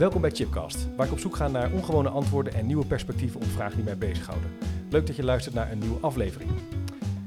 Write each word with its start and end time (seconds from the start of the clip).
Welkom 0.00 0.20
bij 0.20 0.30
Chipcast, 0.30 0.94
waar 0.96 1.06
ik 1.06 1.12
op 1.12 1.18
zoek 1.18 1.36
ga 1.36 1.48
naar 1.48 1.72
ongewone 1.72 2.08
antwoorden 2.08 2.54
en 2.54 2.66
nieuwe 2.66 2.86
perspectieven 2.86 3.40
op 3.40 3.46
vragen 3.46 3.76
die 3.76 3.84
mij 3.84 3.98
bezighouden. 3.98 4.50
Leuk 4.90 5.06
dat 5.06 5.16
je 5.16 5.24
luistert 5.24 5.54
naar 5.54 5.72
een 5.72 5.78
nieuwe 5.78 6.00
aflevering. 6.00 6.50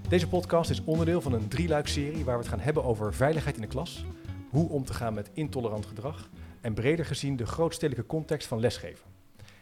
Deze 0.09 0.27
podcast 0.27 0.69
is 0.69 0.83
onderdeel 0.83 1.21
van 1.21 1.33
een 1.33 1.47
drieluikserie 1.47 2.25
waar 2.25 2.35
we 2.35 2.41
het 2.41 2.51
gaan 2.51 2.59
hebben 2.59 2.83
over 2.83 3.13
veiligheid 3.13 3.55
in 3.55 3.61
de 3.61 3.67
klas, 3.67 4.05
hoe 4.49 4.69
om 4.69 4.85
te 4.85 4.93
gaan 4.93 5.13
met 5.13 5.29
intolerant 5.33 5.85
gedrag 5.85 6.29
en 6.61 6.73
breder 6.73 7.05
gezien 7.05 7.35
de 7.35 7.45
grootstedelijke 7.45 8.09
context 8.09 8.47
van 8.47 8.59
lesgeven. 8.59 9.05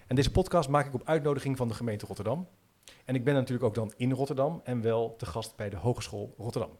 En 0.07 0.15
deze 0.15 0.31
podcast 0.31 0.69
maak 0.69 0.85
ik 0.85 0.93
op 0.93 1.07
uitnodiging 1.07 1.57
van 1.57 1.67
de 1.67 1.73
gemeente 1.73 2.05
Rotterdam. 2.05 2.47
En 3.05 3.15
ik 3.15 3.23
ben 3.23 3.33
natuurlijk 3.33 3.63
ook 3.63 3.75
dan 3.75 3.93
in 3.97 4.11
Rotterdam 4.11 4.61
en 4.63 4.81
wel 4.81 5.15
te 5.15 5.25
gast 5.25 5.55
bij 5.55 5.69
de 5.69 5.77
Hogeschool 5.77 6.33
Rotterdam. 6.37 6.77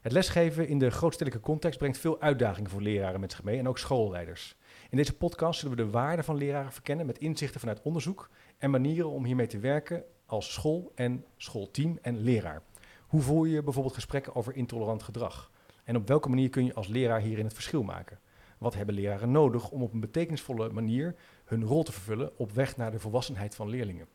Het 0.00 0.12
lesgeven 0.12 0.68
in 0.68 0.78
de 0.78 0.90
grootstedelijke 0.90 1.44
context 1.44 1.78
brengt 1.78 1.98
veel 1.98 2.20
uitdagingen 2.20 2.70
voor 2.70 2.82
leraren 2.82 3.20
met 3.20 3.32
zich 3.32 3.42
mee 3.42 3.58
en 3.58 3.68
ook 3.68 3.78
schoolleiders. 3.78 4.56
In 4.92 4.98
deze 4.98 5.16
podcast 5.16 5.60
zullen 5.60 5.76
we 5.76 5.82
de 5.82 5.90
waarde 5.90 6.22
van 6.22 6.36
leraren 6.36 6.72
verkennen 6.72 7.06
met 7.06 7.18
inzichten 7.18 7.60
vanuit 7.60 7.82
onderzoek 7.82 8.30
en 8.58 8.70
manieren 8.70 9.10
om 9.10 9.24
hiermee 9.24 9.46
te 9.46 9.58
werken 9.58 10.04
als 10.26 10.52
school 10.52 10.92
en 10.94 11.24
schoolteam 11.36 11.98
en 12.02 12.20
leraar. 12.20 12.62
Hoe 13.06 13.20
voer 13.20 13.48
je 13.48 13.62
bijvoorbeeld 13.62 13.94
gesprekken 13.94 14.34
over 14.34 14.56
intolerant 14.56 15.02
gedrag? 15.02 15.50
En 15.84 15.96
op 15.96 16.08
welke 16.08 16.28
manier 16.28 16.48
kun 16.48 16.64
je 16.64 16.74
als 16.74 16.86
leraar 16.86 17.20
hierin 17.20 17.44
het 17.44 17.54
verschil 17.54 17.82
maken? 17.82 18.18
Wat 18.58 18.74
hebben 18.74 18.94
leraren 18.94 19.30
nodig 19.30 19.70
om 19.70 19.82
op 19.82 19.92
een 19.92 20.00
betekenisvolle 20.00 20.70
manier 20.70 21.14
hun 21.44 21.64
rol 21.64 21.82
te 21.82 21.92
vervullen 21.92 22.38
op 22.38 22.52
weg 22.52 22.76
naar 22.76 22.90
de 22.90 23.00
volwassenheid 23.00 23.54
van 23.54 23.68
leerlingen? 23.68 24.06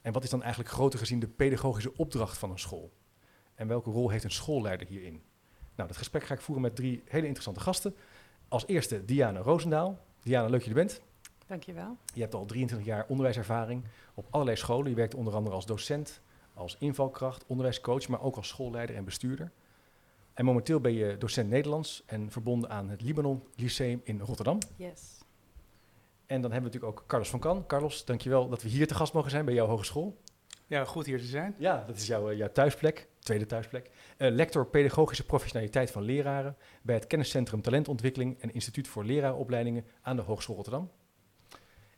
En 0.00 0.12
wat 0.12 0.24
is 0.24 0.30
dan 0.30 0.42
eigenlijk 0.42 0.72
groter 0.72 0.98
gezien 0.98 1.20
de 1.20 1.28
pedagogische 1.28 1.96
opdracht 1.96 2.38
van 2.38 2.50
een 2.50 2.58
school? 2.58 2.92
En 3.54 3.68
welke 3.68 3.90
rol 3.90 4.10
heeft 4.10 4.24
een 4.24 4.30
schoolleider 4.30 4.86
hierin? 4.86 5.22
Nou, 5.76 5.88
dat 5.88 5.96
gesprek 5.96 6.24
ga 6.24 6.34
ik 6.34 6.40
voeren 6.40 6.64
met 6.64 6.76
drie 6.76 7.02
hele 7.04 7.26
interessante 7.26 7.60
gasten. 7.60 7.96
Als 8.48 8.66
eerste 8.66 9.04
Diana 9.04 9.40
Roosendaal. 9.40 9.98
Diana, 10.22 10.42
leuk 10.48 10.52
dat 10.52 10.62
je 10.62 10.68
er 10.68 10.86
bent. 10.86 11.00
Dankjewel. 11.46 11.96
Je 12.14 12.20
hebt 12.20 12.34
al 12.34 12.44
23 12.44 12.88
jaar 12.88 13.06
onderwijservaring 13.08 13.84
op 14.14 14.26
allerlei 14.30 14.56
scholen. 14.56 14.90
Je 14.90 14.96
werkt 14.96 15.14
onder 15.14 15.34
andere 15.34 15.54
als 15.54 15.66
docent, 15.66 16.20
als 16.54 16.76
invalkracht, 16.78 17.44
onderwijscoach, 17.46 18.08
maar 18.08 18.22
ook 18.22 18.36
als 18.36 18.48
schoolleider 18.48 18.96
en 18.96 19.04
bestuurder. 19.04 19.50
En 20.34 20.44
momenteel 20.44 20.80
ben 20.80 20.92
je 20.92 21.18
docent 21.18 21.50
Nederlands 21.50 22.02
en 22.06 22.30
verbonden 22.30 22.70
aan 22.70 22.88
het 22.88 23.02
Libanon 23.02 23.42
Lyceum 23.54 24.00
in 24.04 24.20
Rotterdam. 24.20 24.58
Yes. 24.76 25.18
En 26.26 26.40
dan 26.40 26.52
hebben 26.52 26.70
we 26.70 26.76
natuurlijk 26.76 27.00
ook 27.00 27.04
Carlos 27.08 27.30
van 27.30 27.40
Kan. 27.40 27.66
Carlos, 27.66 28.04
dankjewel 28.04 28.48
dat 28.48 28.62
we 28.62 28.68
hier 28.68 28.86
te 28.86 28.94
gast 28.94 29.12
mogen 29.12 29.30
zijn 29.30 29.44
bij 29.44 29.54
jouw 29.54 29.66
hogeschool. 29.66 30.16
Ja, 30.68 30.84
goed 30.84 31.06
hier 31.06 31.18
te 31.18 31.24
zijn. 31.24 31.54
Ja, 31.58 31.84
dat 31.86 31.96
is 31.96 32.06
jouw, 32.06 32.32
jouw 32.32 32.52
thuisplek, 32.52 33.08
tweede 33.18 33.46
thuisplek. 33.46 33.90
Uh, 34.18 34.30
lector 34.30 34.66
pedagogische 34.66 35.24
professionaliteit 35.24 35.90
van 35.90 36.02
leraren 36.02 36.56
bij 36.82 36.94
het 36.94 37.06
kenniscentrum 37.06 37.62
Talentontwikkeling 37.62 38.40
en 38.40 38.52
Instituut 38.52 38.88
voor 38.88 39.04
Leraaropleidingen 39.04 39.84
aan 40.02 40.16
de 40.16 40.22
Hogeschool 40.22 40.54
Rotterdam. 40.54 40.90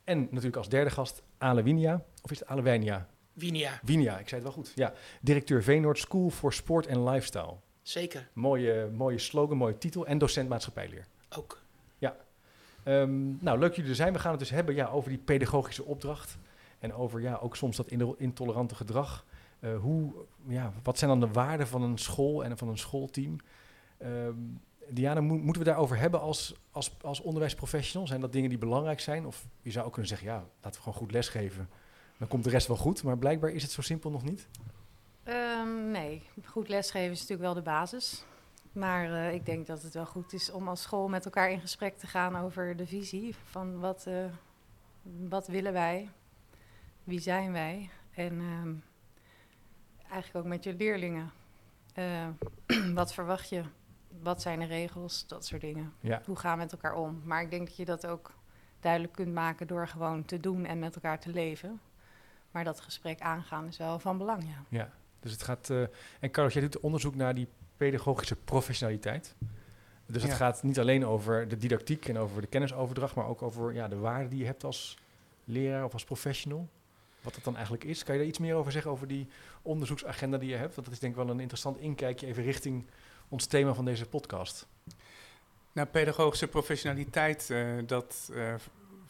En 0.05 0.21
natuurlijk 0.21 0.57
als 0.57 0.69
derde 0.69 0.91
gast 0.91 1.23
Ale 1.39 1.63
Winia, 1.63 2.05
of 2.23 2.31
is 2.31 2.39
het 2.39 2.49
Ale 2.49 2.63
Wijnia? 2.63 3.09
Winia. 3.33 3.81
Winia, 3.83 4.19
ik 4.19 4.29
zei 4.29 4.43
het 4.43 4.55
wel 4.55 4.63
goed. 4.63 4.73
Ja, 4.75 4.93
directeur 5.21 5.63
Veenoord 5.63 5.99
School 5.99 6.31
for 6.31 6.53
Sport 6.53 6.89
and 6.89 7.09
Lifestyle. 7.09 7.57
Zeker. 7.83 8.29
Mooie, 8.33 8.91
mooie 8.93 9.19
slogan, 9.19 9.57
mooie 9.57 9.79
titel 9.79 10.07
en 10.07 10.19
docent 10.19 10.49
maatschappijleer. 10.49 11.07
Ook. 11.37 11.63
Ja. 11.99 12.17
Um, 12.85 13.39
nou, 13.41 13.59
leuk 13.59 13.75
jullie 13.75 13.91
er 13.91 13.97
zijn. 13.97 14.13
We 14.13 14.19
gaan 14.19 14.31
het 14.31 14.41
dus 14.41 14.51
hebben 14.51 14.75
ja, 14.75 14.87
over 14.87 15.09
die 15.11 15.19
pedagogische 15.19 15.85
opdracht. 15.85 16.39
En 16.79 16.95
over 16.95 17.21
ja, 17.21 17.35
ook 17.35 17.57
soms 17.57 17.77
dat 17.77 17.91
intolerante 18.17 18.75
gedrag. 18.75 19.25
Uh, 19.61 19.79
hoe, 19.79 20.13
ja, 20.47 20.73
wat 20.83 20.99
zijn 20.99 21.11
dan 21.11 21.21
de 21.21 21.33
waarden 21.33 21.67
van 21.67 21.83
een 21.83 21.99
school 21.99 22.45
en 22.45 22.59
van 22.59 22.69
een 22.69 22.79
schoolteam? 22.79 23.37
Um, 24.03 24.61
Diana, 24.91 25.21
mo 25.21 25.37
moeten 25.37 25.63
we 25.63 25.69
daarover 25.69 25.99
hebben 25.99 26.21
als, 26.21 26.55
als, 26.71 26.97
als 27.03 27.21
onderwijsprofessional? 27.21 28.07
Zijn 28.07 28.21
dat 28.21 28.33
dingen 28.33 28.49
die 28.49 28.59
belangrijk 28.59 29.01
zijn? 29.01 29.27
Of 29.27 29.47
je 29.63 29.71
zou 29.71 29.87
ook 29.87 29.93
kunnen 29.93 30.11
zeggen, 30.11 30.29
ja, 30.29 30.35
laten 30.35 30.73
we 30.73 30.79
gewoon 30.79 30.99
goed 30.99 31.13
lesgeven. 31.13 31.69
Dan 32.19 32.29
komt 32.29 32.45
de 32.45 32.51
rest 32.51 32.67
wel 32.67 32.77
goed. 32.77 33.03
Maar 33.03 33.19
blijkbaar 33.19 33.51
is 33.51 33.63
het 33.63 33.71
zo 33.71 33.83
simpel 33.83 34.11
nog 34.11 34.23
niet. 34.23 34.49
Um, 35.25 35.91
nee, 35.91 36.23
goed 36.45 36.69
lesgeven 36.69 37.11
is 37.11 37.21
natuurlijk 37.21 37.41
wel 37.41 37.55
de 37.55 37.63
basis. 37.63 38.25
Maar 38.73 39.09
uh, 39.09 39.33
ik 39.33 39.47
denk 39.47 39.67
dat 39.67 39.83
het 39.83 39.95
wel 39.95 40.07
goed 40.07 40.33
is 40.33 40.51
om 40.51 40.69
als 40.69 40.83
school 40.83 41.09
met 41.09 41.25
elkaar 41.25 41.51
in 41.51 41.61
gesprek 41.61 41.99
te 41.99 42.07
gaan 42.07 42.37
over 42.37 42.77
de 42.77 42.87
visie. 42.87 43.35
Van 43.45 43.79
wat, 43.79 44.05
uh, 44.09 44.25
wat 45.29 45.47
willen 45.47 45.73
wij? 45.73 46.09
Wie 47.09 47.21
zijn 47.21 47.53
wij? 47.53 47.91
En 48.11 48.33
uh, 48.33 50.11
eigenlijk 50.11 50.45
ook 50.45 50.51
met 50.51 50.65
je 50.65 50.75
leerlingen. 50.75 51.31
Uh, 51.99 52.27
wat 52.95 53.15
verwacht 53.15 53.49
je? 53.49 53.63
Wat 54.23 54.43
zijn 54.43 54.59
de 54.59 54.65
regels? 54.65 55.27
Dat 55.27 55.47
soort 55.47 55.61
dingen. 55.61 55.93
Ja. 56.01 56.23
Hoe 56.27 56.37
gaan 56.37 56.53
we 56.53 56.63
met 56.63 56.73
elkaar 56.73 56.95
om? 56.95 57.23
Maar 57.25 57.43
ik 57.43 57.51
denk 57.51 57.67
dat 57.67 57.77
je 57.77 57.85
dat 57.85 58.07
ook 58.07 58.35
duidelijk 58.81 59.13
kunt 59.13 59.35
maken 59.35 59.67
door 59.67 59.89
gewoon 59.89 60.25
te 60.25 60.41
doen 60.41 60.65
en 60.65 60.79
met 60.79 60.95
elkaar 60.95 61.21
te 61.21 61.31
leven. 61.31 61.81
Maar 62.51 62.65
dat 62.65 62.81
gesprek 62.81 63.21
aangaan 63.21 63.67
is 63.67 63.77
wel 63.77 63.99
van 63.99 64.19
belang, 64.19 64.43
ja. 64.45 64.79
Ja, 64.79 64.91
dus 65.21 65.33
het 65.33 65.43
gaat... 65.43 65.69
Uh, 65.69 65.87
en 66.21 66.31
Carlos, 66.31 66.53
jij 66.53 66.63
doet 66.63 66.81
onderzoek 66.81 67.15
naar 67.15 67.35
die 67.35 67.49
pedagogische 67.77 68.37
professionaliteit. 68.37 69.35
Dus 70.07 70.23
het 70.23 70.33
gaat 70.33 70.63
niet 70.63 70.79
alleen 70.79 71.07
over 71.07 71.49
de 71.49 71.57
didactiek 71.57 72.09
en 72.09 72.19
over 72.19 72.41
de 72.41 72.47
kennisoverdracht, 72.47 73.15
maar 73.15 73.27
ook 73.27 73.43
over 73.43 73.73
ja, 73.73 73.89
de 73.89 73.99
waarde 73.99 74.29
die 74.29 74.39
je 74.39 74.47
hebt 74.47 74.65
als 74.65 74.99
leraar 75.45 75.85
of 75.85 75.93
als 75.93 76.05
professional. 76.05 76.69
Wat 77.21 77.35
dat 77.35 77.45
dan 77.45 77.55
eigenlijk 77.55 77.85
is. 77.85 78.05
Kan 78.05 78.15
je 78.15 78.21
daar 78.21 78.29
iets 78.29 78.39
meer 78.39 78.55
over 78.55 78.73
zeggen 78.73 78.91
over 78.91 79.09
die 79.09 79.29
onderzoeksagenda 79.63 80.39
die 80.39 80.49
je 80.49 80.57
hebt? 80.57 80.75
Want 80.75 80.87
dat 80.87 80.95
is 80.95 81.01
denk 81.01 81.17
ik 81.17 81.23
wel 81.23 81.31
een 81.31 81.41
interessant 81.41 81.79
inkijkje 81.79 82.27
even 82.27 82.43
richting 82.43 82.87
ons 83.29 83.47
thema 83.47 83.75
van 83.75 83.85
deze 83.85 84.07
podcast. 84.07 84.67
Nou, 85.73 85.89
pedagogische 85.89 86.49
professionaliteit, 86.49 87.51
eh, 87.51 87.67
dat 87.87 88.31
eh, 88.35 88.55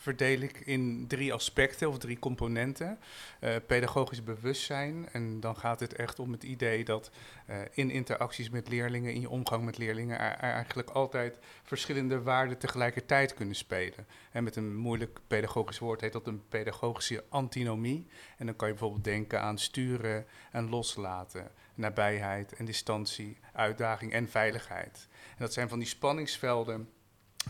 verdeel 0.01 0.41
ik 0.41 0.61
in 0.61 1.05
drie 1.09 1.33
aspecten 1.33 1.89
of 1.89 1.99
drie 1.99 2.19
componenten. 2.19 2.99
Eh, 3.41 3.57
pedagogisch 3.67 4.23
bewustzijn, 4.23 5.09
en 5.13 5.41
dan 5.41 5.57
gaat 5.57 5.81
het 5.81 5.95
echt 5.95 6.19
om 6.19 6.33
het 6.33 6.43
idee 6.43 6.85
dat 6.85 7.11
eh, 7.47 7.57
in 7.71 7.91
interacties 7.91 8.51
met 8.51 8.69
leerlingen, 8.69 9.13
in 9.13 9.21
je 9.21 9.29
omgang 9.29 9.65
met 9.65 9.79
leerlingen, 9.79 10.19
er, 10.19 10.31
er 10.31 10.53
eigenlijk 10.53 10.91
altijd 10.91 11.39
verschillende 11.63 12.23
waarden 12.23 12.59
tegelijkertijd 12.59 13.35
kunnen 13.35 13.55
spelen. 13.55 14.07
En 14.31 14.45
met 14.45 14.57
een 14.57 14.77
moeilijk 14.77 15.19
pedagogisch 15.27 15.79
woord 15.79 16.01
heet 16.01 16.13
dat 16.13 16.27
een 16.27 16.49
pedagogische 16.49 17.25
antinomie. 17.29 18.07
En 18.37 18.47
dan 18.47 18.57
kan 18.57 18.69
je 18.69 18.75
bijvoorbeeld 18.75 19.05
denken 19.05 19.41
aan 19.41 19.59
sturen 19.59 20.27
en 20.51 20.69
loslaten, 20.69 21.51
nabijheid 21.75 22.53
en 22.53 22.65
distantie, 22.65 23.39
uitdaging 23.53 24.13
en 24.13 24.29
veiligheid. 24.29 25.09
En 25.31 25.45
dat 25.45 25.53
zijn 25.53 25.69
van 25.69 25.79
die 25.79 25.89
spanningsvelden 25.89 26.89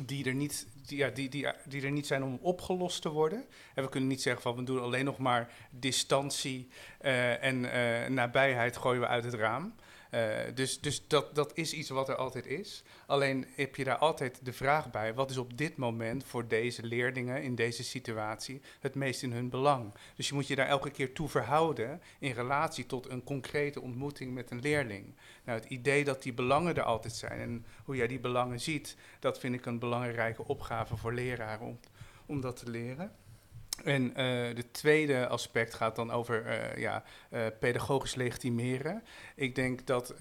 die 0.00 0.24
er 0.24 0.34
niet, 0.34 0.66
die, 0.88 0.98
ja, 0.98 1.08
die, 1.08 1.28
die, 1.28 1.46
die 1.64 1.82
er 1.82 1.90
niet 1.90 2.06
zijn 2.06 2.22
om 2.22 2.38
opgelost 2.40 3.02
te 3.02 3.08
worden. 3.08 3.44
En 3.74 3.82
we 3.82 3.88
kunnen 3.88 4.08
niet 4.08 4.22
zeggen 4.22 4.42
van 4.42 4.56
we 4.56 4.62
doen 4.62 4.80
alleen 4.80 5.04
nog 5.04 5.18
maar 5.18 5.52
distantie 5.70 6.68
eh, 7.00 7.44
en 7.44 7.72
eh, 7.72 8.08
nabijheid 8.10 8.76
gooien 8.76 9.00
we 9.00 9.06
uit 9.06 9.24
het 9.24 9.34
raam. 9.34 9.74
Eh, 10.10 10.38
dus 10.54 10.80
dus 10.80 11.06
dat, 11.06 11.34
dat 11.34 11.56
is 11.56 11.72
iets 11.72 11.88
wat 11.88 12.08
er 12.08 12.16
altijd 12.16 12.46
is. 12.46 12.82
Alleen 13.06 13.46
heb 13.54 13.76
je 13.76 13.84
daar 13.84 13.96
altijd 13.96 14.38
de 14.42 14.52
vraag 14.52 14.90
bij: 14.90 15.14
wat 15.14 15.30
is 15.30 15.36
op 15.36 15.58
dit 15.58 15.76
moment 15.76 16.24
voor 16.24 16.48
deze 16.48 16.82
leerlingen 16.82 17.42
in 17.42 17.54
deze 17.54 17.84
situatie 17.84 18.60
het 18.80 18.94
meest 18.94 19.22
in 19.22 19.32
hun 19.32 19.48
belang? 19.48 19.94
Dus 20.16 20.28
je 20.28 20.34
moet 20.34 20.46
je 20.46 20.56
daar 20.56 20.66
elke 20.66 20.90
keer 20.90 21.12
toe 21.12 21.28
verhouden 21.28 22.02
in 22.18 22.32
relatie 22.32 22.86
tot 22.86 23.08
een 23.08 23.24
concrete 23.24 23.80
ontmoeting 23.80 24.34
met 24.34 24.50
een 24.50 24.60
leerling. 24.60 25.14
Nou, 25.44 25.58
het 25.60 25.70
idee 25.70 26.04
dat 26.04 26.22
die 26.22 26.32
belangen 26.32 26.76
er 26.76 26.82
altijd 26.82 27.14
zijn 27.14 27.40
en 27.40 27.66
hoe 27.84 27.96
jij 27.96 28.06
die 28.06 28.20
belangen 28.20 28.60
ziet, 28.60 28.96
dat 29.18 29.38
vind 29.38 29.54
ik 29.54 29.66
een 29.66 29.78
belangrijke 29.78 30.46
opgave 30.46 30.96
voor 30.96 31.12
leraren 31.12 31.66
om, 31.66 31.78
om 32.26 32.40
dat 32.40 32.56
te 32.56 32.70
leren. 32.70 33.12
En 33.84 34.14
eh 34.14 34.54
de 34.54 34.70
tweede 34.70 35.28
aspect 35.28 35.74
gaat 35.74 35.96
dan 35.96 36.10
over 36.10 36.46
eh, 36.46 36.80
ja, 36.80 37.04
eh, 37.30 37.46
pedagogisch 37.60 38.14
legitimeren. 38.14 39.02
Ik 39.34 39.54
denk 39.54 39.86
dat 39.86 40.14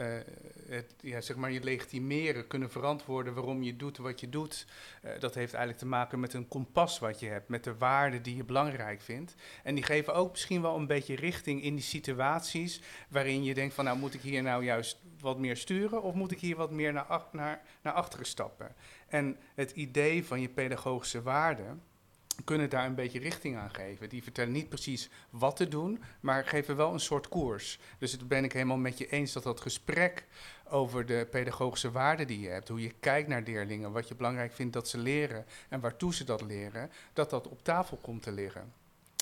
het, 0.68 0.96
ja, 1.02 1.22
zeg 1.22 1.36
maar 1.36 1.52
je 1.52 1.64
legitimeren, 1.64 2.48
kunnen 2.48 2.72
verantwoorden 2.72 3.34
waarom 3.34 3.64
je 3.64 3.76
doet 3.76 3.98
wat 3.98 4.20
je 4.20 4.30
doet, 4.30 4.66
dat 5.20 5.36
heeft 5.36 5.54
eigenlijk 5.54 5.78
te 5.78 5.86
maken 5.86 6.20
met 6.20 6.34
een 6.34 6.48
kompas 6.48 7.00
wat 7.00 7.20
je 7.20 7.28
hebt, 7.28 7.50
met 7.50 7.64
de 7.64 7.78
waarden 7.78 8.22
die 8.22 8.36
je 8.36 8.44
belangrijk 8.44 9.02
vindt. 9.02 9.36
En 9.64 9.76
die 9.76 9.84
geven 9.84 10.14
ook 10.14 10.32
misschien 10.32 10.62
wel 10.62 10.76
een 10.76 10.88
beetje 10.88 11.16
richting 11.16 11.64
in 11.64 11.76
die 11.76 11.84
situaties 11.84 12.82
waarin 13.10 13.44
je 13.44 13.54
denkt 13.54 13.74
van 13.74 13.86
nou 13.86 13.98
moet 13.98 14.14
ik 14.14 14.22
hier 14.22 14.44
nou 14.44 14.64
juist 14.64 15.00
wat 15.20 15.40
meer 15.40 15.58
sturen 15.58 16.02
of 16.02 16.14
moet 16.14 16.32
ik 16.32 16.40
hier 16.40 16.56
wat 16.56 16.72
meer 16.72 16.94
naar, 16.94 17.26
naar, 17.32 17.62
naar 17.82 17.94
achteren 17.94 18.26
stappen. 18.26 18.76
En 19.08 19.38
het 19.56 19.72
idee 19.72 20.26
van 20.26 20.42
je 20.42 20.50
pedagogische 20.50 21.22
waarden 21.22 21.82
kunnen 22.44 22.70
daar 22.70 22.86
een 22.86 22.96
beetje 22.96 23.20
richting 23.20 23.58
aan 23.58 23.74
geven. 23.74 24.10
Die 24.10 24.24
vertellen 24.24 24.52
niet 24.52 24.70
precies 24.70 25.10
wat 25.30 25.56
te 25.56 25.68
doen, 25.68 26.04
maar 26.20 26.46
geven 26.46 26.76
wel 26.76 26.94
een 26.94 27.00
soort 27.00 27.28
koers. 27.28 27.80
Dus 27.98 28.12
het 28.12 28.28
ben 28.28 28.44
ik 28.44 28.54
helemaal 28.54 28.78
met 28.78 28.98
je 28.98 29.10
eens 29.10 29.34
dat 29.34 29.44
dat 29.44 29.62
gesprek 29.62 30.26
over 30.70 31.06
de 31.06 31.28
pedagogische 31.32 31.92
waarden 31.92 32.28
die 32.28 32.40
je 32.40 32.50
hebt, 32.50 32.68
hoe 32.68 32.82
je 32.82 32.94
kijkt 33.00 33.28
naar 33.28 33.42
leerlingen, 33.46 33.92
wat 33.92 34.08
je 34.08 34.16
belangrijk 34.16 34.54
vindt 34.54 34.74
dat 34.74 34.88
ze 34.88 34.98
leren 34.98 35.46
en 35.70 35.80
waartoe 35.80 36.14
ze 36.14 36.24
dat 36.24 36.42
leren, 36.42 36.92
dat 37.14 37.30
dat 37.30 37.48
op 37.48 37.64
tafel 37.64 37.98
komt 37.98 38.24
te 38.24 38.32
liggen. 38.32 38.74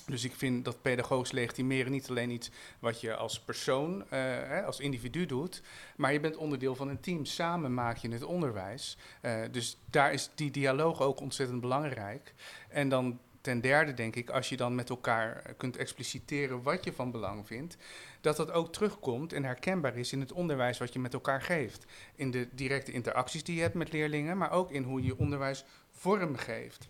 Dus 0.06 0.24
ik 0.24 0.34
vind 0.34 0.64
dat 0.64 0.82
pedagogisch 0.82 1.32
legitimeren 1.32 1.92
niet 1.92 2.08
alleen 2.08 2.30
iets 2.30 2.50
wat 2.78 3.00
je 3.00 3.16
als 3.16 3.40
persoon, 3.40 4.00
uh, 4.00 4.06
hè, 4.10 4.64
als 4.64 4.80
individu 4.80 5.26
doet, 5.26 5.62
maar 5.96 6.12
je 6.12 6.20
bent 6.20 6.36
onderdeel 6.36 6.74
van 6.74 6.88
een 6.88 7.00
team. 7.00 7.24
Samen 7.24 7.74
maak 7.74 7.96
je 7.96 8.10
het 8.10 8.24
onderwijs. 8.24 8.96
Uh, 9.22 9.42
dus 9.50 9.78
daar 9.90 10.12
is 10.12 10.30
die 10.34 10.50
dialoog 10.50 11.00
ook 11.00 11.20
ontzettend 11.20 11.60
belangrijk. 11.60 12.34
En 12.68 12.88
dan 12.88 13.18
ten 13.40 13.60
derde 13.60 13.94
denk 13.94 14.16
ik, 14.16 14.30
als 14.30 14.48
je 14.48 14.56
dan 14.56 14.74
met 14.74 14.90
elkaar 14.90 15.54
kunt 15.56 15.76
expliciteren 15.76 16.62
wat 16.62 16.84
je 16.84 16.92
van 16.92 17.10
belang 17.10 17.46
vindt, 17.46 17.76
dat 18.20 18.36
dat 18.36 18.50
ook 18.50 18.72
terugkomt 18.72 19.32
en 19.32 19.44
herkenbaar 19.44 19.96
is 19.96 20.12
in 20.12 20.20
het 20.20 20.32
onderwijs 20.32 20.78
wat 20.78 20.92
je 20.92 20.98
met 20.98 21.14
elkaar 21.14 21.42
geeft. 21.42 21.86
In 22.14 22.30
de 22.30 22.48
directe 22.52 22.92
interacties 22.92 23.44
die 23.44 23.56
je 23.56 23.62
hebt 23.62 23.74
met 23.74 23.92
leerlingen, 23.92 24.38
maar 24.38 24.50
ook 24.50 24.70
in 24.70 24.82
hoe 24.82 25.02
je 25.02 25.18
onderwijs 25.18 25.64
vorm 25.90 26.36
geeft. 26.36 26.88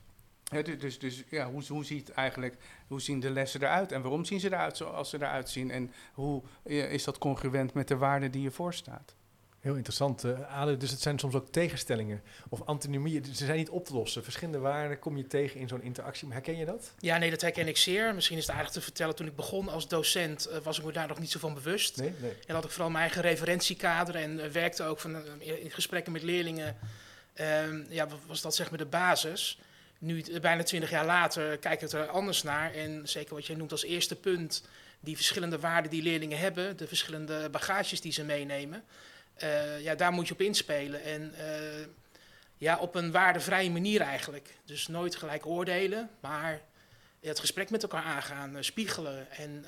Dus, 0.51 0.79
dus, 0.79 0.99
dus 0.99 1.25
ja, 1.29 1.51
hoe, 1.51 1.63
hoe, 1.69 1.85
ziet 1.85 2.11
eigenlijk, 2.11 2.57
hoe 2.87 3.01
zien 3.01 3.21
de 3.21 3.31
lessen 3.31 3.63
eruit 3.63 3.93
en 3.93 4.03
waarom 4.03 4.25
zien 4.25 4.41
ze 4.41 4.47
eruit 4.47 4.77
zoals 4.77 5.11
ze 5.11 5.17
eruit 5.17 5.51
zien 5.51 5.71
en 5.71 5.93
hoe 6.13 6.43
is 6.65 7.05
dat 7.05 7.19
congruent 7.19 7.75
met 7.75 7.89
de 7.89 7.97
waarden 7.97 8.31
die 8.31 8.43
je 8.43 8.51
voorstaat? 8.51 9.15
Heel 9.67 9.75
interessant, 9.75 10.25
uh, 10.25 10.79
Dus 10.79 10.91
het 10.91 11.01
zijn 11.01 11.19
soms 11.19 11.35
ook 11.35 11.49
tegenstellingen 11.49 12.23
of 12.49 12.63
antinomieën. 12.63 13.25
Ze 13.25 13.45
zijn 13.45 13.57
niet 13.57 13.69
op 13.69 13.85
te 13.85 13.95
lossen. 13.95 14.25
Verschillende 14.25 14.59
waarden 14.59 14.99
kom 14.99 15.17
je 15.17 15.27
tegen 15.27 15.61
in 15.61 15.69
zo'n 15.69 15.83
interactie. 15.83 16.33
Herken 16.33 16.57
je 16.57 16.65
dat? 16.65 16.93
Ja, 16.99 17.19
nee, 17.19 17.31
dat 17.31 17.41
herken 17.41 17.69
ik 17.69 17.77
zeer. 17.77 18.15
Misschien 18.15 18.39
is 18.39 18.47
het 18.47 18.57
aardig 18.57 18.71
te 18.71 18.81
vertellen. 18.81 19.15
Toen 19.15 19.27
ik 19.27 19.37
begon 19.37 19.69
als 19.69 19.89
docent 19.89 20.49
uh, 20.49 20.57
was 20.63 20.79
ik 20.79 20.85
me 20.85 20.93
daar 20.93 21.09
nog 21.09 21.19
niet 21.19 21.31
zo 21.31 21.39
van 21.39 21.55
bewust. 21.55 21.97
Nee, 21.97 22.13
nee. 22.21 22.33
En 22.47 22.55
had 22.55 22.65
ik 22.65 22.71
vooral 22.71 22.91
mijn 22.91 23.03
eigen 23.03 23.23
referentiekader 23.23 24.15
en 24.15 24.39
uh, 24.39 24.47
werkte 24.47 24.83
ook 24.83 25.01
van, 25.01 25.17
in 25.39 25.71
gesprekken 25.71 26.13
met 26.13 26.23
leerlingen. 26.23 26.77
Ehm, 27.35 27.85
ja, 27.89 28.09
was 28.27 28.41
dat 28.41 28.55
zeg 28.55 28.71
maar 28.71 28.79
de 28.79 28.87
basis. 28.87 29.61
Nu, 29.99 30.41
bijna 30.41 30.63
twintig 30.63 30.91
jaar 30.91 31.07
later, 31.07 31.59
kijk 31.59 31.83
ik 31.83 31.91
er 31.91 32.09
anders 32.09 32.43
naar. 32.43 32.75
En 32.75 33.09
zeker 33.09 33.35
wat 33.35 33.47
jij 33.47 33.57
noemt 33.57 33.73
als 33.73 33.85
eerste 33.85 34.17
punt, 34.17 34.63
die 35.01 35.17
verschillende 35.17 35.59
waarden 35.59 35.91
die 35.91 36.03
leerlingen 36.03 36.39
hebben, 36.39 36.77
de 36.77 36.87
verschillende 36.87 37.49
bagages 37.51 38.01
die 38.01 38.13
ze 38.13 38.25
meenemen. 38.25 38.85
Uh, 39.43 39.81
ja, 39.81 39.95
daar 39.95 40.13
moet 40.13 40.29
je 40.29 40.33
op 40.33 40.41
inspelen. 40.41 41.03
En 41.03 41.35
uh, 41.39 41.87
ja, 42.57 42.79
op 42.79 42.95
een 42.95 43.11
waardevrije 43.11 43.71
manier 43.71 44.01
eigenlijk. 44.01 44.55
Dus 44.65 44.89
nooit 44.89 45.17
gelijk 45.17 45.47
oordelen, 45.47 46.11
maar 46.21 46.61
het 47.21 47.41
gesprek 47.41 47.71
met 47.71 47.83
elkaar 47.83 48.03
aangaan, 48.03 48.57
uh, 48.57 48.63
spiegelen. 48.63 49.31
En 49.31 49.65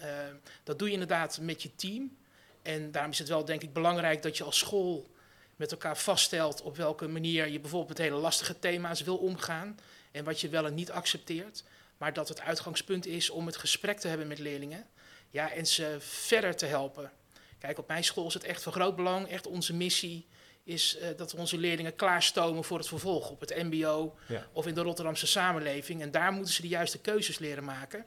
dat 0.65 0.79
doe 0.79 0.89
je 0.89 0.93
inderdaad 0.93 1.39
met 1.41 1.63
je 1.63 1.75
team. 1.75 2.17
En 2.63 2.91
daarom 2.91 3.13
is 3.13 3.19
het 3.19 3.29
wel, 3.29 3.45
denk 3.45 3.63
ik, 3.63 3.73
belangrijk 3.73 4.23
dat 4.23 4.37
je 4.37 4.45
als 4.45 4.59
school 4.59 5.11
met 5.57 5.73
elkaar 5.73 5.97
vaststelt 5.97 6.63
op 6.63 6.77
welke 6.77 7.07
manier 7.07 7.49
je 7.49 7.61
bijvoorbeeld 7.61 7.99
met 7.99 8.07
hele 8.07 8.21
lastige 8.21 8.59
thema's 8.59 9.03
wil 9.03 9.17
omgaan. 9.17 9.79
En 10.19 10.25
wat 10.25 10.41
je 10.41 10.49
wel 10.49 10.67
en 10.67 10.75
niet 10.75 10.91
accepteert. 10.91 11.65
Maar 11.97 12.13
dat 12.13 12.29
het 12.29 12.41
uitgangspunt 12.41 13.07
is 13.07 13.31
om 13.31 13.47
het 13.47 13.57
gesprek 13.57 13.99
te 13.99 14.09
hebben 14.09 14.27
met 14.27 14.39
leerlingen. 14.39 14.87
Ja, 15.31 15.53
en 15.53 15.67
ze 15.67 15.97
verder 16.01 16.57
te 16.57 16.67
helpen. 16.67 17.13
Kijk, 17.59 17.79
op 17.79 17.89
mijn 17.89 18.05
school 18.05 18.27
is 18.27 18.35
het 18.35 18.45
echt 18.45 18.63
van 18.63 18.73
groot 18.73 18.97
belang. 18.97 19.29
Echt 19.29 19.47
onze 19.47 19.75
missie 19.75 20.27
is 20.65 20.99
uh, 21.01 21.09
dat 21.17 21.33
we 21.33 21.39
onze 21.39 21.59
leerlingen 21.59 21.97
klaarstomen 21.97 22.65
voor 22.65 22.79
het 22.79 22.89
vervolg 22.89 23.31
op 23.31 23.41
het 23.41 23.63
MBO 23.63 24.17
ja. 24.29 24.47
of 24.53 24.67
in 24.67 24.75
de 24.75 24.81
Rotterdamse 24.81 25.27
samenleving. 25.27 26.03
En 26.03 26.11
daar 26.11 26.33
moeten 26.33 26.53
ze 26.53 26.63
de 26.63 26.69
juiste 26.69 26.99
keuzes 26.99 27.39
leren 27.39 27.65
maken. 27.65 28.05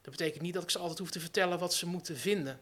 Dat 0.00 0.16
betekent 0.16 0.42
niet 0.42 0.54
dat 0.54 0.62
ik 0.62 0.70
ze 0.70 0.78
altijd 0.78 0.98
hoef 0.98 1.10
te 1.10 1.20
vertellen 1.20 1.58
wat 1.58 1.74
ze 1.74 1.86
moeten 1.86 2.16
vinden, 2.16 2.60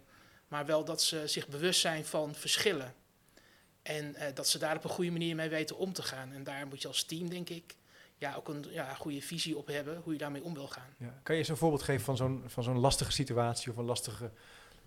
maar 0.49 0.67
wel 0.67 0.85
dat 0.85 1.03
ze 1.03 1.23
zich 1.27 1.49
bewust 1.49 1.81
zijn 1.81 2.05
van 2.05 2.35
verschillen. 2.35 2.95
En 3.83 4.15
uh, 4.17 4.23
dat 4.35 4.49
ze 4.49 4.59
daar 4.59 4.77
op 4.77 4.85
een 4.85 4.91
goede 4.91 5.11
manier 5.11 5.35
mee 5.35 5.49
weten 5.49 5.77
om 5.77 5.93
te 5.93 6.03
gaan. 6.03 6.33
En 6.33 6.45
daar 6.45 6.67
moet 6.67 6.83
je 6.83 6.89
als 6.89 7.03
team, 7.03 7.31
denk 7.31 7.49
ik, 7.49 7.75
ja, 8.19 8.35
ook 8.35 8.49
een 8.49 8.65
ja, 8.71 8.95
goede 8.95 9.23
visie 9.23 9.57
op 9.57 9.67
hebben 9.67 10.01
hoe 10.05 10.13
je 10.13 10.19
daarmee 10.19 10.43
om 10.43 10.55
wil 10.55 10.69
gaan. 10.69 10.95
Ja. 10.99 11.21
Kan 11.23 11.35
je 11.35 11.41
eens 11.41 11.51
een 11.51 11.57
voorbeeld 11.57 11.83
geven 11.83 12.05
van 12.05 12.17
zo'n, 12.17 12.43
van 12.47 12.63
zo'n 12.63 12.79
lastige 12.79 13.13
situatie 13.13 13.71
of 13.71 13.77
een 13.77 13.85
lastige 13.85 14.31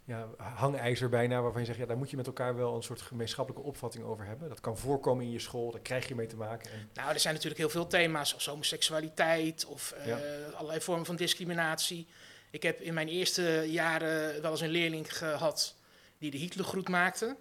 ja, 0.10 0.28
hangijzer 0.38 1.10
bijna, 1.10 1.42
waarvan 1.42 1.62
je 1.62 1.68
zegt, 1.68 1.80
ja, 1.80 1.86
daar 1.86 1.98
moet 1.98 2.10
je 2.10 2.16
met 2.16 2.28
elkaar 2.28 2.56
wel 2.56 2.76
een 2.76 2.84
soort 2.84 3.02
gemeenschappelijke 3.02 3.68
opvatting 3.68 4.04
over 4.04 4.26
hebben. 4.26 4.50
Dat 4.50 4.60
kan 4.60 4.78
voorkomen 4.78 5.26
in 5.26 5.32
je 5.32 5.40
school, 5.40 5.72
daar 5.72 5.82
krijg 5.82 6.08
je 6.08 6.16
mee 6.16 6.28
te 6.28 6.36
maken. 6.36 6.72
En 6.72 6.90
nou, 6.94 7.14
er 7.14 7.20
zijn 7.20 7.34
natuurlijk 7.34 7.62
heel 7.62 7.70
veel 7.70 7.88
thema's, 7.88 8.30
zoals 8.30 8.46
homoseksualiteit 8.46 9.66
of 9.66 9.96
uh, 10.08 10.16
allerlei 10.54 10.82
vormen 10.82 11.06
van 11.06 11.16
discriminatie. 11.16 12.08
Ik 12.52 12.64
heb 12.64 12.82
in 12.82 12.94
mijn 12.94 13.08
eerste 13.08 13.66
jaren 13.68 14.42
wel 14.42 14.52
eens 14.52 14.62
een 14.62 14.70
leerling 14.70 15.18
gehad 15.18 15.76
die 16.18 16.32
de 16.32 16.38
Hitlergroet 16.38 16.90
maakte. 16.90 17.36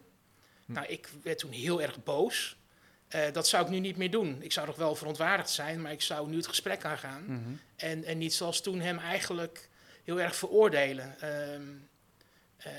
Hm. 0.66 0.72
Nou, 0.72 0.86
ik 0.86 1.08
werd 1.22 1.38
toen 1.38 1.50
heel 1.50 1.82
erg 1.82 2.02
boos. 2.04 2.57
Uh, 3.14 3.32
dat 3.32 3.48
zou 3.48 3.64
ik 3.64 3.70
nu 3.70 3.78
niet 3.78 3.96
meer 3.96 4.10
doen. 4.10 4.42
Ik 4.42 4.52
zou 4.52 4.66
nog 4.66 4.76
wel 4.76 4.94
verontwaardigd 4.94 5.50
zijn, 5.50 5.80
maar 5.80 5.92
ik 5.92 6.02
zou 6.02 6.28
nu 6.28 6.36
het 6.36 6.46
gesprek 6.46 6.84
aangaan. 6.84 7.24
Mm 7.26 7.42
-hmm. 7.44 7.60
en, 7.76 8.04
en 8.04 8.18
niet 8.18 8.34
zoals 8.34 8.60
toen 8.60 8.80
hem 8.80 8.98
eigenlijk 8.98 9.68
heel 10.04 10.20
erg 10.20 10.36
veroordelen. 10.36 11.16
Uh, 11.22 12.72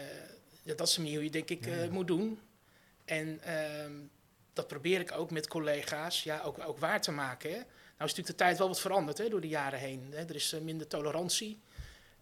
ja, 0.63 0.73
dat 0.75 0.87
is 0.87 0.93
de 0.93 1.01
manier 1.01 1.15
hoe 1.15 1.23
je 1.23 1.31
denk 1.31 1.49
ik 1.49 1.67
uh, 1.67 1.87
moet 1.87 2.07
doen. 2.07 2.39
En 3.05 3.41
uh, 3.47 3.91
dat 4.53 4.67
probeer 4.67 4.99
ik 4.99 5.11
ook 5.11 5.31
met 5.31 5.47
collega's 5.47 6.23
ja, 6.23 6.41
ook, 6.41 6.59
ook 6.59 6.77
waar 6.77 7.01
te 7.01 7.11
maken. 7.11 7.49
Hè. 7.49 7.55
Nou 7.55 7.65
is 8.11 8.17
natuurlijk 8.17 8.27
de 8.27 8.35
tijd 8.35 8.57
wel 8.57 8.67
wat 8.67 8.79
veranderd 8.79 9.17
hè, 9.17 9.29
door 9.29 9.41
de 9.41 9.47
jaren 9.47 9.79
heen. 9.79 10.07
Hè. 10.11 10.25
Er 10.25 10.35
is 10.35 10.55
minder 10.61 10.87
tolerantie. 10.87 11.59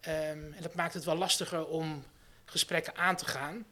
Um, 0.07 0.53
en 0.53 0.62
dat 0.62 0.75
maakt 0.75 0.94
het 0.94 1.03
wel 1.03 1.15
lastiger 1.15 1.68
om 1.68 2.03
gesprekken 2.45 2.95
aan 2.95 3.15
te 3.15 3.25
gaan. 3.25 3.65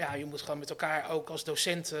Ja, 0.00 0.14
je 0.14 0.24
moet 0.24 0.40
gewoon 0.40 0.58
met 0.58 0.70
elkaar 0.70 1.10
ook 1.10 1.28
als 1.28 1.44
docent 1.44 1.94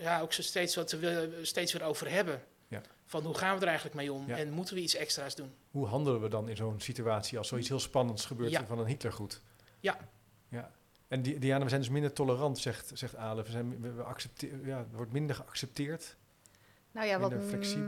ja, 0.00 0.20
ook 0.20 0.32
steeds, 0.32 0.74
wat 0.74 0.90
we, 0.90 1.38
steeds 1.42 1.72
weer 1.72 1.82
over 1.82 2.10
hebben. 2.10 2.42
Ja. 2.68 2.80
Van 3.06 3.24
hoe 3.24 3.34
gaan 3.34 3.54
we 3.54 3.60
er 3.60 3.66
eigenlijk 3.66 3.96
mee 3.96 4.12
om 4.12 4.28
ja. 4.28 4.36
en 4.36 4.50
moeten 4.50 4.74
we 4.74 4.80
iets 4.80 4.94
extra's 4.94 5.34
doen? 5.34 5.54
Hoe 5.70 5.86
handelen 5.86 6.20
we 6.20 6.28
dan 6.28 6.48
in 6.48 6.56
zo'n 6.56 6.80
situatie 6.80 7.38
als 7.38 7.48
zoiets 7.48 7.68
heel 7.68 7.80
spannends 7.80 8.24
gebeurt 8.26 8.50
ja. 8.50 8.66
van 8.66 8.78
een 8.78 8.86
Hitlergoed? 8.86 9.40
Ja. 9.80 9.98
ja. 10.48 10.70
En 11.08 11.22
die, 11.22 11.38
Diana, 11.38 11.62
we 11.62 11.68
zijn 11.68 11.80
dus 11.80 11.90
minder 11.90 12.12
tolerant, 12.12 12.58
zegt, 12.58 12.90
zegt 12.94 13.16
Ale. 13.16 13.42
We, 13.42 13.50
zijn, 13.50 13.80
we, 13.80 13.92
we 13.92 14.02
accepteren, 14.02 14.66
ja, 14.66 14.86
wordt 14.92 15.12
minder 15.12 15.36
geaccepteerd. 15.36 16.16
Nou 16.96 17.08
ja, 17.08 17.18
wat 17.18 17.32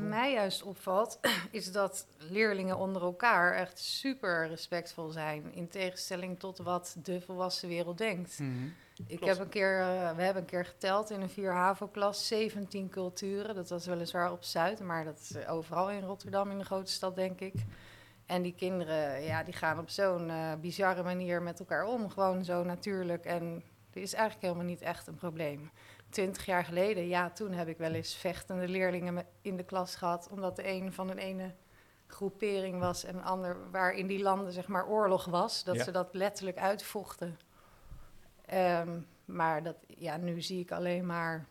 mij 0.00 0.32
juist 0.32 0.62
opvalt, 0.62 1.18
is 1.50 1.72
dat 1.72 2.06
leerlingen 2.18 2.78
onder 2.78 3.02
elkaar 3.02 3.54
echt 3.54 3.78
super 3.78 4.48
respectvol 4.48 5.08
zijn. 5.08 5.54
In 5.54 5.68
tegenstelling 5.68 6.38
tot 6.38 6.58
wat 6.58 6.96
de 7.02 7.20
volwassen 7.20 7.68
wereld 7.68 7.98
denkt. 7.98 8.38
Mm 8.38 8.46
-hmm. 8.46 8.74
Ik 9.06 9.24
heb 9.24 9.38
een 9.38 9.48
keer, 9.48 9.80
uh, 9.80 10.16
we 10.16 10.22
hebben 10.22 10.42
een 10.42 10.48
keer 10.48 10.64
geteld 10.64 11.10
in 11.10 11.20
een 11.20 11.30
4 11.30 11.52
HAVO-klas 11.52 12.26
17 12.26 12.88
culturen. 12.88 13.54
Dat 13.54 13.68
was 13.68 13.86
weliswaar 13.86 14.32
op 14.32 14.44
Zuid, 14.44 14.80
maar 14.80 15.04
dat 15.04 15.18
is 15.18 15.46
overal 15.46 15.90
in 15.90 16.02
Rotterdam, 16.02 16.50
in 16.50 16.58
de 16.58 16.64
grote 16.64 16.92
stad, 16.92 17.14
denk 17.14 17.40
ik. 17.40 17.54
En 18.26 18.42
die 18.42 18.54
kinderen, 18.54 19.22
ja, 19.22 19.42
die 19.42 19.54
gaan 19.54 19.78
op 19.78 19.90
zo'n 19.90 20.28
uh, 20.28 20.52
bizarre 20.60 21.02
manier 21.02 21.42
met 21.42 21.58
elkaar 21.58 21.86
om. 21.86 22.10
Gewoon 22.10 22.44
zo 22.44 22.64
natuurlijk. 22.64 23.24
En 23.24 23.62
dit 23.90 24.02
is 24.02 24.12
eigenlijk 24.12 24.44
helemaal 24.44 24.70
niet 24.70 24.82
echt 24.82 25.06
een 25.06 25.14
probleem. 25.14 25.70
Twintig 26.08 26.46
jaar 26.46 26.64
geleden, 26.64 27.08
ja, 27.08 27.30
toen 27.30 27.52
heb 27.52 27.68
ik 27.68 27.78
wel 27.78 27.92
eens 27.92 28.14
vechtende 28.14 28.68
leerlingen 28.68 29.26
in 29.40 29.56
de 29.56 29.64
klas 29.64 29.96
gehad. 29.96 30.28
Omdat 30.30 30.56
de 30.56 30.68
een 30.68 30.92
van 30.92 31.10
een 31.10 31.18
ene 31.18 31.54
groepering 32.06 32.80
was 32.80 33.04
en 33.04 33.16
een 33.16 33.24
ander 33.24 33.70
waar 33.70 33.92
in 33.92 34.06
die 34.06 34.22
landen 34.22 34.52
zeg 34.52 34.68
maar 34.68 34.86
oorlog 34.86 35.24
was. 35.24 35.64
Dat 35.64 35.76
ja. 35.76 35.84
ze 35.84 35.90
dat 35.90 36.08
letterlijk 36.14 36.58
uitvochten. 36.58 37.38
Um, 38.54 39.06
maar 39.24 39.62
dat, 39.62 39.76
ja, 39.86 40.16
nu 40.16 40.40
zie 40.40 40.60
ik 40.60 40.72
alleen 40.72 41.06
maar 41.06 41.46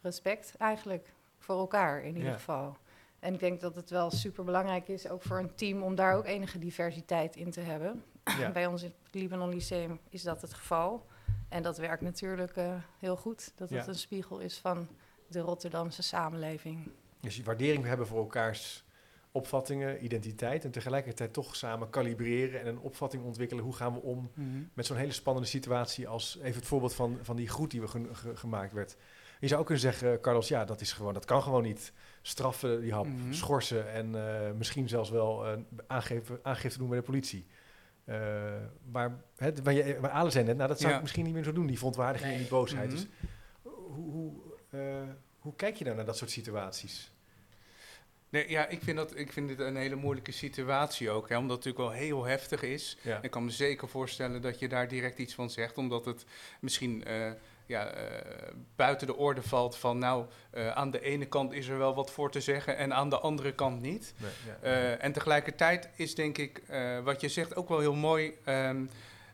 respect 0.00 0.54
eigenlijk 0.56 1.12
voor 1.38 1.58
elkaar 1.58 2.02
in 2.02 2.14
ieder 2.14 2.30
ja. 2.30 2.34
geval. 2.34 2.76
En 3.18 3.34
ik 3.34 3.40
denk 3.40 3.60
dat 3.60 3.74
het 3.74 3.90
wel 3.90 4.10
super 4.10 4.44
belangrijk 4.44 4.88
is, 4.88 5.08
ook 5.08 5.22
voor 5.22 5.38
een 5.38 5.54
team, 5.54 5.82
om 5.82 5.94
daar 5.94 6.16
ook 6.16 6.24
enige 6.24 6.58
diversiteit 6.58 7.36
in 7.36 7.50
te 7.50 7.60
hebben. 7.60 8.04
Ja. 8.38 8.50
Bij 8.50 8.66
ons 8.66 8.82
in 8.82 8.94
het 9.02 9.14
Libanon 9.14 9.48
Lyceum 9.48 10.00
is 10.08 10.22
dat 10.22 10.42
het 10.42 10.54
geval. 10.54 11.06
En 11.52 11.62
dat 11.62 11.78
werkt 11.78 12.02
natuurlijk 12.02 12.56
uh, 12.56 12.74
heel 12.98 13.16
goed. 13.16 13.52
Dat 13.54 13.70
het 13.70 13.84
ja. 13.84 13.88
een 13.88 13.94
spiegel 13.94 14.38
is 14.38 14.58
van 14.58 14.88
de 15.28 15.40
Rotterdamse 15.40 16.02
samenleving. 16.02 16.90
Dus 17.20 17.36
je 17.36 17.42
waardering 17.42 17.84
hebben 17.84 18.06
voor 18.06 18.18
elkaars 18.18 18.84
opvattingen, 19.32 20.04
identiteit. 20.04 20.64
En 20.64 20.70
tegelijkertijd 20.70 21.32
toch 21.32 21.56
samen 21.56 21.90
kalibreren 21.90 22.60
en 22.60 22.66
een 22.66 22.78
opvatting 22.78 23.24
ontwikkelen. 23.24 23.64
Hoe 23.64 23.74
gaan 23.74 23.92
we 23.92 24.00
om 24.00 24.18
mm 24.18 24.30
-hmm. 24.34 24.70
met 24.74 24.86
zo'n 24.86 24.96
hele 24.96 25.12
spannende 25.12 25.48
situatie 25.48 26.08
als 26.08 26.38
even 26.42 26.58
het 26.58 26.68
voorbeeld 26.68 26.94
van, 26.94 27.18
van 27.22 27.36
die 27.36 27.48
groet 27.48 27.70
die 27.70 27.80
we 27.80 27.88
ge 27.88 28.08
ge 28.12 28.36
gemaakt 28.36 28.72
werd. 28.72 28.96
Je 29.40 29.48
zou 29.48 29.60
ook 29.60 29.66
kunnen 29.66 29.84
zeggen, 29.84 30.20
Carlos, 30.20 30.48
ja, 30.48 30.64
dat 30.64 30.80
is 30.80 30.92
gewoon, 30.92 31.14
dat 31.14 31.24
kan 31.24 31.42
gewoon 31.42 31.62
niet 31.62 31.92
straffen, 32.22 32.80
die 32.80 32.92
hap, 32.92 33.06
mm 33.06 33.20
-hmm. 33.20 33.34
schorsen 33.34 33.92
en 33.92 34.14
uh, 34.14 34.50
misschien 34.58 34.88
zelfs 34.88 35.10
wel 35.10 35.46
uh, 35.46 35.58
aangeven, 35.86 36.38
aangifte 36.42 36.78
doen 36.78 36.88
bij 36.88 36.98
de 36.98 37.04
politie. 37.04 37.46
Uh, 38.12 38.18
maar 38.90 39.16
hè, 39.36 39.52
waar, 39.62 39.74
je, 39.74 40.00
waar 40.00 40.10
Ale 40.10 40.30
zei 40.30 40.44
net, 40.44 40.56
nou 40.56 40.68
dat 40.68 40.78
zou 40.78 40.90
ja. 40.90 40.96
ik 40.96 41.02
misschien 41.02 41.24
niet 41.24 41.34
meer 41.34 41.44
zo 41.44 41.52
doen, 41.52 41.66
die 41.66 41.76
verontwaardiging 41.76 42.30
nee. 42.30 42.38
en 42.38 42.42
die 42.42 42.52
boosheid. 42.52 42.90
Mm 42.90 42.96
-hmm. 42.96 43.06
Dus 43.62 43.72
hoe, 43.72 44.10
hoe, 44.10 45.06
hoe 45.38 45.54
kijk 45.56 45.76
je 45.76 45.84
dan 45.84 45.96
naar 45.96 46.04
dat 46.04 46.16
soort 46.16 46.30
situaties? 46.30 47.11
Nee, 48.32 48.50
ja, 48.50 48.66
ik 48.66 48.82
vind, 48.82 48.96
dat, 48.96 49.16
ik 49.16 49.32
vind 49.32 49.48
dit 49.48 49.58
een 49.58 49.76
hele 49.76 49.94
moeilijke 49.94 50.32
situatie 50.32 51.10
ook. 51.10 51.28
Hè, 51.28 51.36
omdat 51.36 51.56
het 51.56 51.64
natuurlijk 51.64 51.94
wel 51.94 52.06
heel 52.08 52.24
heftig 52.24 52.62
is. 52.62 52.96
Ja. 53.02 53.18
Ik 53.22 53.30
kan 53.30 53.44
me 53.44 53.50
zeker 53.50 53.88
voorstellen 53.88 54.42
dat 54.42 54.58
je 54.58 54.68
daar 54.68 54.88
direct 54.88 55.18
iets 55.18 55.34
van 55.34 55.50
zegt. 55.50 55.78
Omdat 55.78 56.04
het 56.04 56.24
misschien 56.60 57.04
eh, 57.04 57.30
ja, 57.66 57.86
eh, 57.86 58.54
buiten 58.76 59.06
de 59.06 59.16
orde 59.16 59.42
valt 59.42 59.76
van... 59.76 59.98
nou, 59.98 60.26
eh, 60.50 60.68
aan 60.68 60.90
de 60.90 61.00
ene 61.00 61.26
kant 61.26 61.52
is 61.52 61.68
er 61.68 61.78
wel 61.78 61.94
wat 61.94 62.10
voor 62.10 62.30
te 62.30 62.40
zeggen 62.40 62.76
en 62.76 62.94
aan 62.94 63.08
de 63.08 63.18
andere 63.18 63.54
kant 63.54 63.80
niet. 63.80 64.14
Nee, 64.16 64.30
ja. 64.62 64.96
En 64.96 65.12
tegelijkertijd 65.12 65.88
is 65.96 66.14
denk 66.14 66.38
ik, 66.38 66.62
wat 67.04 67.20
je 67.20 67.28
zegt, 67.28 67.56
ook 67.56 67.68
wel 67.68 67.80
heel 67.80 67.94
mooi... 67.94 68.32
ehm, 68.44 68.84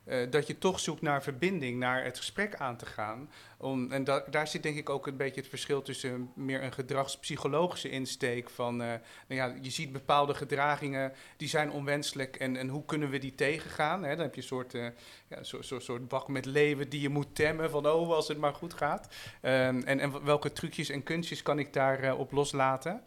eh, 0.08 0.30
dat 0.30 0.46
je 0.46 0.58
toch 0.58 0.80
zoekt 0.80 1.02
naar 1.02 1.22
verbinding, 1.22 1.78
naar 1.78 2.04
het 2.04 2.16
gesprek 2.16 2.54
aan 2.54 2.76
te 2.76 2.86
gaan. 2.86 3.30
Om, 3.56 3.92
en 3.92 4.04
da- 4.04 4.24
daar 4.30 4.48
zit 4.48 4.62
denk 4.62 4.76
ik 4.76 4.90
ook 4.90 5.06
een 5.06 5.16
beetje 5.16 5.40
het 5.40 5.48
verschil 5.48 5.82
tussen 5.82 6.30
meer 6.34 6.62
een 6.62 6.72
gedragspsychologische 6.72 7.90
insteek 7.90 8.50
van, 8.50 8.82
eh, 8.82 8.88
nou 8.88 9.00
ja, 9.40 9.54
je 9.60 9.70
ziet 9.70 9.92
bepaalde 9.92 10.34
gedragingen 10.34 11.12
die 11.36 11.48
zijn 11.48 11.70
onwenselijk 11.70 12.36
en, 12.36 12.56
en 12.56 12.68
hoe 12.68 12.84
kunnen 12.84 13.10
we 13.10 13.18
die 13.18 13.34
tegengaan? 13.34 14.02
Hè? 14.02 14.10
Dan 14.10 14.24
heb 14.24 14.34
je 14.34 14.40
een 14.40 14.46
soort, 14.46 14.74
eh, 14.74 14.86
ja, 15.28 15.42
zo, 15.42 15.62
zo, 15.62 15.78
soort 15.78 16.08
bak 16.08 16.28
met 16.28 16.44
leeuwen 16.44 16.88
die 16.88 17.00
je 17.00 17.08
moet 17.08 17.34
temmen 17.34 17.70
van, 17.70 17.86
oh, 17.86 18.10
als 18.14 18.28
het 18.28 18.38
maar 18.38 18.54
goed 18.54 18.74
gaat. 18.74 19.14
Ehm, 19.40 19.80
en, 19.84 20.00
en 20.00 20.24
welke 20.24 20.52
trucjes 20.52 20.88
en 20.88 21.02
kunstjes 21.02 21.42
kan 21.42 21.58
ik 21.58 21.72
daarop 21.72 22.18
op 22.18 22.32
loslaten? 22.32 23.02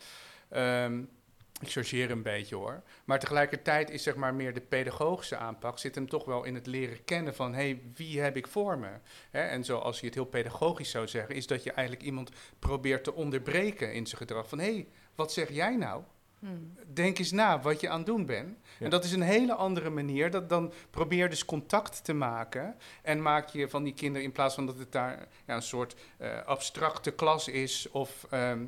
Ehm, 0.50 1.02
ik 1.62 1.70
chargeer 1.70 2.12
een 2.12 2.22
beetje 2.22 2.56
hoor. 2.56 2.82
Maar 3.06 3.20
tegelijkertijd 3.20 3.90
is 3.90 4.04
zeg 4.04 4.16
maar 4.16 4.34
meer 4.34 4.54
de 4.54 4.62
pedagogische 4.62 5.38
aanpak 5.38 5.80
zit 5.80 5.96
hem 5.96 6.10
toch 6.10 6.26
wel 6.26 6.44
in 6.44 6.56
het 6.56 6.68
leren 6.68 7.04
kennen 7.04 7.36
van 7.36 7.54
hé, 7.54 7.64
hey, 7.64 7.82
wie 7.96 8.22
heb 8.22 8.38
ik 8.38 8.48
voor 8.48 8.78
me? 8.78 8.90
Hè, 9.30 9.42
en 9.42 9.64
zoals 9.64 10.00
je 10.00 10.06
het 10.06 10.16
heel 10.16 10.26
pedagogisch 10.26 10.90
zou 10.90 11.08
zeggen, 11.08 11.36
is 11.36 11.48
dat 11.48 11.64
je 11.64 11.72
eigenlijk 11.72 12.08
iemand 12.08 12.30
probeert 12.60 13.04
te 13.04 13.14
onderbreken 13.14 13.94
in 13.94 14.06
zijn 14.06 14.18
gedrag. 14.18 14.50
Van 14.50 14.60
hé, 14.60 14.74
hey, 14.74 14.88
wat 15.16 15.34
zeg 15.34 15.50
jij 15.50 15.76
nou? 15.76 16.04
Hmm. 16.42 16.74
Denk 16.94 17.20
eens 17.20 17.32
na 17.32 17.62
wat 17.62 17.82
je 17.82 17.90
aan 17.90 17.98
het 17.98 18.06
doen 18.06 18.26
bent. 18.26 18.58
Ja. 18.80 18.86
En 18.86 18.90
dat 18.90 19.04
is 19.04 19.12
een 19.12 19.22
hele 19.22 19.54
andere 19.54 19.90
manier. 19.90 20.32
Dat 20.32 20.50
dan 20.50 20.74
probeer 20.90 21.30
dus 21.30 21.46
contact 21.46 22.04
te 22.04 22.14
maken. 22.14 22.76
En 23.02 23.22
maak 23.22 23.50
je 23.50 23.70
van 23.70 23.84
die 23.84 23.94
kinderen, 23.94 24.28
in 24.28 24.32
plaats 24.32 24.56
van 24.56 24.66
dat 24.66 24.78
het 24.78 24.92
daar 24.92 25.28
ja, 25.48 25.56
een 25.56 25.62
soort 25.62 25.96
eh, 26.18 26.44
abstracte 26.46 27.12
klas 27.12 27.48
is 27.48 27.90
of 27.92 28.26
ehm, 28.30 28.62
eh, 28.62 28.68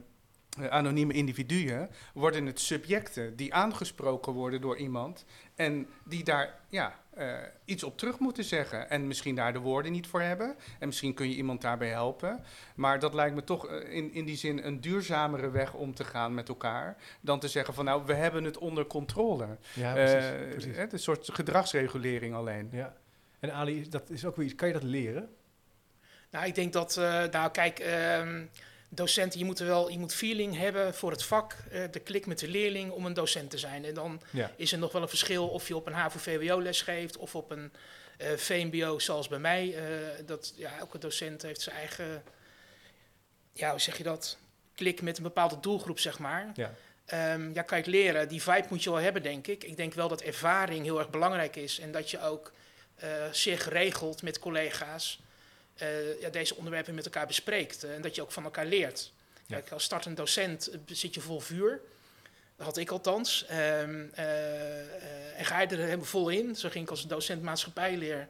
anonieme 0.69 1.13
individuen, 1.13 1.89
worden 2.13 2.45
het 2.45 2.60
subjecten 2.60 3.36
die 3.36 3.53
aangesproken 3.53 4.33
worden 4.33 4.62
door 4.62 4.77
iemand. 4.77 5.25
En 5.55 5.88
die 6.05 6.24
daar 6.24 6.60
ja, 6.69 7.00
eh, 7.13 7.33
iets 7.65 7.83
op 7.83 7.98
terug 7.98 8.19
moeten 8.19 8.43
zeggen. 8.43 8.89
En 8.89 9.07
misschien 9.07 9.36
daar 9.36 9.53
de 9.53 9.60
woorden 9.60 9.91
niet 9.91 10.07
voor 10.07 10.22
hebben. 10.22 10.55
En 10.79 10.88
misschien 10.88 11.13
kun 11.13 11.29
je 11.29 11.36
iemand 11.36 11.62
daarbij 11.62 11.89
helpen. 11.89 12.43
Maar 12.75 13.00
dat 13.00 13.13
lijkt 13.13 13.36
me 13.36 13.43
toch 13.43 13.67
eh, 13.67 13.93
in, 13.95 14.13
in 14.13 14.25
die 14.25 14.36
zin 14.36 14.63
een 14.65 14.81
duurzamere 14.81 15.50
weg 15.50 15.74
om 15.74 15.93
te 15.93 16.03
gaan 16.03 16.33
met 16.33 16.50
elkaar. 16.50 16.95
Dan 17.22 17.39
te 17.39 17.48
zeggen 17.48 17.74
van 17.74 17.86
nou, 17.86 18.05
we 18.05 18.13
hebben 18.13 18.43
het 18.43 18.57
onder 18.57 18.86
controle. 18.86 19.57
ja, 19.74 19.95
Eh, 19.95 20.50
precies. 20.50 20.77
een 20.77 21.00
soort 21.00 21.29
gedragsregulering 21.33 22.36
alleen. 22.36 22.69
Ja. 22.72 22.93
En 23.39 23.53
Ali, 23.53 23.89
dat 23.89 24.10
is 24.10 24.25
ook 24.25 24.36
weer 24.36 24.45
iets. 24.45 24.55
Kan 24.55 24.67
je 24.67 24.74
dat 24.74 24.83
leren? 24.83 25.29
Nou, 26.31 26.45
ik 26.45 26.55
denk 26.55 26.74
dat, 26.74 26.98
eh, 26.98 27.24
nou 27.31 27.51
kijk, 27.51 27.79
ehm, 27.79 28.45
docenten, 28.95 29.39
je 29.39 29.45
moet, 29.45 29.59
er 29.59 29.65
wel, 29.67 29.89
je 29.89 30.00
moet 30.00 30.13
feeling 30.13 30.57
hebben 30.57 30.93
voor 30.95 31.12
het 31.12 31.23
vak, 31.23 31.55
eh, 31.71 31.83
de 31.91 32.00
klik 32.00 32.25
met 32.25 32.39
de 32.39 32.47
leerling 32.47 32.91
om 32.91 33.05
een 33.05 33.13
docent 33.13 33.50
te 33.50 33.57
zijn. 33.57 33.85
En 33.85 33.93
dan 33.93 34.21
Ja. 34.31 34.51
is 34.55 34.71
er 34.71 34.77
nog 34.77 34.91
wel 34.91 35.01
een 35.01 35.09
verschil 35.09 35.47
of 35.47 35.67
je 35.67 35.75
op 35.75 35.88
een 35.88 35.93
HAVO-VWO 35.93 36.62
les 36.62 36.81
geeft 36.81 37.17
of 37.17 37.35
op 37.35 37.51
een 37.51 37.71
eh, 38.17 38.31
VMBO 38.35 39.00
zoals 39.00 39.27
bij 39.27 39.39
mij. 39.39 39.75
Eh, 39.75 39.83
dat, 40.25 40.53
ja, 40.55 40.77
elke 40.77 40.97
docent 40.97 41.41
heeft 41.41 41.62
zijn 41.62 41.75
eigen, 41.75 42.23
ja, 43.53 43.69
hoe 43.69 43.79
zeg 43.79 43.97
je 43.97 44.03
dat, 44.03 44.38
klik 44.75 45.01
met 45.01 45.17
een 45.17 45.23
bepaalde 45.23 45.59
doelgroep, 45.59 46.00
zeg 46.00 46.19
maar. 46.19 46.51
Ja. 46.55 46.73
Ehm, 47.05 47.53
ja, 47.53 47.62
kijk, 47.62 47.85
leren, 47.85 48.27
die 48.27 48.41
vibe 48.41 48.65
moet 48.69 48.83
je 48.83 48.89
wel 48.89 49.00
hebben, 49.00 49.23
denk 49.23 49.47
ik. 49.47 49.63
Ik 49.63 49.77
denk 49.77 49.93
wel 49.93 50.07
dat 50.07 50.21
ervaring 50.21 50.83
heel 50.83 51.00
erg 51.00 51.09
belangrijk 51.09 51.55
is 51.55 51.79
en 51.79 51.91
dat 51.91 52.12
je 52.12 52.21
ook 52.21 52.51
zeer 53.31 53.59
geregeld 53.59 54.21
met 54.21 54.39
collega's 54.39 55.19
eh, 55.75 56.22
ja, 56.22 56.30
deze 56.30 56.56
onderwerpen 56.56 56.96
met 56.96 57.06
elkaar 57.06 57.27
bespreekt 57.27 57.84
eh, 57.84 57.96
en 57.96 58.01
dat 58.01 58.15
je 58.15 58.22
ook 58.22 58.32
van 58.32 58.44
elkaar 58.44 58.65
leert. 58.65 59.12
Ja. 59.48 59.56
Kijk, 59.56 59.72
als 59.72 59.84
startend 59.84 60.18
docent 60.18 60.68
eh, 60.70 60.80
zit 60.86 61.13
je 61.13 61.22
vol 61.22 61.39
vuur. 61.39 61.82
Dat 62.56 62.65
had 62.65 62.77
ik 62.77 62.89
althans. 62.89 63.46
Ehm, 63.46 64.06
eh, 64.13 64.80
eh, 64.80 65.39
en 65.39 65.46
ga 65.46 65.62
je 65.62 65.68
er 65.68 65.77
helemaal 65.77 66.06
vol 66.06 66.30
in. 66.30 66.56
Zo 66.56 66.70
ging 66.70 66.84
ik 66.84 66.89
als 66.89 67.08
docent 67.08 67.42
maatschappijleer 67.42 68.27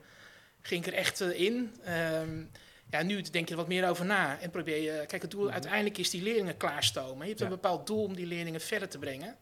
ging 0.61 0.85
ik 0.85 0.91
er 0.93 0.97
echt 0.99 1.19
in. 1.19 1.75
Ehm, 1.83 2.43
ja, 2.91 3.01
nu 3.01 3.21
denk 3.21 3.45
je 3.47 3.51
er 3.51 3.59
wat 3.59 3.67
meer 3.67 3.89
over 3.89 4.05
na 4.05 4.39
en 4.39 4.49
probeer 4.49 4.77
je... 4.81 5.05
Kijk, 5.07 5.21
het 5.21 5.31
doel 5.31 5.43
Mhm. 5.43 5.53
uiteindelijk 5.53 5.97
is 5.97 6.09
die 6.09 6.23
leerlingen 6.23 6.57
klaarstomen. 6.57 7.21
Je 7.21 7.27
hebt 7.27 7.39
Ja. 7.39 7.45
een 7.45 7.51
bepaald 7.51 7.87
doel 7.87 8.03
om 8.03 8.15
die 8.15 8.25
leerlingen 8.25 8.61
verder 8.61 8.89
te 8.89 8.97
brengen. 8.97 9.37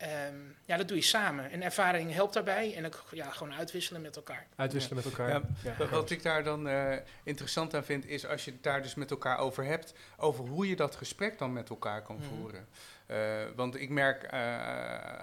Ehm, 0.00 0.34
ja, 0.64 0.76
dat 0.76 0.88
doe 0.88 0.96
je 0.96 1.02
samen. 1.02 1.50
En 1.50 1.62
ervaring 1.62 2.12
helpt 2.14 2.34
daarbij. 2.34 2.74
En 2.76 2.86
ook 2.86 3.04
ja, 3.10 3.30
gewoon 3.30 3.54
uitwisselen 3.54 4.02
met 4.02 4.16
elkaar. 4.16 4.46
Uitwisselen 4.56 4.96
met 4.96 5.04
elkaar. 5.04 5.28
Ja, 5.28 5.40
Ja. 5.62 5.74
Wat- 5.78 5.88
Wat 5.90 6.10
ik 6.10 6.22
daar 6.22 6.44
dan 6.44 6.68
eh, 6.68 6.96
interessant 7.22 7.74
aan 7.74 7.84
vind, 7.84 8.06
is 8.06 8.26
als 8.26 8.44
je 8.44 8.50
het 8.50 8.62
daar 8.62 8.82
dus 8.82 8.94
met 8.94 9.10
elkaar 9.10 9.38
over 9.38 9.64
hebt, 9.64 9.94
over 10.16 10.44
hoe 10.44 10.68
je 10.68 10.76
dat 10.76 10.96
gesprek 10.96 11.38
dan 11.38 11.52
met 11.52 11.70
elkaar 11.70 12.02
kan 12.02 12.16
Mhm. 12.16 12.24
voeren. 12.24 12.66
Eh, 13.06 13.16
want 13.56 13.80
ik 13.80 13.88
merk 13.88 14.22
eh, 14.22 14.38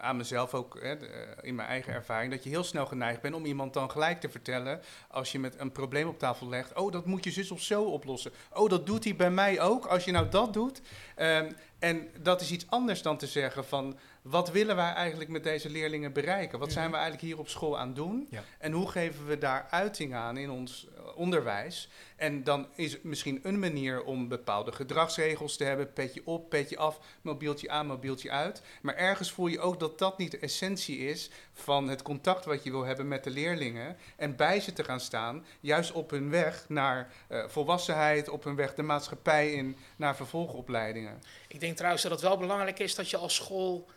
aan 0.02 0.18
mezelf 0.18 0.54
ook, 0.54 0.80
hè, 0.82 0.98
de- 0.98 1.36
in 1.42 1.56
mijn 1.56 1.68
eigen 1.68 1.94
ervaring, 1.94 2.32
dat 2.32 2.44
je 2.44 2.50
heel 2.50 2.64
snel 2.64 2.86
geneigd 2.86 3.22
bent 3.22 3.36
om 3.36 3.46
iemand 3.46 3.74
dan 3.74 3.92
gelijk 3.92 4.20
te 4.20 4.30
vertellen, 4.30 4.82
als 5.08 5.32
je 5.32 5.40
met 5.40 5.60
een 5.60 5.72
probleem 5.72 6.08
op 6.08 6.20
tafel 6.20 6.50
legt, 6.50 6.74
oh, 6.74 6.92
dat 6.92 7.06
moet 7.06 7.24
je 7.24 7.32
zus 7.32 7.52
of 7.52 7.62
zo 7.62 7.84
oplossen. 7.84 8.32
Oh, 8.54 8.70
dat 8.70 8.86
doet 8.86 9.04
hij 9.04 9.16
bij 9.16 9.32
mij 9.32 9.62
ook, 9.62 9.86
als 9.86 10.06
je 10.06 10.12
nou 10.12 10.30
dat 10.30 10.54
doet. 10.54 10.82
Ehm, 11.16 11.52
en 11.80 12.10
dat 12.22 12.42
is 12.42 12.52
iets 12.52 12.66
anders 12.70 13.02
dan 13.02 13.18
te 13.18 13.28
zeggen 13.28 13.66
van, 13.66 13.98
wat 14.22 14.52
willen 14.52 14.76
wij 14.76 14.94
eigenlijk 14.94 15.30
met 15.30 15.44
deze 15.44 15.70
leerlingen 15.70 16.14
bereiken? 16.14 16.60
Wat 16.60 16.72
zijn 16.72 16.84
Mhm. 16.84 16.94
we 16.94 16.98
eigenlijk 17.00 17.28
hier 17.28 17.40
op 17.40 17.50
school 17.50 17.78
aan 17.80 17.94
doen? 17.94 18.28
Ja. 18.30 18.44
En 18.60 18.72
hoe 18.72 18.88
geven 18.90 19.26
we 19.28 19.38
daar 19.38 19.68
uiting 19.70 20.14
aan 20.16 20.38
in 20.38 20.50
ons 20.50 20.88
eh, 20.96 21.18
onderwijs? 21.18 21.90
En 22.16 22.44
dan 22.44 22.68
is 22.76 22.92
het 22.92 23.04
misschien 23.04 23.40
een 23.44 23.60
manier 23.60 24.04
om 24.04 24.28
bepaalde 24.28 24.72
gedragsregels 24.72 25.58
te 25.58 25.64
hebben. 25.64 25.94
Petje 25.94 26.22
op, 26.26 26.50
petje 26.50 26.78
af, 26.78 27.00
mobieltje 27.22 27.70
aan, 27.70 27.88
mobieltje 27.88 28.32
uit. 28.32 28.62
Maar 28.82 28.96
ergens 28.96 29.32
voel 29.32 29.48
je 29.48 29.60
ook 29.60 29.80
dat 29.80 30.00
dat 30.00 30.18
niet 30.18 30.32
de 30.32 30.40
essentie 30.40 30.98
is 30.98 31.30
van 31.54 31.88
het 31.90 32.02
contact 32.02 32.46
wat 32.46 32.64
je 32.64 32.72
wil 32.72 32.84
hebben 32.84 33.08
met 33.08 33.24
de 33.24 33.30
leerlingen. 33.30 33.98
En 34.16 34.36
bij 34.36 34.60
ze 34.60 34.74
te 34.74 34.84
gaan 34.84 35.00
staan, 35.00 35.46
juist 35.60 35.92
op 35.92 36.10
hun 36.10 36.30
weg 36.30 36.66
naar 36.70 37.12
eh, 37.28 37.44
volwassenheid, 37.48 38.30
op 38.30 38.44
hun 38.44 38.56
weg 38.56 38.74
de 38.76 38.84
maatschappij 38.84 39.52
in, 39.52 39.76
naar 39.96 40.16
vervolgopleidingen. 40.16 41.22
Ik 41.48 41.60
denk 41.60 41.67
trouwens 41.76 42.04
dat 42.04 42.12
het 42.12 42.22
wel 42.22 42.38
belangrijk 42.38 42.80
is 42.80 42.96
dat 42.96 43.10
je 43.10 43.18
als 43.18 43.36
school 43.36 43.88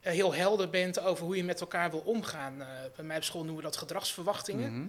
eh, 0.00 0.12
heel 0.12 0.34
helder 0.34 0.70
bent 0.70 1.00
over 1.00 1.24
hoe 1.24 1.36
je 1.36 1.44
met 1.44 1.60
elkaar 1.60 1.90
wil 1.90 2.00
omgaan. 2.00 2.60
Eh, 2.60 2.68
bij 2.96 3.04
mij 3.04 3.16
op 3.16 3.24
school 3.24 3.44
noemen 3.44 3.62
we 3.62 3.68
dat 3.68 3.76
gedragsverwachtingen. 3.76 4.72
Mhm. 4.78 4.88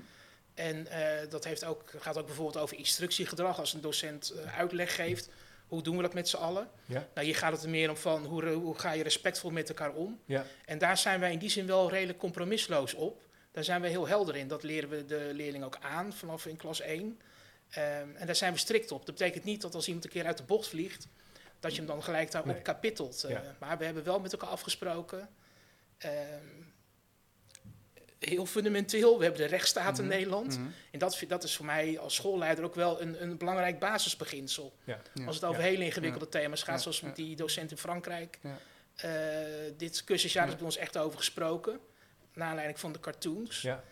En 0.53 0.87
eh, 0.87 1.29
dat 1.29 1.43
heeft 1.43 1.65
ook, 1.65 1.83
gaat 1.97 2.17
ook 2.17 2.25
bijvoorbeeld 2.25 2.57
over 2.57 2.77
instructiegedrag. 2.77 3.59
Als 3.59 3.73
een 3.73 3.81
docent 3.81 4.33
uitleg 4.57 4.95
geeft, 4.95 5.29
hoe 5.67 5.81
doen 5.81 5.95
we 5.95 6.01
dat 6.01 6.13
met 6.13 6.29
z'n 6.29 6.35
allen? 6.35 6.69
Ja. 6.85 7.07
Nou, 7.13 7.25
hier 7.25 7.35
gaat 7.35 7.51
het 7.51 7.63
er 7.63 7.69
meer 7.69 7.89
om 7.89 7.97
van 7.97 8.25
hoe, 8.25 8.45
hoe 8.45 8.79
ga 8.79 8.91
je 8.91 9.03
respectvol 9.03 9.51
met 9.51 9.69
elkaar 9.69 9.93
om. 9.93 10.19
Ja. 10.25 10.45
En 10.65 10.77
daar 10.77 10.97
zijn 10.97 11.19
wij 11.19 11.31
in 11.31 11.39
die 11.39 11.49
zin 11.49 11.65
wel 11.65 11.89
redelijk 11.89 12.19
compromisloos 12.19 12.93
op. 12.93 13.21
Daar 13.51 13.63
zijn 13.63 13.81
we 13.81 13.87
heel 13.87 14.07
helder 14.07 14.35
in. 14.35 14.47
Dat 14.47 14.63
leren 14.63 14.89
we 14.89 15.05
de 15.05 15.29
leerling 15.33 15.63
ook 15.63 15.77
aan 15.81 16.13
vanaf 16.13 16.45
in 16.45 16.57
klas 16.57 16.81
1. 16.81 17.19
Ehm, 17.69 18.15
en 18.15 18.25
daar 18.25 18.35
zijn 18.35 18.53
we 18.53 18.59
strikt 18.59 18.91
op. 18.91 19.05
Dat 19.05 19.15
betekent 19.15 19.43
niet 19.43 19.61
dat 19.61 19.75
als 19.75 19.87
iemand 19.87 20.05
een 20.05 20.11
keer 20.11 20.25
uit 20.25 20.37
de 20.37 20.43
bocht 20.43 20.67
vliegt, 20.67 21.07
dat 21.59 21.71
je 21.71 21.77
hem 21.77 21.87
dan 21.87 22.03
gelijk 22.03 22.31
daarop 22.31 22.51
Nee. 22.53 22.61
kapittelt. 22.61 23.23
Eh, 23.23 23.29
Ja. 23.31 23.55
Maar 23.59 23.77
we 23.77 23.85
hebben 23.85 24.03
wel 24.03 24.19
met 24.19 24.31
elkaar 24.31 24.49
afgesproken. 24.49 25.29
ehm, 25.97 26.45
heel 28.19 28.45
fundamenteel. 28.45 29.17
We 29.17 29.23
hebben 29.23 29.41
de 29.41 29.47
rechtsstaat 29.47 29.97
in 29.97 30.05
Mhm. 30.05 30.13
Nederland. 30.13 30.57
Mhm. 30.57 30.67
En 30.91 30.99
dat, 30.99 31.23
dat 31.27 31.43
is 31.43 31.55
voor 31.55 31.65
mij 31.65 31.99
als 31.99 32.15
schoolleider 32.15 32.63
ook 32.63 32.75
wel 32.75 33.01
een, 33.01 33.21
een 33.23 33.37
belangrijk 33.37 33.79
basisbeginsel. 33.79 34.75
Ja. 34.83 34.99
Ja. 35.13 35.25
Als 35.25 35.35
het 35.35 35.45
over 35.45 35.61
Ja. 35.61 35.67
hele 35.67 35.83
ingewikkelde 35.85 36.29
thema's 36.29 36.63
gaat, 36.63 36.75
Ja. 36.75 36.81
zoals 36.81 37.01
met 37.01 37.15
die 37.15 37.35
docent 37.35 37.71
in 37.71 37.77
Frankrijk. 37.77 38.39
Ja. 38.41 38.57
Eh, 38.95 39.73
dit 39.77 40.03
cursusjaar 40.03 40.43
Ja. 40.45 40.49
is 40.51 40.55
bij 40.57 40.65
ons 40.65 40.77
echt 40.77 40.97
over 40.97 41.17
gesproken. 41.17 41.79
Naar 42.33 42.47
aanleiding 42.47 42.79
van 42.79 42.91
de 42.91 42.99
cartoons. 42.99 43.61
Ja. 43.61 43.83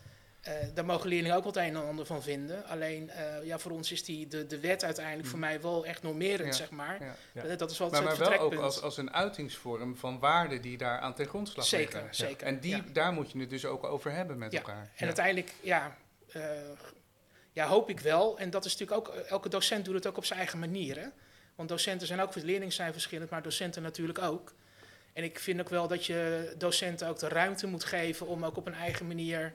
Eh, 0.47 0.53
daar 0.73 0.85
mogen 0.85 1.09
leerlingen 1.09 1.37
ook 1.37 1.43
wat 1.43 1.55
een 1.55 1.63
en 1.63 1.75
ander 1.87 2.05
van 2.05 2.23
vinden. 2.23 2.65
Alleen 2.65 3.09
eh, 3.09 3.43
ja, 3.45 3.59
voor 3.59 3.71
ons 3.71 3.91
is 3.91 4.03
die, 4.03 4.27
de, 4.27 4.47
de 4.47 4.59
wet 4.59 4.83
uiteindelijk 4.83 5.27
voor 5.27 5.39
mij 5.39 5.61
wel 5.61 5.85
echt 5.85 6.03
normerend, 6.03 6.39
Mm. 6.39 6.45
Ja. 6.45 6.51
zeg 6.53 6.69
maar. 6.69 6.97
Ja. 7.03 7.15
Ja. 7.47 7.55
Dat 7.55 7.71
is 7.71 7.77
wel 7.77 7.89
Maar, 7.89 8.07
het 8.07 8.19
maar 8.19 8.29
wel 8.29 8.39
ook 8.39 8.53
als, 8.55 8.81
als 8.81 8.97
een 8.97 9.13
uitingsvorm 9.13 9.97
van 9.97 10.19
waarden 10.19 10.61
die 10.61 10.77
daar 10.77 10.99
aan 10.99 11.13
ten 11.13 11.25
grondslag 11.27 11.65
zeker, 11.65 11.93
liggen. 11.93 12.15
zeker. 12.15 12.47
En 12.47 12.59
die, 12.59 12.75
ja. 12.75 12.83
daar 12.93 13.13
moet 13.13 13.31
je 13.31 13.39
het 13.39 13.49
dus 13.49 13.65
ook 13.65 13.83
over 13.83 14.11
hebben 14.11 14.37
met 14.37 14.51
Ja. 14.51 14.57
elkaar. 14.57 14.91
En 14.95 15.05
uiteindelijk, 15.05 15.53
ja, 15.61 15.97
eh, 16.31 16.41
ja, 17.51 17.67
hoop 17.67 17.89
ik 17.89 17.99
wel. 17.99 18.37
En 18.39 18.49
dat 18.49 18.65
is 18.65 18.77
natuurlijk 18.77 19.07
ook, 19.07 19.15
elke 19.15 19.49
docent 19.49 19.85
doet 19.85 19.93
het 19.95 20.07
ook 20.07 20.17
op 20.17 20.25
zijn 20.25 20.39
eigen 20.39 20.59
manier. 20.59 20.97
Hè? 20.99 21.07
Want 21.55 21.69
docenten 21.69 22.07
zijn 22.07 22.19
ook, 22.21 22.35
leerlingen 22.35 22.71
zijn 22.73 22.91
verschillend, 22.91 23.29
maar 23.29 23.41
docenten 23.41 23.81
natuurlijk 23.81 24.19
ook. 24.19 24.53
En 25.13 25.23
ik 25.23 25.39
vind 25.39 25.59
ook 25.59 25.69
wel 25.69 25.87
dat 25.87 26.05
je 26.05 26.53
docenten 26.57 27.07
ook 27.07 27.19
de 27.19 27.27
ruimte 27.27 27.67
moet 27.67 27.83
geven 27.83 28.27
om 28.27 28.45
ook 28.45 28.57
op 28.57 28.67
een 28.67 28.73
eigen 28.73 29.07
manier, 29.07 29.53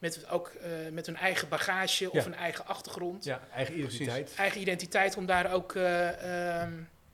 met, 0.00 0.28
ook, 0.30 0.48
eh, 0.48 0.70
met 0.92 1.06
hun 1.06 1.16
eigen 1.16 1.48
bagage 1.48 2.10
of 2.10 2.16
Ja. 2.16 2.24
een 2.26 2.34
eigen 2.34 2.66
achtergrond, 2.66 3.24
ja, 3.24 3.40
eigen 3.54 3.78
identiteit. 3.78 4.32
eigen 4.36 4.60
identiteit, 4.60 5.16
om 5.16 5.26
daar 5.26 5.52
ook 5.52 5.74
eh, 5.74 6.60
ehm, 6.62 6.72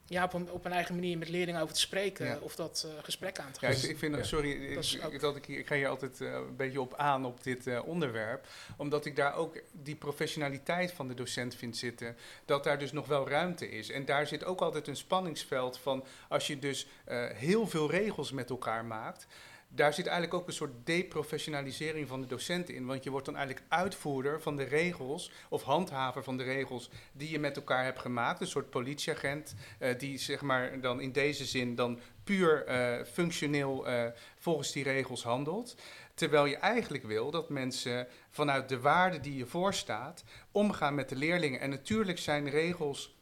ja, 0.09 0.23
op, 0.23 0.33
een, 0.33 0.51
op 0.51 0.65
een 0.65 0.71
eigen 0.71 0.95
manier 0.95 1.17
met 1.17 1.29
leerlingen 1.29 1.61
over 1.61 1.73
te 1.73 1.79
spreken 1.79 2.25
Ja. 2.25 2.37
of 2.41 2.55
dat 2.55 2.85
eh, 2.87 3.03
gesprek 3.03 3.39
aan 3.39 3.51
te 3.51 3.65
Ja, 3.65 3.71
gaan. 3.71 3.83
ik, 3.83 3.89
ik 3.89 3.97
vind, 3.97 4.15
Ja. 4.15 4.23
sorry, 4.23 4.51
ik, 4.51 4.75
Dat 4.75 4.85
ik- 4.91 5.05
ook- 5.05 5.19
dat 5.19 5.35
ik, 5.35 5.45
hier- 5.45 5.57
ik 5.59 5.67
ga 5.67 5.75
hier 5.75 5.87
altijd 5.87 6.19
een 6.19 6.55
beetje 6.55 6.81
op 6.81 6.95
aan 6.95 7.25
op 7.25 7.43
dit 7.43 7.67
eh, 7.67 7.87
onderwerp. 7.87 8.47
Omdat 8.77 9.05
ik 9.05 9.15
daar 9.15 9.35
ook 9.35 9.59
die 9.71 9.95
professionaliteit 9.95 10.91
van 10.91 11.07
de 11.07 11.13
docent 11.13 11.55
vind 11.55 11.77
zitten. 11.77 12.17
Dat 12.45 12.63
daar 12.63 12.79
dus 12.79 12.91
nog 12.91 13.07
wel 13.07 13.29
ruimte 13.29 13.69
is. 13.69 13.89
En 13.91 14.05
daar 14.05 14.27
zit 14.27 14.43
ook 14.43 14.61
altijd 14.61 14.87
een 14.87 14.95
spanningsveld 14.95 15.77
van 15.79 16.05
als 16.29 16.47
je 16.47 16.59
dus 16.59 16.87
eh, 17.05 17.25
heel 17.29 17.67
veel 17.67 17.89
regels 17.91 18.31
met 18.31 18.49
elkaar 18.49 18.85
maakt. 18.85 19.27
Daar 19.69 19.93
zit 19.93 20.05
eigenlijk 20.05 20.41
ook 20.41 20.47
een 20.47 20.53
soort 20.53 20.85
deprofessionalisering 20.85 22.07
van 22.07 22.21
de 22.21 22.27
docent 22.27 22.69
in. 22.69 22.85
Want 22.85 23.03
je 23.03 23.09
wordt 23.09 23.25
dan 23.25 23.35
eigenlijk 23.35 23.65
uitvoerder 23.69 24.41
van 24.41 24.55
de 24.55 24.63
regels 24.63 25.31
of 25.49 25.63
handhaver 25.63 26.23
van 26.23 26.37
de 26.37 26.43
regels 26.43 26.89
die 27.11 27.29
je 27.29 27.39
met 27.39 27.55
elkaar 27.55 27.83
hebt 27.83 27.99
gemaakt. 27.99 28.41
Een 28.41 28.47
soort 28.47 28.69
politieagent 28.69 29.55
eh, 29.79 29.99
die 29.99 30.17
zeg 30.17 30.41
maar 30.41 30.81
dan 30.81 31.01
in 31.01 31.11
deze 31.11 31.45
zin 31.45 31.75
dan 31.75 31.99
puur 32.23 32.65
eh, 32.65 33.05
functioneel 33.05 33.87
eh, 33.87 34.05
volgens 34.37 34.71
die 34.71 34.83
regels 34.83 35.23
handelt. 35.23 35.75
Terwijl 36.13 36.45
je 36.45 36.57
eigenlijk 36.57 37.03
wil 37.03 37.31
dat 37.31 37.49
mensen 37.49 38.07
vanuit 38.29 38.69
de 38.69 38.79
waarde 38.79 39.19
die 39.19 39.37
je 39.37 39.45
voorstaat 39.45 40.23
omgaan 40.51 40.95
met 40.95 41.09
de 41.09 41.15
leerlingen. 41.15 41.59
En 41.59 41.69
natuurlijk 41.69 42.19
zijn 42.19 42.49
regels 42.49 43.16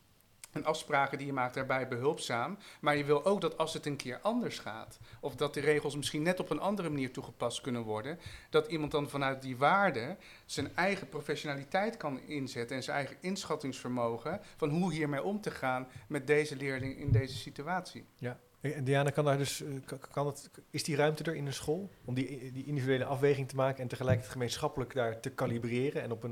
en 0.55 0.65
afspraken 0.65 1.17
die 1.17 1.27
je 1.27 1.33
maakt 1.33 1.53
daarbij 1.53 1.87
behulpzaam. 1.87 2.57
Maar 2.79 2.97
je 2.97 3.03
wil 3.03 3.25
ook 3.25 3.41
dat 3.41 3.57
als 3.57 3.73
het 3.73 3.85
een 3.85 3.95
keer 3.95 4.19
anders 4.21 4.59
gaat, 4.59 4.99
of 5.19 5.35
dat 5.35 5.53
de 5.53 5.59
regels 5.59 5.95
misschien 5.95 6.21
net 6.21 6.39
op 6.39 6.49
een 6.49 6.59
andere 6.59 6.89
manier 6.89 7.11
toegepast 7.11 7.61
kunnen 7.61 7.81
worden, 7.81 8.19
dat 8.49 8.67
iemand 8.67 8.91
dan 8.91 9.09
vanuit 9.09 9.41
die 9.41 9.57
waarde 9.57 10.17
zijn 10.45 10.75
eigen 10.75 11.09
professionaliteit 11.09 11.97
kan 11.97 12.19
inzetten 12.19 12.75
en 12.75 12.83
zijn 12.83 12.97
eigen 12.97 13.15
inschattingsvermogen 13.19 14.41
van 14.57 14.69
hoe 14.69 14.93
hiermee 14.93 15.23
om 15.23 15.41
te 15.41 15.51
gaan 15.51 15.87
met 16.07 16.27
deze 16.27 16.55
leerling 16.55 16.97
in 16.97 17.11
deze 17.11 17.35
situatie. 17.35 18.05
En 18.59 18.83
Diana, 18.83 19.09
kan 19.09 19.25
daar 19.25 19.37
dus, 19.37 19.63
eh, 19.63 19.97
kan 20.11 20.27
het, 20.27 20.49
is 20.69 20.83
die 20.83 20.95
ruimte 20.95 21.23
er 21.23 21.35
in 21.35 21.45
een 21.45 21.53
school 21.53 21.89
om 22.05 22.13
die, 22.13 22.51
die 22.51 22.65
individuele 22.65 23.05
afweging 23.05 23.49
te 23.49 23.55
maken 23.55 23.81
en 23.81 23.87
tegelijkertijd 23.87 24.33
gemeenschappelijk 24.33 24.93
daar 24.93 25.19
te 25.19 25.29
kalibreren 25.29 26.01
en 26.01 26.11
op 26.11 26.23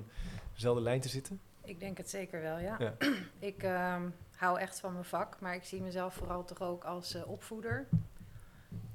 eenzelfde 0.54 0.82
lijn 0.82 1.02
te 1.02 1.10
zitten? 1.10 1.40
Ik 1.64 1.80
denk 1.80 1.98
het 1.98 2.10
zeker 2.10 2.42
wel, 2.42 2.58
ja. 2.58 2.76
Ja. 2.80 2.94
Ik 3.40 3.64
ehm, 3.64 4.10
hou 4.36 4.60
echt 4.60 4.80
van 4.80 4.94
mijn 4.94 5.06
vak, 5.06 5.40
maar 5.40 5.56
ik 5.56 5.64
zie 5.64 5.82
mezelf 5.82 6.14
vooral 6.14 6.46
toch 6.46 6.62
ook 6.62 6.84
als 6.84 7.16
eh, 7.16 7.28
opvoeder. 7.28 7.88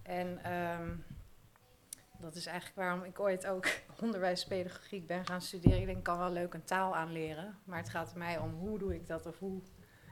En 0.03 0.43
ehm, 0.43 0.97
dat 2.19 2.35
is 2.35 2.47
eigenlijk 2.47 2.77
waarom 2.77 3.03
ik 3.05 3.21
ooit 3.21 3.47
ook 3.47 3.67
onderwijspedagogiek 4.03 5.07
ben 5.07 5.27
gaan 5.27 5.41
studeren. 5.41 5.79
Ik 5.79 5.87
denk, 5.87 5.99
ik 5.99 6.05
kan 6.05 6.19
wel 6.19 6.33
leuk 6.33 6.55
een 6.55 6.65
taal 6.65 6.97
aanleren, 6.97 7.59
maar 7.65 7.79
het 7.79 7.89
gaat 7.89 8.15
mij 8.15 8.39
om 8.39 8.55
hoe 8.55 8.79
doe 8.79 8.95
ik 8.95 9.07
dat 9.07 9.27
of 9.27 9.39
hoe 9.39 9.61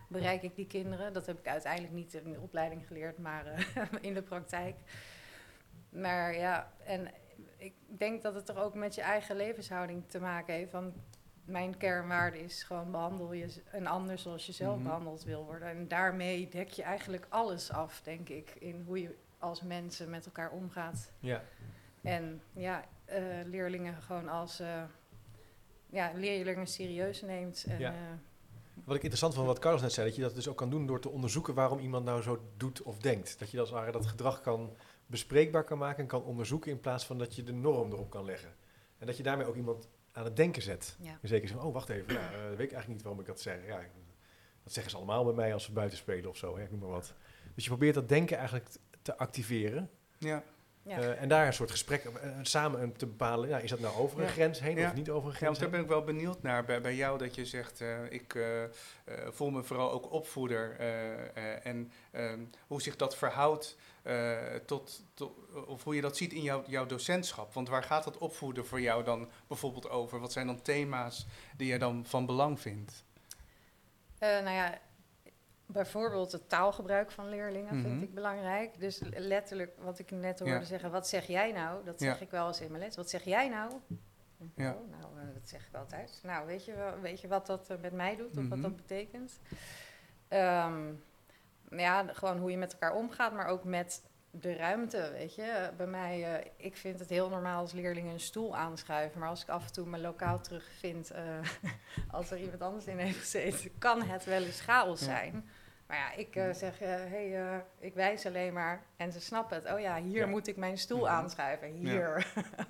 bereik 0.08 0.42
ik 0.42 0.56
die 0.56 0.66
kinderen. 0.66 1.12
Dat 1.12 1.26
heb 1.26 1.38
ik 1.38 1.48
uiteindelijk 1.48 1.94
niet 1.94 2.14
in 2.14 2.32
de 2.32 2.40
opleiding 2.40 2.86
geleerd, 2.86 3.18
maar 3.18 3.46
eh, 3.46 3.84
in 4.00 4.14
de 4.14 4.22
praktijk. 4.22 4.76
Maar 5.88 6.34
ja, 6.34 6.72
en 6.84 7.10
ik 7.56 7.74
denk 7.86 8.22
dat 8.22 8.34
het 8.34 8.46
toch 8.46 8.56
ook 8.56 8.74
met 8.74 8.94
je 8.94 9.00
eigen 9.00 9.36
levenshouding 9.36 10.02
te 10.06 10.20
maken 10.20 10.54
heeft. 10.54 10.70
Van 10.70 10.94
mijn 11.46 11.76
kernwaarde 11.76 12.38
is 12.42 12.62
gewoon 12.62 12.90
behandel 12.90 13.32
je 13.32 13.62
een 13.72 13.86
ander 13.86 14.18
zoals 14.18 14.46
je 14.46 14.52
zelf 14.52 14.74
Mhm. 14.74 14.84
behandeld 14.84 15.24
wil 15.24 15.44
worden. 15.44 15.68
En 15.68 15.88
daarmee 15.88 16.48
dek 16.48 16.68
je 16.68 16.82
eigenlijk 16.82 17.26
alles 17.28 17.72
af, 17.72 18.00
denk 18.02 18.28
ik, 18.28 18.54
in 18.58 18.82
hoe 18.86 19.00
je 19.00 19.14
als 19.38 19.62
mensen 19.62 20.10
met 20.10 20.26
elkaar 20.26 20.50
omgaat. 20.50 21.12
Ja. 21.20 21.42
En 22.02 22.42
ja, 22.52 22.84
eh, 23.04 23.22
leerlingen 23.44 24.02
gewoon 24.02 24.28
als 24.28 24.60
eh, 24.60 24.82
ja, 25.90 26.10
leerlingen 26.14 26.66
serieus 26.66 27.22
neemt. 27.22 27.64
En, 27.68 27.78
Ja. 27.78 27.90
eh, 27.92 27.96
Wat 28.84 28.94
ik 28.96 29.00
interessant 29.02 29.34
vond 29.34 29.46
wat 29.46 29.58
Carlos 29.58 29.80
net 29.82 29.92
zei, 29.92 30.06
dat 30.06 30.16
je 30.16 30.22
dat 30.22 30.34
dus 30.34 30.48
ook 30.48 30.56
kan 30.56 30.70
doen 30.70 30.86
door 30.86 31.00
te 31.00 31.08
onderzoeken 31.08 31.54
waarom 31.54 31.78
iemand 31.78 32.04
nou 32.04 32.22
zo 32.22 32.40
doet 32.56 32.82
of 32.82 32.98
denkt. 32.98 33.38
Dat 33.38 33.50
je 33.50 33.60
als 33.60 33.70
ware 33.70 33.92
dat 33.92 34.06
gedrag 34.06 34.40
kan 34.40 34.76
bespreekbaar 35.06 35.64
kan 35.64 35.78
maken 35.78 36.02
en 36.02 36.08
kan 36.08 36.22
onderzoeken 36.24 36.70
in 36.70 36.80
plaats 36.80 37.06
van 37.06 37.18
dat 37.18 37.34
je 37.36 37.42
de 37.42 37.52
norm 37.52 37.92
erop 37.92 38.10
kan 38.10 38.24
leggen. 38.24 38.54
En 38.98 39.06
dat 39.06 39.16
je 39.16 39.22
daarmee 39.22 39.46
ook 39.46 39.56
iemand 39.56 39.88
aan 40.16 40.24
het 40.24 40.36
denken 40.36 40.62
zet. 40.62 40.96
ja. 41.00 41.18
In 41.22 41.28
zekere 41.28 41.48
zin, 41.52 41.60
oh 41.60 41.72
wacht 41.72 41.88
even, 41.88 42.12
ja, 42.14 42.20
eh, 42.20 42.38
weet 42.38 42.50
ik 42.52 42.58
eigenlijk 42.58 42.88
niet 42.88 43.02
waarom 43.02 43.20
ik 43.20 43.26
dat 43.26 43.40
zeg. 43.40 43.56
Ja, 43.66 43.80
dat 44.62 44.72
zeggen 44.72 44.90
ze 44.90 44.96
allemaal 44.96 45.24
bij 45.24 45.34
mij 45.34 45.52
als 45.52 45.66
we 45.66 45.72
buiten 45.72 45.98
spelen 45.98 46.30
of 46.30 46.36
zo, 46.36 46.56
hè, 46.56 46.62
ik 46.62 46.70
noem 46.70 46.80
maar 46.80 46.88
wat. 46.88 47.14
Dus 47.54 47.64
je 47.64 47.70
probeert 47.70 47.94
dat 47.94 48.08
denken 48.08 48.36
eigenlijk 48.36 48.68
te 49.02 49.16
activeren. 49.18 49.90
Ja. 50.18 50.42
Ja. 50.82 50.98
eh, 50.98 51.22
en 51.22 51.28
daar 51.28 51.46
een 51.46 51.52
soort 51.52 51.70
gesprek 51.70 52.04
eh, 52.04 52.30
samen 52.42 52.92
te 52.96 53.06
bepalen, 53.06 53.48
ja, 53.48 53.58
is 53.58 53.70
dat 53.70 53.80
nou 53.80 53.96
over 53.96 54.18
een 54.18 54.24
Ja. 54.24 54.30
grens 54.30 54.60
heen 54.60 54.76
Ja. 54.76 54.88
of 54.88 54.94
niet 54.94 55.10
over 55.10 55.26
een 55.26 55.30
Ja, 55.32 55.36
grens 55.36 55.58
want 55.58 55.60
daar 55.60 55.70
ben 55.70 55.80
ik 55.80 55.88
wel 55.88 56.04
benieuwd 56.04 56.42
naar 56.42 56.64
bij, 56.64 56.80
bij 56.80 56.94
jou 56.94 57.18
dat 57.18 57.34
je 57.34 57.44
zegt, 57.46 57.80
eh, 57.80 57.98
ik 58.10 58.34
eh, 58.34 58.64
eh, 58.64 58.70
voel 59.30 59.50
me 59.50 59.62
vooral 59.62 59.92
ook 59.92 60.12
opvoeder 60.12 60.76
eh, 60.78 61.12
eh, 61.36 61.66
en 61.66 61.92
ehm, 62.10 62.40
hoe 62.66 62.82
zich 62.82 62.96
dat 62.96 63.16
verhoudt 63.16 63.76
eh, 64.06 64.54
tot, 64.66 65.02
tot, 65.14 65.32
of 65.66 65.84
hoe 65.84 65.94
je 65.94 66.00
dat 66.00 66.16
ziet 66.16 66.32
in 66.32 66.42
jouw, 66.42 66.62
jouw 66.66 66.86
docentschap. 66.86 67.52
Want 67.54 67.68
waar 67.68 67.82
gaat 67.82 68.04
dat 68.04 68.18
opvoeden 68.18 68.66
voor 68.66 68.80
jou 68.80 69.04
dan 69.04 69.28
bijvoorbeeld 69.46 69.88
over? 69.88 70.20
Wat 70.20 70.32
zijn 70.32 70.46
dan 70.46 70.62
thema's 70.62 71.26
die 71.56 71.72
je 71.72 71.78
dan 71.78 72.04
van 72.06 72.26
belang 72.26 72.60
vindt? 72.60 73.04
Eh, 74.18 74.28
nou 74.28 74.50
ja, 74.50 74.78
bijvoorbeeld 75.66 76.32
het 76.32 76.48
taalgebruik 76.48 77.10
van 77.10 77.28
leerlingen 77.28 77.74
Mhm. 77.76 77.88
vind 77.88 78.02
ik 78.02 78.14
belangrijk. 78.14 78.78
Dus 78.80 79.00
letterlijk 79.14 79.72
wat 79.78 79.98
ik 79.98 80.10
net 80.10 80.38
hoorde 80.38 80.54
Ja. 80.54 80.62
zeggen, 80.64 80.90
wat 80.90 81.08
zeg 81.08 81.26
jij 81.26 81.52
nou? 81.52 81.84
Dat 81.84 82.00
Ja. 82.00 82.06
zeg 82.12 82.20
ik 82.20 82.30
wel 82.30 82.46
eens 82.46 82.60
in 82.60 82.70
mijn 82.70 82.82
les. 82.82 82.96
Wat 82.96 83.10
zeg 83.10 83.24
jij 83.24 83.48
nou? 83.48 83.72
Ja. 84.54 84.72
Oh, 84.72 84.90
nou, 85.00 85.18
eh, 85.18 85.34
dat 85.34 85.48
zeg 85.48 85.66
ik 85.66 85.74
altijd. 85.74 86.20
Nou, 86.22 86.46
weet 86.46 86.64
je, 86.64 86.74
wel, 86.74 87.00
weet 87.00 87.20
je 87.20 87.28
wat 87.28 87.46
dat 87.46 87.68
met 87.80 87.92
mij 87.92 88.16
doet 88.16 88.28
of 88.28 88.34
wat 88.34 88.44
Mhm. 88.58 88.60
dat 88.62 88.76
betekent? 88.76 89.38
Nou 90.28 90.98
ja, 91.70 92.04
d- 92.04 92.16
gewoon 92.16 92.38
hoe 92.38 92.50
je 92.50 92.56
met 92.56 92.72
elkaar 92.72 92.94
omgaat, 92.94 93.32
maar 93.32 93.46
ook 93.46 93.64
met 93.64 94.02
de 94.30 94.54
ruimte, 94.56 95.10
weet 95.12 95.34
je. 95.34 95.70
Bij 95.76 95.86
mij, 95.86 96.34
eh, 96.34 96.50
ik 96.56 96.76
vind 96.76 96.98
het 96.98 97.08
heel 97.08 97.28
normaal 97.28 97.60
als 97.60 97.72
leerlingen 97.72 98.12
een 98.12 98.20
stoel 98.20 98.56
aanschuiven. 98.56 99.20
Maar 99.20 99.28
als 99.28 99.42
ik 99.42 99.48
af 99.48 99.66
en 99.66 99.72
toe 99.72 99.86
mijn 99.86 100.02
lokaal 100.02 100.40
terugvind, 100.40 101.10
eh 101.10 101.22
als 102.10 102.30
er 102.30 102.38
iemand 102.38 102.62
anders 102.62 102.86
in 102.86 102.98
heeft 102.98 103.18
gezeten, 103.18 103.78
kan 103.78 104.02
het 104.02 104.24
wel 104.24 104.42
eens 104.42 104.60
chaos 104.60 105.00
Ja. 105.00 105.06
zijn. 105.06 105.48
Maar 105.86 105.96
ja, 105.96 106.12
ik 106.12 106.36
eh, 106.36 106.52
zeg, 106.52 106.78
hé, 106.78 106.86
hey, 106.86 107.64
ik 107.78 107.94
wijs 107.94 108.26
alleen 108.26 108.52
maar. 108.52 108.82
En 108.96 109.12
ze 109.12 109.20
snappen 109.20 109.56
het. 109.56 109.72
Oh 109.72 109.80
ja, 109.80 109.96
hier 110.02 110.16
Ja. 110.20 110.26
moet 110.26 110.46
ik 110.46 110.56
mijn 110.56 110.78
stoel 110.78 111.00
Mhm. 111.04 111.10
aanschuiven. 111.12 111.68
Hier. 111.68 112.26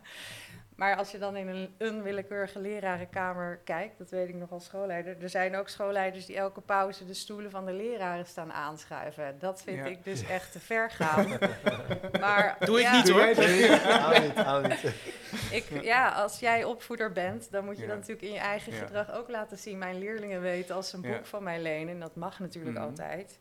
maar 0.77 0.97
als 0.97 1.11
je 1.11 1.19
dan 1.19 1.37
in 1.37 1.49
een 1.49 1.75
onwillekeurige 1.79 2.59
lerarenkamer 2.59 3.61
kijkt, 3.65 3.99
dat 3.99 4.11
weet 4.11 4.29
ik 4.29 4.35
nog 4.35 4.51
als 4.51 4.65
schoolleider. 4.65 5.17
Er 5.23 5.29
zijn 5.29 5.57
ook 5.57 5.69
schoolleiders 5.69 6.27
die 6.27 6.37
elke 6.37 6.61
pauze 6.61 7.07
de 7.07 7.15
stoelen 7.15 7.51
van 7.51 7.65
de 7.67 7.73
leraren 7.73 8.27
staan 8.27 8.53
aanschuiven. 8.53 9.37
Dat 9.39 9.63
vind 9.63 9.77
Ja. 9.77 9.85
ik 9.85 10.05
dus 10.05 10.27
echt 10.27 10.53
te 10.53 10.61
ver 10.61 10.91
gaan. 10.91 11.27
maar, 12.21 12.57
Doe 12.61 12.81
ik 12.81 12.91
niet, 12.93 13.09
hoor. 13.09 13.27
Ik, 15.51 15.65
ja, 15.83 16.09
als 16.09 16.39
jij 16.41 16.65
opvoeder 16.65 17.13
bent, 17.13 17.51
dan 17.51 17.65
moet 17.65 17.77
je 17.77 17.83
Ja. 17.83 17.89
dat 17.89 17.97
natuurlijk 17.97 18.27
in 18.27 18.33
je 18.33 18.39
eigen 18.39 18.73
Ja. 18.73 18.79
gedrag 18.79 19.13
ook 19.13 19.29
laten 19.29 19.59
zien. 19.59 19.79
Mijn 19.79 19.99
leerlingen 19.99 20.41
weten 20.41 20.75
als 20.75 20.89
ze 20.91 20.97
een 20.97 21.03
boek 21.03 21.11
Ja. 21.13 21.25
van 21.25 21.43
mij 21.43 21.61
lenen, 21.63 21.95
en 21.95 22.01
dat 22.01 22.17
mag 22.17 22.39
natuurlijk 22.39 22.77
Mhm. 22.77 22.85
altijd, 22.87 23.39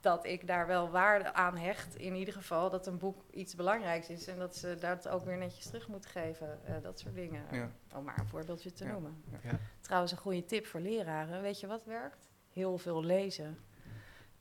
dat 0.00 0.26
ik 0.26 0.46
daar 0.46 0.66
wel 0.66 0.90
waarde 0.90 1.32
aan 1.32 1.56
hecht. 1.56 1.96
In 1.96 2.14
ieder 2.14 2.34
geval 2.34 2.70
dat 2.70 2.86
een 2.86 2.98
boek 2.98 3.24
iets 3.30 3.54
belangrijks 3.54 4.08
is 4.08 4.26
en 4.26 4.38
dat 4.38 4.56
ze 4.56 4.76
dat 4.80 5.08
ook 5.08 5.24
weer 5.24 5.36
netjes 5.36 5.66
terug 5.66 5.88
moeten 5.88 6.10
geven. 6.10 6.58
eh, 6.64 6.74
dat 6.82 6.98
soort 6.98 7.14
dingen. 7.14 7.42
Ja. 7.52 7.70
Om 7.96 8.04
maar 8.04 8.18
een 8.18 8.26
voorbeeldje 8.28 8.72
te 8.72 8.84
Ja. 8.84 8.90
noemen. 8.90 9.22
Ja. 9.42 9.58
Trouwens, 9.80 10.12
een 10.12 10.18
goede 10.18 10.44
tip 10.44 10.66
voor 10.66 10.80
leraren. 10.80 11.42
Weet 11.42 11.60
je 11.60 11.66
wat 11.66 11.84
werkt? 11.84 12.28
Heel 12.52 12.78
veel 12.78 13.04
lezen. 13.04 13.58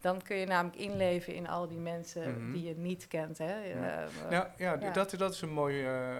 Dan 0.01 0.21
kun 0.21 0.35
je 0.37 0.45
namelijk 0.45 0.81
inleven 0.81 1.33
in 1.33 1.47
al 1.47 1.67
die 1.67 1.77
mensen 1.79 2.41
Mhm. 2.43 2.51
die 2.51 2.63
je 2.63 2.75
niet 2.75 3.07
kent. 3.07 3.37
Hè? 3.37 3.55
Ja. 3.63 4.03
Eh, 4.03 4.29
Nou 4.29 4.47
ja. 4.57 4.75
Dat, 4.91 5.09
dat 5.17 5.33
is 5.33 5.41
een 5.41 5.49
mooi. 5.53 5.85
eh, 5.85 6.17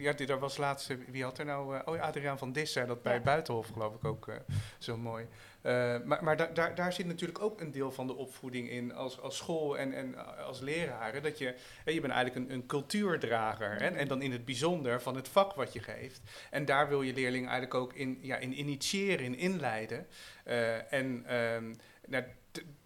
ja, 0.00 0.12
dit- 0.12 0.28
daar 0.28 0.38
was 0.38 0.56
laatst. 0.56 0.90
eh, 0.90 0.96
Wie 1.08 1.22
had 1.22 1.38
er 1.38 1.44
nou? 1.44 1.76
eh, 1.76 1.82
oh, 1.84 1.94
ja, 1.96 2.02
Adriaan 2.02 2.38
van 2.38 2.52
Dis 2.52 2.72
zei 2.72 2.86
dat 2.86 3.02
bij 3.02 3.14
Ja. 3.14 3.20
Buitenhof, 3.20 3.68
geloof 3.68 3.94
ik 3.94 4.04
ook 4.04 4.28
eh, 4.28 4.34
zo 4.78 4.96
mooi. 4.96 5.26
Eh, 5.62 5.96
maar 6.04 6.24
maar 6.24 6.36
da- 6.36 6.50
daar, 6.54 6.74
daar 6.74 6.92
zit 6.92 7.06
natuurlijk 7.06 7.42
ook 7.42 7.60
een 7.60 7.70
deel 7.72 7.92
van 7.92 8.06
de 8.06 8.14
opvoeding 8.16 8.70
in 8.70 8.94
als, 8.94 9.20
als 9.20 9.36
school 9.36 9.78
en, 9.78 9.92
en 9.92 10.36
als 10.46 10.60
leraren. 10.60 11.22
Dat 11.22 11.38
je, 11.38 11.54
je 11.84 12.00
bent 12.00 12.12
eigenlijk 12.12 12.34
een, 12.34 12.54
een 12.56 12.66
cultuurdrager. 12.66 13.76
Hè, 13.76 13.86
en 13.88 14.08
dan 14.08 14.22
in 14.22 14.32
het 14.32 14.44
bijzonder 14.44 15.02
van 15.02 15.16
het 15.16 15.28
vak 15.28 15.54
wat 15.54 15.72
je 15.72 15.80
geeft. 15.80 16.20
En 16.50 16.64
daar 16.64 16.88
wil 16.88 17.02
je 17.02 17.14
leerlingen 17.14 17.48
eigenlijk 17.50 17.80
ook 17.82 17.92
in, 17.92 18.18
ja, 18.20 18.36
in 18.36 18.58
initiëren, 18.58 19.24
in 19.24 19.36
inleiden. 19.36 20.06
Eh, 20.44 20.92
en 20.92 21.22
ehm, 21.26 21.74
nou, 22.06 22.24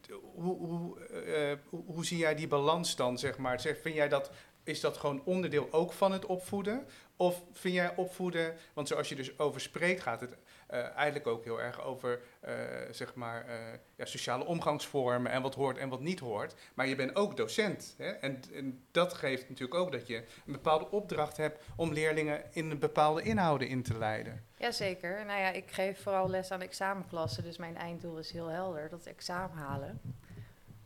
eh, 0.07 1.53
hoe, 1.71 1.83
hoe 1.87 2.05
zie 2.05 2.19
jij 2.19 2.35
die 2.35 2.49
balans 2.49 2.97
dan, 2.97 3.19
zeg 3.19 3.39
maar? 3.39 3.61
Zeg, 3.61 3.81
vind 3.81 3.95
jij 3.95 4.09
dat, 4.09 4.31
is 4.65 4.81
dat 4.81 4.97
gewoon 4.97 5.23
onderdeel 5.25 5.69
ook 5.71 5.93
van 5.93 6.12
het 6.12 6.27
opvoeden? 6.27 6.87
Of 7.16 7.42
vind 7.52 7.74
jij 7.74 7.96
opvoeden, 7.96 8.55
want 8.72 8.88
zoals 8.88 9.09
je 9.09 9.14
dus 9.14 9.38
over 9.38 9.61
spreekt, 9.61 10.02
gaat 10.02 10.20
het 10.20 10.37
eh, 10.66 10.96
eigenlijk 10.96 11.26
ook 11.26 11.44
heel 11.44 11.61
erg 11.61 11.83
over, 11.83 12.20
eh, 12.40 12.55
zeg 12.90 13.14
maar, 13.14 13.46
eh, 13.46 13.79
ja, 13.96 14.05
sociale 14.05 14.44
omgangsvormen 14.44 15.33
en 15.33 15.42
wat 15.42 15.55
hoort 15.55 15.79
en 15.79 15.88
wat 15.88 16.00
niet 16.00 16.18
hoort. 16.18 16.55
Maar 16.74 16.87
je 16.87 16.94
bent 16.94 17.16
ook 17.16 17.37
docent. 17.37 17.94
Hè? 17.98 18.11
En, 18.11 18.42
en 18.55 18.85
dat 18.90 19.14
geeft 19.14 19.48
natuurlijk 19.48 19.81
ook 19.81 19.92
dat 19.92 20.07
je 20.07 20.16
een 20.16 20.52
bepaalde 20.52 20.90
opdracht 20.90 21.37
hebt 21.37 21.64
om 21.76 21.92
leerlingen 21.92 22.42
in 22.50 22.70
een 22.70 22.79
bepaalde 22.79 23.22
inhouden 23.22 23.68
in 23.68 23.83
te 23.83 23.98
leiden. 23.98 24.44
Jazeker. 24.57 25.24
Nou 25.24 25.40
ja, 25.40 25.50
ik 25.50 25.70
geef 25.70 26.02
vooral 26.02 26.31
les 26.31 26.50
aan 26.50 26.62
examenklassen, 26.62 27.42
dus 27.42 27.57
mijn 27.57 27.76
einddoel 27.76 28.18
is 28.18 28.31
heel 28.31 28.48
helder, 28.48 28.88
dat 28.88 29.07
examen 29.07 29.57
halen. 29.57 30.00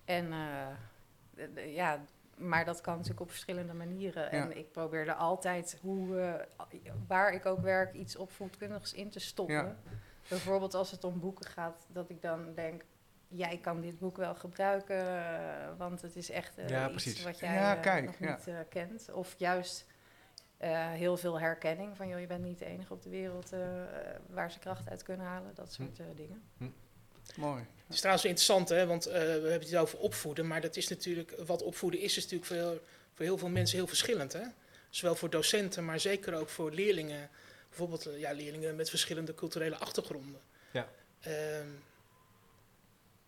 En 0.05 0.33
ja, 1.67 2.05
maar 2.41 2.65
dat 2.65 2.81
kan 2.81 2.95
natuurlijk 2.95 3.21
op 3.21 3.31
verschillende 3.31 3.75
manieren. 3.75 4.23
Ja. 4.23 4.31
En 4.31 4.57
ik 4.57 4.73
probeer 4.73 5.09
er 5.09 5.15
altijd, 5.15 5.79
hoe, 5.81 6.21
eh, 6.21 6.35
waar 7.07 7.33
ik 7.33 7.47
ook 7.47 7.61
werk, 7.61 7.95
iets 7.95 8.17
opvoedkundigs 8.17 8.93
in 8.93 9.11
te 9.11 9.21
stoppen. 9.21 9.55
Ja. 9.55 9.77
Bijvoorbeeld 10.29 10.75
als 10.75 10.91
het 10.91 11.05
om 11.05 11.21
boeken 11.21 11.47
gaat, 11.47 11.87
dat 11.89 12.11
ik 12.11 12.23
dan 12.23 12.55
denk... 12.55 12.85
Jij 13.33 13.59
kan 13.59 13.81
dit 13.81 13.99
boek 13.99 14.17
wel 14.17 14.35
gebruiken, 14.35 14.97
eh, 14.97 15.69
want 15.77 16.03
het 16.03 16.17
is 16.17 16.31
echt 16.31 16.59
eh, 16.59 16.69
Ja, 16.69 16.91
iets 16.91 17.03
precies. 17.03 17.25
wat 17.25 17.39
jij 17.39 17.55
Ja, 17.55 17.75
kijk, 17.75 18.05
nog 18.05 18.21
niet 18.21 18.69
kent. 18.69 19.13
Of 19.13 19.35
juist 19.39 19.87
heel 20.93 21.17
veel 21.17 21.41
herkenning 21.41 21.97
van... 21.97 22.09
Joh, 22.09 22.21
je 22.21 22.27
bent 22.27 22.45
niet 22.45 22.59
de 22.59 22.65
enige 22.65 22.93
op 22.93 23.03
de 23.03 23.11
wereld 23.11 23.55
waar 24.27 24.53
ze 24.53 24.59
kracht 24.59 24.89
uit 24.89 25.03
kunnen 25.03 25.27
halen. 25.27 25.55
Dat 25.55 25.73
soort 25.73 25.99
eh, 25.99 26.07
dingen. 26.15 26.43
Mooi. 27.37 27.65
Het 27.91 27.99
is 27.99 28.05
trouwens 28.05 28.29
interessant, 28.29 28.69
hè, 28.69 28.87
want 28.87 29.07
eh, 29.07 29.13
we 29.13 29.49
hebben 29.49 29.69
het 29.69 29.77
over 29.77 29.99
opvoeden, 29.99 30.47
maar 30.47 30.61
dat 30.61 30.77
is 30.77 30.89
natuurlijk, 30.89 31.35
wat 31.47 31.63
opvoeden 31.63 32.01
is, 32.01 32.17
is 32.17 32.23
natuurlijk 32.23 32.47
voor 32.47 32.57
heel, 32.57 32.81
voor 33.15 33.25
heel 33.25 33.39
veel 33.39 33.49
mensen 33.49 33.77
heel 33.77 33.87
verschillend. 33.87 34.33
Hè? 34.33 34.43
Zowel 34.91 35.15
voor 35.15 35.31
docenten, 35.31 35.85
maar 35.85 36.01
zeker 36.01 36.35
ook 36.35 36.49
voor 36.49 36.71
leerlingen. 36.73 37.31
Bijvoorbeeld 37.69 38.07
eh, 38.07 38.19
ja, 38.19 38.33
leerlingen 38.33 38.77
met 38.77 38.91
verschillende 38.91 39.35
culturele 39.35 39.77
achtergronden. 39.77 40.41
Ja. 40.73 40.89
Ehm, 41.21 41.69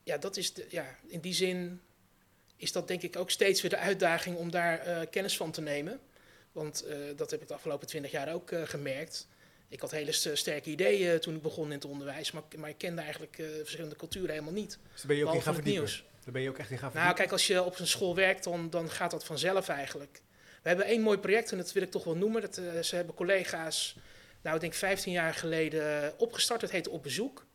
ja, 0.02 0.16
dat 0.18 0.36
is 0.36 0.54
de, 0.54 0.66
ja, 0.68 0.96
in 1.06 1.20
die 1.20 1.34
zin 1.34 1.80
is 2.56 2.72
dat 2.72 2.88
denk 2.88 3.02
ik 3.02 3.16
ook 3.16 3.30
steeds 3.30 3.60
weer 3.60 3.70
de 3.70 3.76
uitdaging 3.76 4.36
om 4.36 4.50
daar 4.50 4.78
eh, 4.78 5.10
kennis 5.10 5.36
van 5.36 5.50
te 5.50 5.60
nemen. 5.60 6.00
Want 6.52 6.84
dat 7.16 7.30
heb 7.30 7.42
ik 7.42 7.48
de 7.48 7.54
afgelopen 7.54 7.86
twintig 7.86 8.10
jaar 8.10 8.34
ook 8.34 8.50
gemerkt. 8.64 9.26
Ik 9.72 9.80
had 9.80 9.90
hele 9.90 10.12
st- 10.12 10.30
sterke 10.36 10.70
ideeën 10.70 11.20
toen 11.20 11.34
ik 11.34 11.42
begon 11.42 11.64
in 11.64 11.70
het 11.72 11.84
onderwijs, 11.84 12.30
maar, 12.30 12.42
maar 12.56 12.68
ik 12.68 12.78
kende 12.78 13.00
eigenlijk 13.02 13.38
eh, 13.38 13.46
verschillende 13.58 13.96
culturen 13.96 14.30
helemaal 14.30 14.52
niet. 14.52 14.78
Dus 14.92 14.98
daar 15.00 15.06
ben 15.06 15.16
je 15.16 15.26
ook 15.26 15.34
in 15.34 15.42
gaan 15.42 15.54
verdiepen. 15.54 15.82
nieuws. 15.82 16.04
Daar 16.24 16.32
ben 16.32 16.42
je 16.42 16.48
ook 16.48 16.58
echt 16.58 16.70
in 16.70 16.78
gaan 16.78 16.90
Nou, 16.94 17.06
verdiepen. 17.06 17.16
kijk, 17.16 17.32
als 17.32 17.46
je 17.46 17.62
op 17.62 17.78
een 17.78 17.86
school 17.86 18.14
werkt, 18.14 18.44
dan, 18.44 18.70
dan 18.70 18.90
gaat 18.90 19.10
dat 19.10 19.24
vanzelf 19.24 19.68
eigenlijk. 19.68 20.20
We 20.62 20.68
hebben 20.68 20.86
één 20.86 21.00
mooi 21.00 21.18
project, 21.18 21.50
en 21.52 21.56
dat 21.58 21.72
wil 21.72 21.82
ik 21.82 21.90
toch 21.90 22.04
wel 22.04 22.16
noemen. 22.16 22.40
Dat, 22.40 22.56
eh, 22.56 22.82
ze 22.82 22.96
hebben 22.96 23.14
collega's, 23.14 23.96
nou, 24.42 24.54
ik 24.54 24.60
denk 24.60 24.74
15 24.74 25.12
jaar 25.12 25.34
geleden 25.34 26.14
opgestart. 26.18 26.60
Het 26.60 26.70
heet 26.70 26.88
Op 26.88 27.02
Bezoek. 27.02 27.46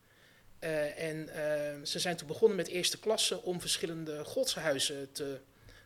Eh, 0.60 1.04
en 1.04 1.30
eh, 1.30 1.84
ze 1.84 2.00
zijn 2.00 2.16
toen 2.16 2.28
begonnen 2.28 2.58
met 2.58 2.68
eerste 2.68 3.00
klasse 3.00 3.42
om 3.44 3.62
verschillende 3.62 4.24
godshuizen 4.24 5.12
te 5.12 5.40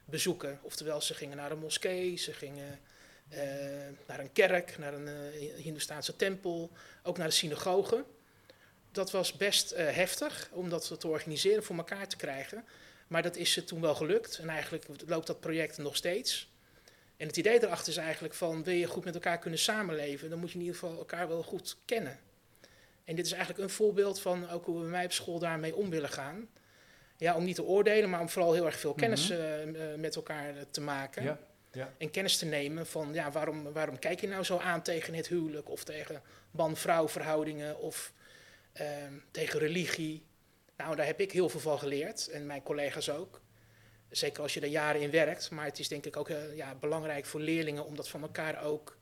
bezoeken. 0.06 0.60
Oftewel, 0.62 1.02
ze 1.02 1.14
gingen 1.14 1.38
naar 1.38 1.52
een 1.52 1.58
moskee, 1.60 2.16
ze 2.18 2.34
gingen 2.34 2.80
eh, 3.32 3.42
naar 4.08 4.20
een 4.20 4.32
kerk, 4.32 4.78
naar 4.78 4.94
een 4.94 5.08
eh 5.08 5.54
Hindoestaanse 5.56 6.16
tempel, 6.16 6.72
ook 7.04 7.18
naar 7.18 7.28
de 7.28 7.34
synagoge. 7.34 8.06
Dat 8.92 9.12
was 9.12 9.34
best 9.34 9.72
eh, 9.72 9.88
heftig 9.90 10.50
om 10.52 10.70
dat 10.70 11.00
te 11.00 11.08
organiseren, 11.08 11.64
voor 11.64 11.76
elkaar 11.78 12.08
te 12.08 12.16
krijgen. 12.16 12.66
Maar 13.08 13.22
dat 13.22 13.36
is 13.36 13.52
ze 13.52 13.64
toen 13.64 13.82
wel 13.82 13.96
gelukt. 13.96 14.38
En 14.38 14.50
eigenlijk 14.50 14.86
loopt 15.08 15.28
dat 15.28 15.40
project 15.40 15.78
nog 15.78 15.96
steeds. 15.96 16.50
En 17.18 17.28
het 17.28 17.38
idee 17.38 17.64
erachter 17.64 17.88
is 17.92 17.98
eigenlijk 17.98 18.34
van, 18.34 18.64
wil 18.64 18.74
je 18.74 18.86
goed 18.88 19.04
met 19.06 19.14
elkaar 19.14 19.40
kunnen 19.40 19.60
samenleven, 19.60 20.30
dan 20.30 20.40
moet 20.40 20.50
je 20.52 20.56
in 20.60 20.62
ieder 20.66 20.80
geval 20.80 20.98
elkaar 20.98 21.28
wel 21.28 21.44
goed 21.44 21.78
kennen. 21.86 22.20
En 23.04 23.16
dit 23.16 23.26
is 23.26 23.32
eigenlijk 23.32 23.64
een 23.64 23.70
voorbeeld 23.70 24.22
van 24.22 24.50
ook 24.50 24.66
hoe 24.66 24.76
we 24.76 24.82
bij 24.82 24.90
mij 24.92 25.06
op 25.06 25.12
school 25.12 25.40
daarmee 25.40 25.76
om 25.76 25.90
willen 25.90 26.10
gaan. 26.10 26.50
Ja, 27.18 27.36
om 27.36 27.44
niet 27.44 27.56
te 27.56 27.64
oordelen, 27.64 28.10
maar 28.10 28.20
om 28.20 28.30
vooral 28.30 28.54
heel 28.54 28.66
erg 28.66 28.80
veel 28.80 28.94
kennis 28.94 29.30
Mhm. 29.30 30.00
met 30.00 30.16
elkaar 30.16 30.54
te 30.72 30.82
maken. 30.82 31.24
Ja, 31.24 31.40
ja. 31.72 31.94
En 31.98 32.12
kennis 32.12 32.38
te 32.38 32.46
nemen 32.46 32.88
van, 32.88 33.14
ja, 33.14 33.32
waarom, 33.32 33.74
waarom 33.74 34.00
kijk 34.00 34.22
je 34.22 34.28
nou 34.28 34.44
zo 34.44 34.58
aan 34.58 34.82
tegen 34.82 35.14
het 35.14 35.28
huwelijk 35.28 35.70
of 35.70 35.84
tegen 35.84 36.22
man-vrouw 36.52 37.08
verhoudingen 37.08 37.78
of 37.78 38.14
ehm, 38.74 39.14
tegen 39.32 39.60
religie. 39.60 40.26
Nou, 40.78 40.96
daar 40.96 41.06
heb 41.06 41.20
ik 41.20 41.32
heel 41.32 41.50
veel 41.50 41.60
van 41.60 41.80
geleerd 41.80 42.28
en 42.28 42.46
mijn 42.46 42.64
collega's 42.64 43.10
ook. 43.10 43.42
Zeker 44.10 44.44
als 44.44 44.54
je 44.54 44.60
er 44.60 44.68
jaren 44.68 45.02
in 45.02 45.12
werkt. 45.12 45.50
Maar 45.50 45.66
het 45.66 45.80
is 45.80 45.88
denk 45.88 46.06
ik 46.06 46.18
ook 46.18 46.30
eh, 46.30 46.56
ja, 46.56 46.76
belangrijk 46.76 47.26
voor 47.26 47.40
leerlingen 47.40 47.86
om 47.86 47.96
dat 47.96 48.10
van 48.10 48.22
elkaar 48.22 48.64
ook 48.64 48.98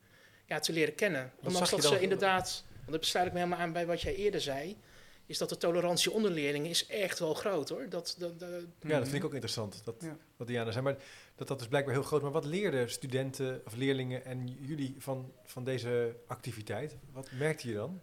ja, 0.45 0.59
te 0.59 0.73
leren 0.73 0.95
kennen. 0.95 1.31
Ondanks 1.43 1.69
je 1.69 1.75
dat 1.75 1.85
ze 1.85 1.99
inderdaad, 1.99 2.63
want 2.79 2.91
dat 2.91 3.05
sluit 3.05 3.27
ik 3.27 3.33
me 3.33 3.39
helemaal 3.39 3.59
aan 3.59 3.73
bij 3.73 3.85
wat 3.85 4.01
jij 4.01 4.15
eerder 4.15 4.41
zei, 4.41 4.77
is 5.29 5.37
dat 5.37 5.49
de 5.49 5.57
tolerantie 5.57 6.11
onder 6.11 6.31
leerlingen 6.31 6.69
is 6.69 6.85
echt 6.85 7.19
wel 7.19 7.33
groot 7.33 7.69
hoor. 7.69 7.89
Dat, 7.89 8.15
dat, 8.19 8.39
dat, 8.39 8.49
Ja, 8.81 8.97
dat 8.97 9.03
vind 9.07 9.13
ik 9.17 9.23
ook 9.25 9.33
interessant, 9.33 9.81
dat, 9.83 9.95
Ja. 9.99 10.17
wat 10.37 10.47
Diana 10.47 10.71
zei. 10.71 10.83
Maar 10.83 10.97
dat, 11.35 11.47
dat 11.47 11.61
is 11.61 11.67
blijkbaar 11.67 11.93
heel 11.93 12.03
groot. 12.03 12.21
Maar 12.21 12.31
wat 12.31 12.45
leerden 12.45 12.89
studenten 12.91 13.61
of 13.65 13.75
leerlingen 13.75 14.25
en 14.25 14.47
jullie 14.47 14.95
van, 14.99 15.33
van 15.45 15.63
deze 15.63 16.15
activiteit? 16.27 16.95
Wat 17.11 17.31
merkte 17.31 17.67
je 17.67 17.73
dan? 17.73 18.01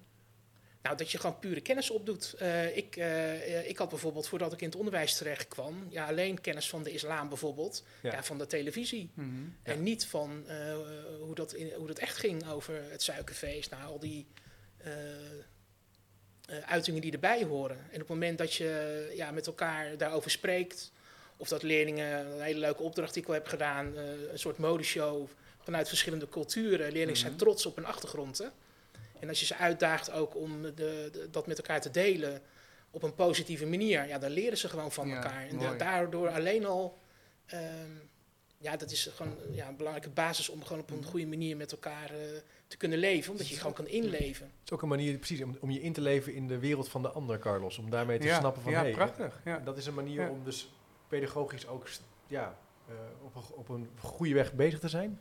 Nou, 0.82 0.96
dat 0.98 1.10
je 1.10 1.18
gewoon 1.18 1.38
pure 1.38 1.60
kennis 1.60 1.90
opdoet. 1.90 2.34
Eh, 2.38 2.76
ik, 2.76 2.96
eh, 2.96 3.58
eh, 3.58 3.68
ik 3.68 3.78
had 3.78 3.88
bijvoorbeeld, 3.88 4.28
voordat 4.28 4.52
ik 4.52 4.60
in 4.60 4.66
het 4.66 4.76
onderwijs 4.76 5.16
terecht 5.16 5.48
kwam, 5.48 5.86
ja, 5.90 6.06
alleen 6.06 6.40
kennis 6.40 6.68
van 6.68 6.82
de 6.82 6.92
islam 6.92 7.28
bijvoorbeeld, 7.28 7.84
Ja. 8.02 8.12
ja. 8.12 8.22
van 8.22 8.38
de 8.38 8.46
televisie. 8.46 9.10
Mhm. 9.14 9.28
En 9.62 9.82
niet 9.82 10.06
van 10.06 10.46
eh, 10.48 10.76
hoe, 11.20 11.34
dat 11.34 11.52
in, 11.52 11.72
hoe 11.76 11.86
dat 11.86 11.98
echt 11.98 12.16
ging 12.16 12.48
over 12.50 12.82
het 12.90 13.02
suikerfeest. 13.02 13.70
Nou, 13.70 13.84
al 13.84 13.98
die 13.98 14.26
uitingen 16.66 17.00
die 17.00 17.12
erbij 17.12 17.44
horen. 17.44 17.76
En 17.78 17.92
op 17.92 17.98
het 17.98 18.08
moment 18.08 18.38
dat 18.38 18.54
je 18.54 19.12
ja, 19.14 19.30
met 19.30 19.46
elkaar 19.46 19.96
daarover 19.96 20.30
spreekt, 20.30 20.92
of 21.36 21.48
dat 21.48 21.62
leerlingen 21.62 22.26
een 22.26 22.40
hele 22.40 22.58
leuke 22.58 22.82
opdracht 22.82 23.12
die 23.14 23.22
ik 23.22 23.28
al 23.28 23.34
heb 23.34 23.46
gedaan, 23.46 23.96
eh, 23.96 24.04
een 24.32 24.38
soort 24.38 24.58
modeshow 24.58 25.28
vanuit 25.62 25.88
verschillende 25.88 26.28
culturen. 26.28 26.92
Leerlingen 26.92 27.16
zijn 27.16 27.30
Mhm. 27.32 27.40
trots 27.40 27.66
op 27.66 27.76
hun 27.76 27.84
achtergrond. 27.86 28.38
Hè? 28.38 28.46
En 29.20 29.28
als 29.28 29.40
je 29.40 29.46
ze 29.46 29.56
uitdaagt 29.56 30.10
ook 30.10 30.36
om 30.36 30.62
de, 30.62 30.72
de- 30.74 31.28
dat 31.30 31.46
met 31.46 31.58
elkaar 31.58 31.80
te 31.80 31.90
delen 31.90 32.42
op 32.90 33.02
een 33.02 33.14
positieve 33.14 33.66
manier, 33.66 34.06
ja, 34.06 34.18
dan 34.18 34.30
leren 34.30 34.58
ze 34.58 34.68
gewoon 34.68 34.92
van 34.92 35.08
Ja, 35.08 35.14
elkaar. 35.16 35.46
En 35.48 35.78
daardoor 35.78 36.28
alleen 36.28 36.64
al, 36.66 36.98
ehm, 37.46 37.90
ja, 38.58 38.76
dat 38.76 38.90
is 38.90 39.10
gewoon 39.14 39.36
ja, 39.50 39.68
een 39.68 39.76
belangrijke 39.76 40.10
basis 40.10 40.48
om 40.48 40.64
gewoon 40.64 40.82
op 40.82 40.90
een 40.90 41.04
goede 41.04 41.26
manier 41.26 41.56
met 41.56 41.72
elkaar 41.72 42.10
eh, 42.10 42.16
te 42.66 42.76
kunnen 42.76 42.98
leven, 42.98 43.30
omdat 43.32 43.48
je 43.48 43.56
gewoon 43.56 43.72
kan 43.72 43.86
inleven. 43.88 44.46
Het 44.46 44.64
is 44.64 44.72
ook 44.72 44.82
een 44.82 44.88
manier, 44.88 45.16
precies, 45.18 45.42
om, 45.42 45.56
om 45.60 45.70
je 45.70 45.80
in 45.80 45.92
te 45.92 46.00
leven 46.00 46.34
in 46.34 46.48
de 46.48 46.58
wereld 46.58 46.88
van 46.88 47.02
de 47.02 47.08
ander, 47.08 47.38
Carlos. 47.38 47.78
Om 47.78 47.90
daarmee 47.90 48.18
te 48.18 48.26
ja, 48.26 48.38
snappen 48.38 48.62
van, 48.62 48.72
ja, 48.72 48.80
hey, 48.80 48.90
prachtig. 48.90 49.40
Ja. 49.44 49.58
dat 49.58 49.76
is 49.76 49.86
een 49.86 49.94
manier 49.94 50.20
Ja. 50.20 50.30
om 50.30 50.44
dus 50.44 50.68
pedagogisch 51.08 51.66
ook 51.66 51.88
ja, 52.26 52.58
eh, 52.88 52.94
op, 53.22 53.34
een, 53.34 53.42
op 53.54 53.68
een 53.68 53.88
goede 54.00 54.34
weg 54.34 54.52
bezig 54.52 54.78
te 54.80 54.88
zijn. 54.88 55.20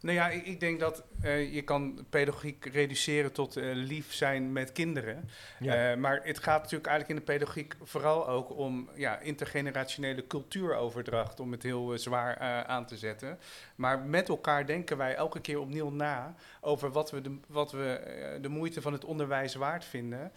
Nou 0.00 0.14
ja, 0.14 0.28
ik, 0.28 0.46
ik 0.46 0.60
denk 0.60 0.80
dat 0.80 1.04
eh, 1.20 1.54
je 1.54 1.62
kan 1.62 2.06
pedagogiek 2.10 2.64
reduceren 2.64 3.32
tot 3.32 3.56
eh, 3.56 3.64
lief 3.72 4.12
zijn 4.12 4.52
met 4.52 4.72
kinderen. 4.72 5.28
Ja. 5.58 5.90
Eh, 5.90 5.96
maar 5.96 6.20
het 6.22 6.38
gaat 6.38 6.62
natuurlijk 6.62 6.90
eigenlijk 6.90 7.20
in 7.20 7.26
de 7.26 7.32
pedagogiek 7.32 7.74
vooral 7.82 8.28
ook 8.28 8.56
om 8.56 8.88
ja, 8.94 9.18
intergenerationele 9.18 10.26
cultuuroverdracht, 10.26 11.40
om 11.40 11.52
het 11.52 11.62
heel 11.62 11.98
zwaar 11.98 12.38
aan 12.66 12.86
te 12.86 12.96
zetten. 12.96 13.38
Maar 13.74 13.98
met 13.98 14.28
elkaar 14.28 14.66
denken 14.66 14.96
wij 14.96 15.14
elke 15.14 15.40
keer 15.40 15.60
opnieuw 15.60 15.90
na 15.90 16.34
over 16.60 16.90
wat 16.90 17.10
we 17.10 17.20
de, 17.20 17.38
wat 17.48 17.72
we, 17.72 18.38
de 18.40 18.48
moeite 18.48 18.82
van 18.82 18.92
het 18.92 19.04
onderwijs 19.04 19.54
waard 19.54 19.84
vinden, 19.84 20.32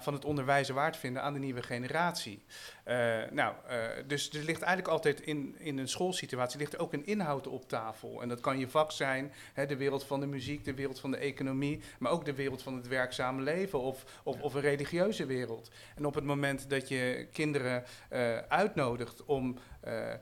van 0.00 0.12
het 0.12 0.24
onderwijzen 0.24 0.74
waard 0.74 0.96
vinden 0.96 1.22
aan 1.22 1.32
de 1.32 1.38
nieuwe 1.38 1.62
generatie. 1.62 2.44
Nou, 3.30 3.54
dus 4.06 4.30
er 4.30 4.44
ligt 4.44 4.62
eigenlijk 4.62 4.88
altijd 4.88 5.20
in, 5.20 5.54
in 5.58 5.78
een 5.78 5.88
schoolsituatie 5.88 6.58
ligt 6.58 6.72
er 6.72 6.80
ook 6.80 6.92
een 6.92 7.06
inhoud 7.06 7.46
op 7.46 7.68
tafel. 7.68 8.22
En 8.22 8.28
dat 8.28 8.40
kan 8.40 8.58
je 8.58 8.68
vak 8.68 8.92
zijn, 8.92 9.03
hè, 9.52 9.66
de 9.66 9.76
wereld 9.76 10.04
van 10.04 10.20
de 10.20 10.26
muziek, 10.26 10.64
de 10.64 10.74
wereld 10.74 11.00
van 11.00 11.10
de 11.10 11.16
economie, 11.16 11.80
maar 11.98 12.12
ook 12.12 12.24
de 12.24 12.34
wereld 12.34 12.62
van 12.62 12.76
het 12.76 12.88
werkzame 12.88 13.42
leven 13.42 13.80
of, 13.80 14.20
of, 14.24 14.40
of 14.40 14.54
een 14.54 14.60
religieuze 14.60 15.26
wereld. 15.26 15.70
En 15.96 16.06
op 16.06 16.14
het 16.14 16.24
moment 16.24 16.70
dat 16.70 16.88
je 16.88 17.28
kinderen 17.32 17.84
eh, 18.08 18.36
uitnodigt 18.36 19.24
om 19.24 19.58
eh, 19.80 20.14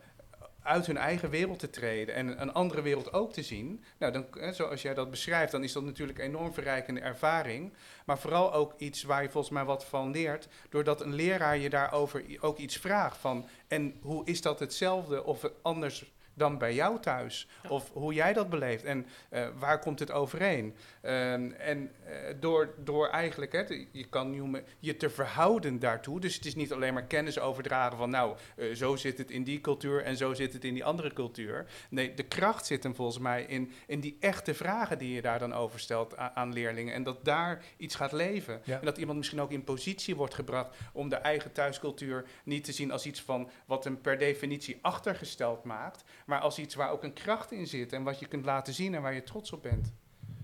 uit 0.62 0.87
hun 0.87 0.97
eigen 0.97 1.31
wereld 1.31 1.59
te 1.59 1.71
treden 1.71 2.14
en 2.14 2.40
een 2.42 2.53
andere 2.53 2.83
wereld 2.83 3.12
ook 3.12 3.33
te 3.33 3.42
zien, 3.42 3.85
nou 3.99 4.12
dan, 4.12 4.27
hè, 4.31 4.53
zoals 4.53 4.83
jij 4.83 4.95
dat 4.95 5.11
beschrijft, 5.11 5.53
dan 5.53 5.64
is 5.64 5.73
dat 5.73 5.83
natuurlijk 5.83 6.18
een 6.18 6.25
enorm 6.25 6.53
verrijkende 6.53 7.01
ervaring. 7.01 7.73
Maar 8.05 8.18
vooral 8.18 8.53
ook 8.53 8.75
iets 8.77 9.03
waar 9.03 9.23
je 9.23 9.31
volgens 9.31 9.53
mij 9.53 9.64
wat 9.64 9.85
van 9.85 10.11
leert, 10.11 10.49
doordat 10.68 11.01
een 11.01 11.14
leraar 11.14 11.59
je 11.59 11.71
daarover 11.71 12.25
ook 12.40 12.59
iets 12.59 12.77
vraagt 12.77 13.16
van, 13.16 13.49
en 13.68 13.97
hoe 14.01 14.25
is 14.25 14.42
dat 14.42 14.59
hetzelfde 14.59 15.25
of 15.25 15.51
anders 15.62 16.12
dan 16.35 16.59
bij 16.59 16.75
jou 16.75 17.01
thuis? 17.01 17.49
Ja. 17.62 17.68
Of 17.68 17.90
hoe 17.92 18.14
jij 18.14 18.33
dat 18.33 18.51
beleeft 18.51 18.85
en 18.85 19.07
eh, 19.29 19.47
waar 19.59 19.79
komt 19.79 19.99
het 19.99 20.11
overeen? 20.11 20.75
Ehm, 21.01 21.51
en 21.51 21.90
eh, 22.05 22.14
door, 22.40 22.75
door 22.79 23.09
eigenlijk, 23.09 23.53
hè, 23.53 23.66
te- 23.66 23.87
je 23.92 24.07
kan 24.09 24.37
noemen, 24.37 24.64
je 24.79 24.97
te 24.97 25.11
verhouden 25.11 25.79
daartoe. 25.79 26.21
Dus 26.21 26.35
het 26.35 26.45
is 26.45 26.55
niet 26.55 26.73
alleen 26.73 26.95
maar 26.95 27.05
kennis 27.05 27.38
overdragen 27.38 27.97
van, 27.99 28.11
nou, 28.11 28.37
eh, 28.57 28.75
zo 28.75 28.97
zit 28.97 29.18
het 29.18 29.31
in 29.31 29.45
die 29.45 29.61
cultuur 29.61 30.03
en 30.03 30.16
zo 30.16 30.35
zit 30.35 30.53
het 30.53 30.64
in 30.64 30.75
die 30.75 30.85
andere 30.85 31.12
cultuur. 31.12 31.66
Nee, 31.90 32.14
de 32.14 32.23
kracht 32.23 32.66
zit 32.66 32.83
hem 32.83 32.95
volgens 32.95 33.18
mij 33.18 33.42
in, 33.42 33.73
in 33.87 34.01
die 34.01 34.16
echte 34.21 34.55
vragen 34.55 34.99
die 34.99 35.14
je 35.14 35.23
daar 35.23 35.38
dan 35.38 35.53
over 35.55 35.81
stelt 35.81 36.16
aan 36.16 36.53
leerlingen. 36.53 36.95
En 36.95 37.03
dat 37.03 37.25
daar 37.25 37.64
iets 37.77 37.95
gaat 37.95 38.12
leven. 38.12 38.61
Ja. 38.64 38.79
En 38.79 38.85
dat 38.85 38.99
iemand 38.99 39.18
misschien 39.18 39.40
ook 39.40 39.51
in 39.51 39.64
positie 39.64 40.16
wordt 40.16 40.35
gebracht 40.35 40.77
om 40.92 41.09
de 41.09 41.16
eigen 41.16 41.53
thuiscultuur 41.53 42.25
niet 42.45 42.64
te 42.64 42.73
zien 42.73 42.90
als 42.90 43.07
iets 43.07 43.23
van 43.23 43.51
wat 43.66 43.85
hem 43.85 44.01
per 44.01 44.18
definitie 44.18 44.79
achtergesteld 44.83 45.64
maakt, 45.64 46.05
maar 46.26 46.40
als 46.40 46.58
iets 46.58 46.74
waar 46.74 46.90
ook 46.90 47.02
een 47.02 47.12
kracht 47.12 47.52
in 47.52 47.66
zit 47.66 47.92
en 47.92 48.02
wat 48.02 48.18
je 48.18 48.26
kunt 48.26 48.44
laten 48.44 48.74
zien 48.74 48.94
en 48.94 49.02
waar 49.02 49.14
je 49.14 49.22
trots 49.22 49.52
op 49.52 49.62
bent. 49.62 49.92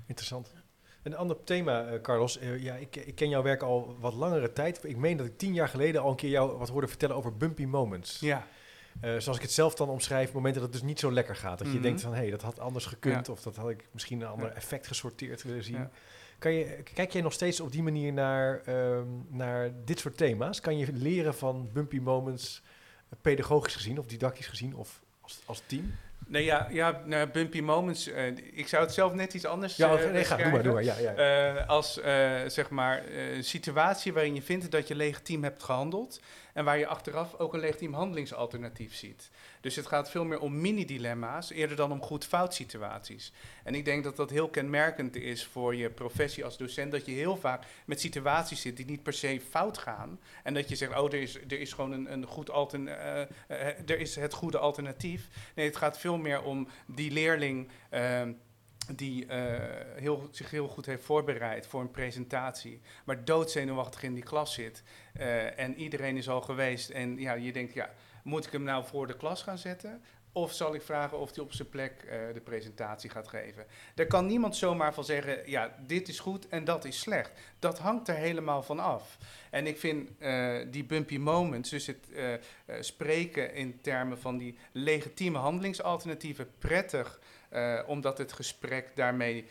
Interessant. 0.07 0.53
Een 1.03 1.17
ander 1.17 1.45
thema, 1.45 1.87
eh, 1.87 2.01
Carlos. 2.01 2.39
Eh, 2.39 2.63
ja, 2.63 2.75
ik, 2.75 2.97
ik 2.97 3.15
ken 3.15 3.29
jouw 3.29 3.43
werk 3.43 3.63
al 3.63 3.97
wat 4.01 4.15
langere 4.15 4.53
tijd. 4.53 4.85
Ik 4.85 4.97
meen 4.97 5.17
dat 5.17 5.27
ik 5.27 5.39
tien 5.39 5.55
jaar 5.55 5.69
geleden 5.69 6.03
al 6.03 6.11
een 6.11 6.17
keer 6.17 6.31
jou 6.31 6.59
wat 6.59 6.69
hoorde 6.69 6.89
vertellen 6.89 7.17
over 7.17 7.37
bumpy 7.37 7.65
moments. 7.65 8.21
Ja. 8.21 8.47
eh, 9.01 9.11
zoals 9.19 9.37
ik 9.37 9.43
het 9.43 9.53
zelf 9.53 9.75
dan 9.75 9.89
omschrijf, 9.89 10.33
momenten 10.33 10.61
dat 10.63 10.71
het 10.73 10.81
dus 10.81 10.89
niet 10.89 10.99
zo 11.01 11.13
lekker 11.13 11.37
gaat. 11.37 11.59
Dat 11.59 11.67
je 11.67 11.73
Mhm. 11.73 11.83
denkt 11.83 12.01
van, 12.01 12.13
hé, 12.13 12.19
hey, 12.19 12.31
dat 12.31 12.43
had 12.43 12.59
anders 12.61 12.87
gekund. 12.87 13.27
Ja. 13.27 13.33
Of 13.33 13.43
dat 13.43 13.57
had 13.57 13.71
ik 13.71 13.89
misschien 13.93 14.21
een 14.21 14.27
ander 14.27 14.49
Ja. 14.49 14.55
effect 14.55 14.87
gesorteerd 14.87 15.43
willen 15.43 15.65
zien. 15.65 15.77
Ja. 15.77 15.91
Kan 16.39 16.53
je, 16.53 16.83
kijk 16.95 17.13
jij 17.13 17.23
nog 17.23 17.33
steeds 17.33 17.61
op 17.61 17.73
die 17.73 17.83
manier 17.83 18.13
naar, 18.13 18.61
ehm, 18.65 19.07
naar 19.29 19.71
dit 19.85 19.99
soort 19.99 20.17
thema's? 20.17 20.61
Kan 20.61 20.79
je 20.79 20.93
leren 20.93 21.35
van 21.35 21.69
bumpy 21.73 21.99
moments, 21.99 22.63
pedagogisch 23.21 23.75
gezien 23.75 23.99
of 23.99 24.07
didactisch 24.07 24.47
gezien 24.47 24.75
of 24.77 25.03
als, 25.29 25.41
als 25.47 25.63
team? 25.67 25.95
Nee, 26.27 26.45
ja, 26.45 26.67
ja 26.71 27.03
nou, 27.05 27.27
bumpy 27.27 27.61
moments. 27.61 28.07
eh, 28.07 28.27
ik 28.53 28.69
zou 28.69 28.85
het 28.85 28.95
zelf 28.95 29.13
net 29.13 29.35
iets 29.35 29.45
anders 29.45 29.77
Ja, 29.77 29.97
eh, 29.97 30.11
nee, 30.11 30.25
ga, 30.25 30.37
doe 30.37 30.51
maar, 30.51 30.63
doe 30.63 30.73
maar. 30.73 30.85
Ja, 30.85 30.99
ja. 30.99 31.15
Eh, 31.15 31.69
als 31.69 31.93
zeg 32.47 32.71
maar 32.71 33.03
een 33.09 33.45
situatie 33.45 34.13
waarin 34.13 34.35
je 34.35 34.43
vindt 34.43 34.71
dat 34.71 34.89
je 34.89 34.95
legitiem 34.95 35.43
hebt 35.43 35.63
gehandeld 35.63 36.21
en 36.53 36.65
waar 36.65 36.79
je 36.79 36.87
achteraf 36.87 37.35
ook 37.39 37.55
een 37.55 37.61
legitiem 37.61 37.95
handelingsalternatief 37.95 38.95
ziet. 38.95 39.31
Dus 39.69 39.77
het 39.77 39.87
gaat 39.87 40.11
veel 40.11 40.25
meer 40.25 40.41
om 40.41 40.61
mini-dilemma's 40.61 41.51
eerder 41.51 41.77
dan 41.77 41.93
om 41.93 42.03
goed-fout 42.03 42.55
situaties. 42.55 43.33
En 43.65 43.75
ik 43.75 43.85
denk 43.85 44.05
dat 44.05 44.17
dat 44.17 44.31
heel 44.31 44.49
kenmerkend 44.49 45.17
is 45.17 45.45
voor 45.45 45.75
je 45.75 45.91
professie 45.91 46.45
als 46.45 46.57
docent, 46.57 46.93
dat 46.93 47.07
je 47.07 47.13
heel 47.13 47.37
vaak 47.37 47.65
met 47.85 48.01
situaties 48.01 48.61
zit 48.61 48.77
die 48.77 48.87
niet 48.87 49.03
per 49.03 49.13
se 49.13 49.41
fout 49.51 49.79
gaan. 49.79 50.21
En 50.43 50.55
dat 50.55 50.69
je 50.69 50.77
zegt, 50.77 50.99
oh, 50.99 51.13
er 51.13 51.23
is, 51.23 51.35
er 51.35 51.61
is 51.61 51.73
gewoon 51.73 51.93
een, 51.93 52.13
een 52.13 52.27
goed 52.27 52.49
eh, 52.49 53.21
eh, 53.21 53.29
er 53.87 53.99
is 53.99 54.17
het 54.17 54.33
goede 54.33 54.59
alternatief. 54.59 55.29
Nee, 55.55 55.67
het 55.67 55.77
gaat 55.77 55.99
veel 55.99 56.19
meer 56.19 56.43
om 56.43 56.69
die 56.87 57.11
leerling. 57.11 57.69
ehm, 57.91 58.33
die 58.95 59.27
eh, 59.27 60.01
heel, 60.01 60.29
zich 60.31 60.51
heel 60.51 60.69
goed 60.69 60.87
heeft 60.87 61.05
voorbereid 61.05 61.67
voor 61.67 61.81
een 61.81 61.91
presentatie, 61.91 62.81
maar 63.05 63.25
doodzenuwachtig 63.25 64.03
in 64.03 64.15
die 64.15 64.23
klas 64.23 64.55
zit. 64.55 64.83
en 65.57 65.75
iedereen 65.75 66.17
is 66.17 66.29
al 66.29 66.41
geweest 66.41 66.91
en 66.91 67.19
ja, 67.19 67.33
je 67.33 67.53
denkt, 67.53 67.75
ja, 67.75 67.91
moet 68.29 68.47
ik 68.47 68.53
hem 68.53 68.63
nou 68.63 68.85
voor 68.85 69.07
de 69.07 69.17
klas 69.17 69.43
gaan 69.43 69.59
zetten? 69.59 70.03
Of 70.33 70.53
zal 70.53 70.75
ik 70.75 70.83
vragen 70.83 71.19
of 71.19 71.35
hij 71.35 71.45
op 71.45 71.53
zijn 71.53 71.69
plek 71.69 71.93
eh, 72.03 72.19
de 72.35 72.41
presentatie 72.41 73.11
gaat 73.11 73.29
geven? 73.29 73.67
Daar 73.95 74.07
kan 74.07 74.27
niemand 74.27 74.57
zomaar 74.57 74.95
van 74.95 75.05
zeggen, 75.05 75.51
ja, 75.51 75.77
dit 75.87 76.09
is 76.09 76.19
goed 76.19 76.49
en 76.49 76.65
dat 76.65 76.85
is 76.85 77.01
slecht. 77.01 77.31
Dat 77.59 77.79
hangt 77.79 78.09
er 78.09 78.15
helemaal 78.15 78.63
van 78.63 78.79
af. 78.79 79.19
En 79.51 79.67
ik 79.67 79.79
vind 79.79 80.11
eh, 80.19 80.57
die 80.71 80.85
bumpy 80.85 81.19
moments, 81.19 81.71
dus 81.71 81.87
het 81.87 82.13
eh, 82.13 82.35
spreken 82.81 83.55
in 83.55 83.81
termen 83.81 84.19
van 84.19 84.37
die 84.37 84.59
legitieme 84.73 85.39
handelingsalternatieven, 85.39 86.51
prettig. 86.59 87.21
omdat 87.87 88.19
het 88.19 88.33
gesprek 88.33 88.91
daarmee 88.95 89.45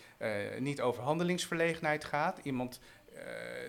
niet 0.60 0.82
over 0.82 1.04
handelingsverlegenheid 1.04 2.04
gaat. 2.04 2.40
Iemand, 2.44 2.80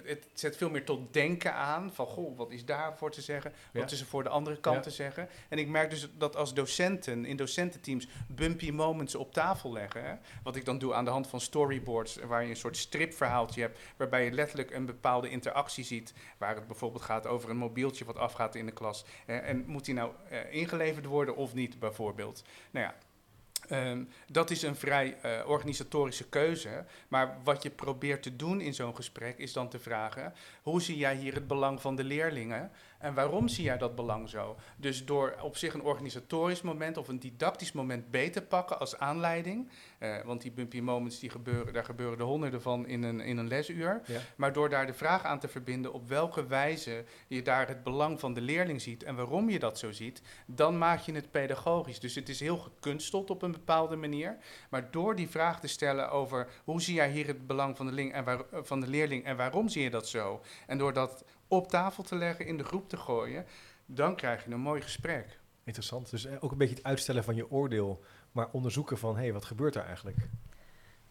het 0.05 0.27
zet 0.33 0.57
veel 0.57 0.71
meer 0.71 0.85
tot 0.85 1.13
denken 1.13 1.55
aan. 1.55 1.93
Van, 1.95 2.07
goh, 2.07 2.37
wat 2.37 2.51
is 2.51 2.65
daarvoor 2.65 3.11
te 3.11 3.21
zeggen? 3.23 3.51
Wat 3.73 3.91
Ja. 3.91 3.97
is 3.97 4.01
er 4.01 4.07
voor 4.07 4.23
de 4.23 4.29
andere 4.29 4.61
kant 4.61 4.77
Ja. 4.77 4.83
te 4.83 4.91
zeggen? 4.91 5.29
En 5.49 5.59
ik 5.59 5.69
merk 5.69 5.91
dus 5.91 6.09
dat 6.19 6.37
als 6.37 6.55
docenten, 6.55 7.25
in 7.25 7.37
docententeams, 7.37 8.09
bumpy 8.29 8.71
moments 8.71 9.15
op 9.15 9.33
tafel 9.33 9.73
leggen. 9.73 10.05
Hè, 10.05 10.15
wat 10.43 10.57
ik 10.57 10.65
dan 10.65 10.79
doe 10.79 10.95
aan 10.95 11.05
de 11.05 11.11
hand 11.11 11.27
van 11.27 11.41
storyboards, 11.41 12.17
waar 12.17 12.43
je 12.43 12.51
een 12.51 12.57
soort 12.57 12.77
stripverhaaltje 12.77 13.61
hebt, 13.61 13.79
waarbij 13.97 14.25
je 14.25 14.31
letterlijk 14.33 14.71
een 14.71 14.87
bepaalde 14.87 15.31
interactie 15.31 15.85
ziet. 15.85 16.13
Waar 16.39 16.55
het 16.55 16.67
bijvoorbeeld 16.67 17.03
gaat 17.03 17.27
over 17.27 17.51
een 17.51 17.57
mobieltje 17.57 18.05
wat 18.05 18.17
afgaat 18.17 18.55
in 18.55 18.67
de 18.67 18.73
klas. 18.73 19.05
hè, 19.27 19.37
en 19.37 19.65
moet 19.67 19.85
die 19.85 19.95
nou 19.95 20.13
eh, 20.29 20.39
ingeleverd 20.53 21.05
worden 21.05 21.37
of 21.37 21.55
niet, 21.55 21.79
bijvoorbeeld? 21.79 22.43
Nou 22.71 22.87
ja. 22.87 22.95
Ehm, 23.69 24.05
dat 24.27 24.51
is 24.51 24.63
een 24.63 24.77
vrij 24.77 25.17
eh, 25.23 25.49
organisatorische 25.49 26.29
keuze. 26.29 26.85
Maar 27.09 27.39
wat 27.45 27.63
je 27.63 27.71
probeert 27.71 28.23
te 28.23 28.37
doen 28.37 28.61
in 28.61 28.75
zo'n 28.75 28.97
gesprek 28.97 29.39
is 29.39 29.53
dan 29.53 29.69
te 29.69 29.79
vragen: 29.79 30.33
hoe 30.63 30.83
zie 30.83 30.97
jij 30.97 31.17
hier 31.17 31.35
het 31.35 31.47
belang 31.47 31.81
van 31.81 31.97
de 31.97 32.05
leerlingen? 32.05 32.71
En 32.99 33.15
waarom 33.15 33.49
zie 33.49 33.65
jij 33.65 33.79
dat 33.79 33.95
belang 33.95 34.29
zo? 34.29 34.57
Dus 34.77 35.05
door 35.05 35.35
op 35.43 35.57
zich 35.57 35.75
een 35.75 35.83
organisatorisch 35.83 36.63
moment 36.63 36.97
of 36.97 37.09
een 37.09 37.19
didactisch 37.19 37.73
moment 37.73 38.11
beter 38.11 38.43
pakken 38.43 38.79
als 38.79 38.99
aanleiding. 38.99 39.69
eh, 39.99 40.17
want 40.25 40.43
die 40.43 40.51
bumpy 40.53 40.81
moments, 40.81 41.19
die 41.19 41.31
gebeuren, 41.31 41.73
daar 41.73 41.85
gebeuren 41.85 42.19
er 42.19 42.25
honderden 42.25 42.63
van 42.63 42.87
in 42.87 43.03
een, 43.03 43.21
in 43.21 43.37
een 43.37 43.49
lesuur. 43.49 44.01
Ja. 44.07 44.21
Maar 44.37 44.53
door 44.53 44.69
daar 44.69 44.87
de 44.87 44.93
vraag 44.95 45.25
aan 45.25 45.39
te 45.39 45.49
verbinden 45.49 45.93
op 45.93 46.09
welke 46.09 46.47
wijze 46.47 47.05
je 47.27 47.43
daar 47.43 47.69
het 47.69 47.83
belang 47.83 48.21
van 48.21 48.35
de 48.35 48.41
leerling 48.41 48.81
ziet 48.83 49.03
en 49.03 49.17
waarom 49.17 49.51
je 49.51 49.59
dat 49.59 49.79
zo 49.79 49.93
ziet, 49.93 50.23
dan 50.47 50.79
maak 50.79 51.01
je 51.01 51.13
het 51.13 51.31
pedagogisch. 51.31 52.01
Dus 52.01 52.15
het 52.15 52.29
is 52.29 52.41
heel 52.41 52.57
gekunsteld 52.59 53.31
op 53.31 53.43
een 53.43 53.53
bepaalde 53.53 53.97
manier. 53.97 54.37
Maar 54.71 54.91
door 54.91 55.15
die 55.17 55.29
vraag 55.29 55.61
te 55.61 55.67
stellen 55.69 56.11
over 56.11 56.49
hoe 56.65 56.83
zie 56.83 56.95
jij 56.95 57.11
hier 57.11 57.27
het 57.27 57.47
belang 57.47 57.77
van 57.77 57.87
de, 57.87 57.93
ling 57.93 58.13
en 58.13 58.25
waar- 58.25 58.45
eh, 58.51 58.59
van 58.63 58.81
de 58.81 58.89
leerling 58.89 59.25
en 59.25 59.37
waarom 59.37 59.69
zie 59.69 59.83
je 59.83 59.91
dat 59.91 60.09
zo? 60.09 60.41
En 60.67 60.79
door 60.79 60.93
dat 60.93 61.25
op 61.49 61.69
tafel 61.69 62.03
te 62.03 62.17
leggen, 62.17 62.47
in 62.47 62.57
de 62.57 62.65
groep 62.65 62.89
te 62.89 62.97
gooien, 62.97 63.47
dan 63.87 64.17
krijg 64.17 64.45
je 64.45 64.51
een 64.51 64.61
mooi 64.61 64.81
gesprek. 64.81 65.41
Interessant. 65.65 66.11
Dus 66.11 66.25
eh, 66.25 66.37
ook 66.41 66.51
een 66.51 66.59
beetje 66.59 66.75
het 66.75 66.85
uitstellen 66.85 67.25
van 67.25 67.35
je 67.35 67.51
oordeel, 67.51 68.05
maar 68.33 68.49
onderzoeken 68.53 68.99
van, 68.99 69.15
hé, 69.15 69.23
hey, 69.23 69.33
wat 69.33 69.45
gebeurt 69.45 69.75
er 69.75 69.85
eigenlijk? 69.85 70.17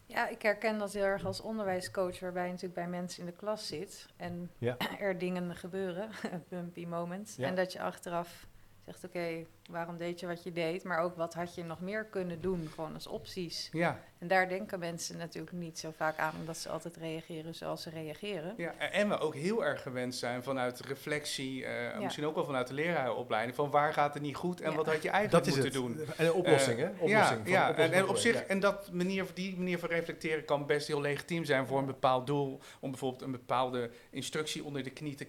Ja, 0.04 0.28
ik 0.28 0.42
herken 0.42 0.78
dat 0.78 0.92
heel 0.92 1.04
erg 1.04 1.24
als 1.24 1.40
onderwijscoach, 1.40 2.20
waarbij 2.20 2.44
je 2.44 2.50
natuurlijk 2.50 2.80
bij 2.80 2.88
mensen 2.88 3.20
in 3.20 3.26
de 3.26 3.36
klas 3.36 3.66
zit 3.66 4.06
en 4.16 4.50
Ja. 4.58 4.76
er 4.98 5.18
dingen 5.18 5.56
gebeuren, 5.56 6.10
bumpy 6.48 6.86
moments. 6.86 7.36
Ja. 7.36 7.46
En 7.46 7.54
dat 7.54 7.72
je 7.72 7.82
achteraf 7.82 8.46
zegt, 8.84 9.04
oké, 9.04 9.44
waarom 9.68 9.96
deed 9.96 10.20
je 10.20 10.26
wat 10.26 10.42
je 10.42 10.52
deed? 10.52 10.84
Maar 10.84 10.98
ook, 10.98 11.16
wat 11.16 11.34
had 11.34 11.54
je 11.54 11.64
nog 11.64 11.80
meer 11.80 12.04
kunnen 12.04 12.40
doen, 12.40 12.68
gewoon 12.74 12.94
als 12.94 13.06
opties? 13.06 13.68
Ja, 13.72 14.00
En 14.18 14.28
daar 14.28 14.48
denken 14.48 14.78
mensen 14.78 15.16
natuurlijk 15.16 15.56
niet 15.56 15.78
zo 15.78 15.92
vaak 15.96 16.18
aan, 16.18 16.32
omdat 16.40 16.56
ze 16.56 16.68
altijd 16.68 16.96
reageren 16.96 17.54
zoals 17.54 17.82
ze 17.82 17.90
reageren. 17.90 18.54
ja. 18.56 18.74
en 18.78 19.08
we 19.08 19.18
ook 19.18 19.34
heel 19.34 19.64
erg 19.64 19.82
gewend 19.82 20.14
zijn 20.14 20.42
vanuit 20.42 20.80
reflectie, 20.80 21.64
eh, 21.64 21.98
misschien 22.00 22.26
ook 22.26 22.34
wel 22.34 22.44
vanuit 22.44 22.66
de 22.66 22.74
lerarenopleiding, 22.74 23.54
van 23.56 23.70
waar 23.70 23.92
gaat 23.92 24.14
het 24.14 24.22
niet 24.22 24.36
goed 24.36 24.60
en 24.60 24.70
Ja. 24.70 24.76
wat 24.76 24.86
had 24.86 25.02
je 25.02 25.10
eigenlijk 25.10 25.44
Dat 25.44 25.54
is 25.54 25.60
moeten 25.62 25.82
het. 25.82 26.06
doen. 26.06 26.14
En 26.16 26.26
een 26.26 26.32
oplossing, 26.32 26.78
Eh, 26.78 26.84
hè? 26.84 26.90
Oplossing. 26.90 27.14
ja, 27.18 27.24
van 27.42 27.50
ja. 27.52 27.70
oplossing 27.70 27.94
En, 27.94 28.02
en 28.02 28.08
op 28.08 28.16
zich, 28.16 28.42
en 28.42 28.60
dat 28.60 28.92
manier, 28.92 29.26
die 29.34 29.56
manier 29.56 29.78
van 29.78 29.88
reflecteren 29.88 30.44
kan 30.44 30.66
best 30.66 30.86
heel 30.86 31.00
legitiem 31.00 31.44
zijn 31.44 31.66
voor 31.66 31.78
een 31.78 31.86
bepaald 31.86 32.26
doel. 32.26 32.60
Om 32.80 32.90
bijvoorbeeld 32.90 33.22
een 33.22 33.30
bepaalde 33.32 33.90
instructie 34.10 34.64
onder 34.64 34.82
de 34.82 34.90
knie 34.90 35.14
te, 35.14 35.26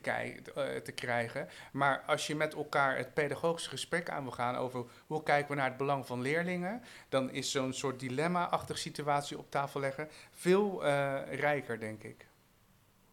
eh, 0.55 0.75
te 0.75 0.91
krijgen. 0.91 1.47
Maar 1.71 2.03
als 2.07 2.27
je 2.27 2.35
met 2.35 2.53
elkaar 2.53 2.97
het 2.97 3.13
pedagogische 3.13 3.69
gesprek 3.69 4.09
aan 4.09 4.23
wil 4.35 4.45
gaan 4.45 4.55
over 4.55 4.85
hoe 5.07 5.23
kijken 5.23 5.49
we 5.49 5.55
naar 5.55 5.67
het 5.69 5.77
belang 5.77 6.05
van 6.05 6.21
leerlingen, 6.21 6.81
dan 7.09 7.31
is 7.31 7.51
zo'n 7.51 7.73
soort 7.73 7.99
dilemma-achtige 7.99 8.79
situatie 8.79 9.37
op 9.37 9.51
tafel 9.51 9.79
leggen 9.79 10.07
veel 10.31 10.85
eh, 10.85 11.17
rijker, 11.39 11.79
denk 11.79 12.03
ik. 12.03 12.27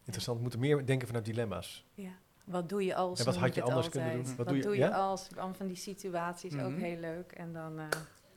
Interessant. 0.04 0.36
We 0.36 0.42
moeten 0.42 0.60
meer 0.60 0.86
denken 0.86 1.06
vanuit 1.06 1.24
dilemma's. 1.24 1.84
Ja. 1.94 2.10
Wat 2.44 2.68
doe 2.68 2.84
je 2.84 2.94
als? 2.94 3.18
En 3.18 3.24
wat 3.24 3.36
had 3.36 3.54
je 3.54 3.62
anders 3.62 3.88
kunnen 3.88 4.12
doen? 4.12 4.26
Wat, 4.26 4.36
Wat 4.36 4.48
doe 4.48 4.58
doe 4.60 4.72
je- 4.74 4.78
je, 4.80 4.84
ja? 4.88 4.96
als? 4.96 5.28
Van 5.34 5.54
van 5.54 5.66
die 5.66 5.76
situaties 5.76 6.52
ook 6.54 6.70
Mhm. 6.70 6.80
heel 6.80 6.96
leuk. 7.00 7.32
En 7.32 7.52
dan, 7.52 7.78
eh, 7.78 7.84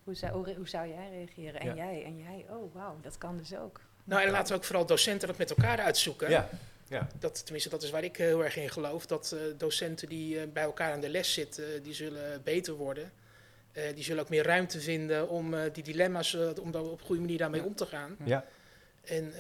hoe, 0.04 0.14
zou, 0.16 0.34
hoe, 0.34 0.56
hoe 0.56 0.68
zou 0.68 0.88
jij 0.88 1.10
reageren? 1.10 1.60
En 1.62 1.68
Ja. 1.68 1.76
jij, 1.76 2.04
en 2.06 2.18
jij. 2.18 2.46
Oh, 2.50 2.74
wauw, 2.74 2.98
dat 3.02 3.18
kan 3.18 3.38
dus 3.38 3.56
ook. 3.58 3.80
Nou, 4.04 4.22
en 4.22 4.32
laten 4.32 4.48
we 4.52 4.58
ook 4.60 4.64
vooral 4.66 4.86
docenten 4.86 5.28
dat 5.28 5.38
met 5.38 5.50
elkaar 5.50 5.80
uitzoeken. 5.80 6.30
Ja, 6.30 6.50
ja. 6.90 7.08
Dat, 7.20 7.42
tenminste, 7.44 7.70
dat 7.70 7.84
is 7.84 7.90
waar 7.90 8.04
ik 8.04 8.18
eh, 8.20 8.26
heel 8.26 8.44
erg 8.44 8.56
in 8.58 8.70
geloof. 8.70 9.06
Dat 9.06 9.32
eh, 9.32 9.40
docenten 9.58 10.10
die 10.10 10.40
eh, 10.40 10.48
bij 10.54 10.64
elkaar 10.64 10.92
aan 10.94 11.02
de 11.02 11.10
les 11.10 11.34
zitten, 11.34 11.84
die 11.84 11.94
zullen 11.94 12.42
beter 12.44 12.74
worden. 12.74 13.12
Die 13.96 14.04
zullen 14.04 14.24
ook 14.24 14.30
meer 14.30 14.44
ruimte 14.44 14.80
vinden 14.82 15.30
om 15.30 15.56
die 15.74 15.84
dilemma's, 15.84 16.34
om 16.62 16.72
daar 16.72 16.82
op 16.82 17.00
een 17.00 17.06
goede 17.06 17.22
manier 17.22 17.38
daarmee 17.38 17.62
Ja. 17.62 17.68
om 17.68 17.76
te 17.76 17.86
gaan. 17.86 18.16
ja. 18.26 18.46
En 19.04 19.34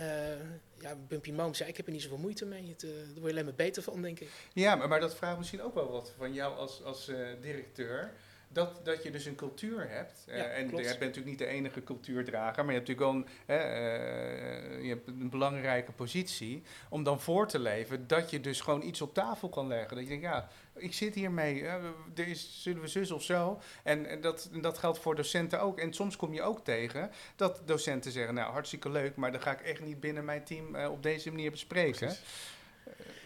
ja, 0.79 0.95
Bumpy 1.07 1.31
Moments, 1.31 1.59
ja, 1.59 1.65
ik 1.65 1.77
heb 1.77 1.85
er 1.85 1.91
niet 1.91 2.01
zoveel 2.01 2.17
moeite 2.17 2.45
mee. 2.45 2.67
Het, 2.67 2.81
daar 2.81 2.91
word 3.13 3.23
je 3.25 3.29
alleen 3.31 3.45
maar 3.45 3.53
beter 3.53 3.83
van, 3.83 4.01
denk 4.01 4.19
ik. 4.19 4.29
Ja, 4.53 4.75
maar, 4.75 4.87
maar 4.87 4.99
dat 4.99 5.15
vraagt 5.15 5.37
misschien 5.37 5.61
ook 5.61 5.73
wel 5.73 5.91
wat 5.91 6.13
van 6.17 6.33
jou 6.33 6.55
als, 6.55 6.83
als 6.83 7.11
directeur. 7.41 8.11
Dat, 8.51 8.85
dat 8.85 9.03
je 9.03 9.11
dus 9.11 9.25
een 9.25 9.35
cultuur 9.35 9.89
hebt. 9.89 10.23
Eh, 10.27 10.57
en 10.57 10.69
jij 10.69 10.83
bent 10.83 10.99
natuurlijk 10.99 11.25
niet 11.25 11.37
de 11.37 11.45
enige 11.45 11.83
cultuurdrager, 11.83 12.65
maar 12.65 12.73
je 12.73 12.79
hebt 12.79 12.87
natuurlijk 12.87 13.27
wel 13.47 13.55
een, 13.55 13.61
eh, 13.61 14.83
je 14.83 14.89
hebt 14.89 15.07
een 15.07 15.29
belangrijke 15.29 15.91
positie. 15.91 16.63
Om 16.89 17.03
dan 17.03 17.21
voor 17.21 17.47
te 17.47 17.59
leven 17.59 18.07
dat 18.07 18.29
je 18.29 18.41
dus 18.41 18.61
gewoon 18.61 18.81
iets 18.81 19.01
op 19.01 19.13
tafel 19.13 19.49
kan 19.49 19.67
leggen. 19.67 19.95
Dat 19.95 20.03
je 20.03 20.09
denkt, 20.09 20.23
ja, 20.23 20.47
ik 20.75 20.93
zit 20.93 21.15
hiermee, 21.15 21.65
eh, 21.65 21.73
er 22.15 22.27
is, 22.27 22.61
zullen 22.61 22.81
we 22.81 22.87
zus 22.87 23.11
of 23.11 23.23
zo. 23.23 23.61
En, 23.83 24.05
en 24.05 24.21
dat, 24.21 24.49
en 24.53 24.61
dat 24.61 24.77
geldt 24.77 24.99
voor 24.99 25.15
docenten 25.15 25.61
ook. 25.61 25.79
En 25.79 25.93
soms 25.93 26.15
kom 26.15 26.33
je 26.33 26.41
ook 26.41 26.63
tegen 26.63 27.11
dat 27.35 27.61
docenten 27.65 28.11
zeggen, 28.11 28.33
nou 28.33 28.51
hartstikke 28.51 28.89
leuk, 28.89 29.15
maar 29.15 29.31
dat 29.31 29.41
ga 29.41 29.51
ik 29.51 29.61
echt 29.61 29.81
niet 29.81 29.99
binnen 29.99 30.25
mijn 30.25 30.43
team 30.43 30.75
op 30.75 31.03
deze 31.03 31.31
manier 31.31 31.51
bespreken. 31.51 32.07
Precies. 32.07 32.57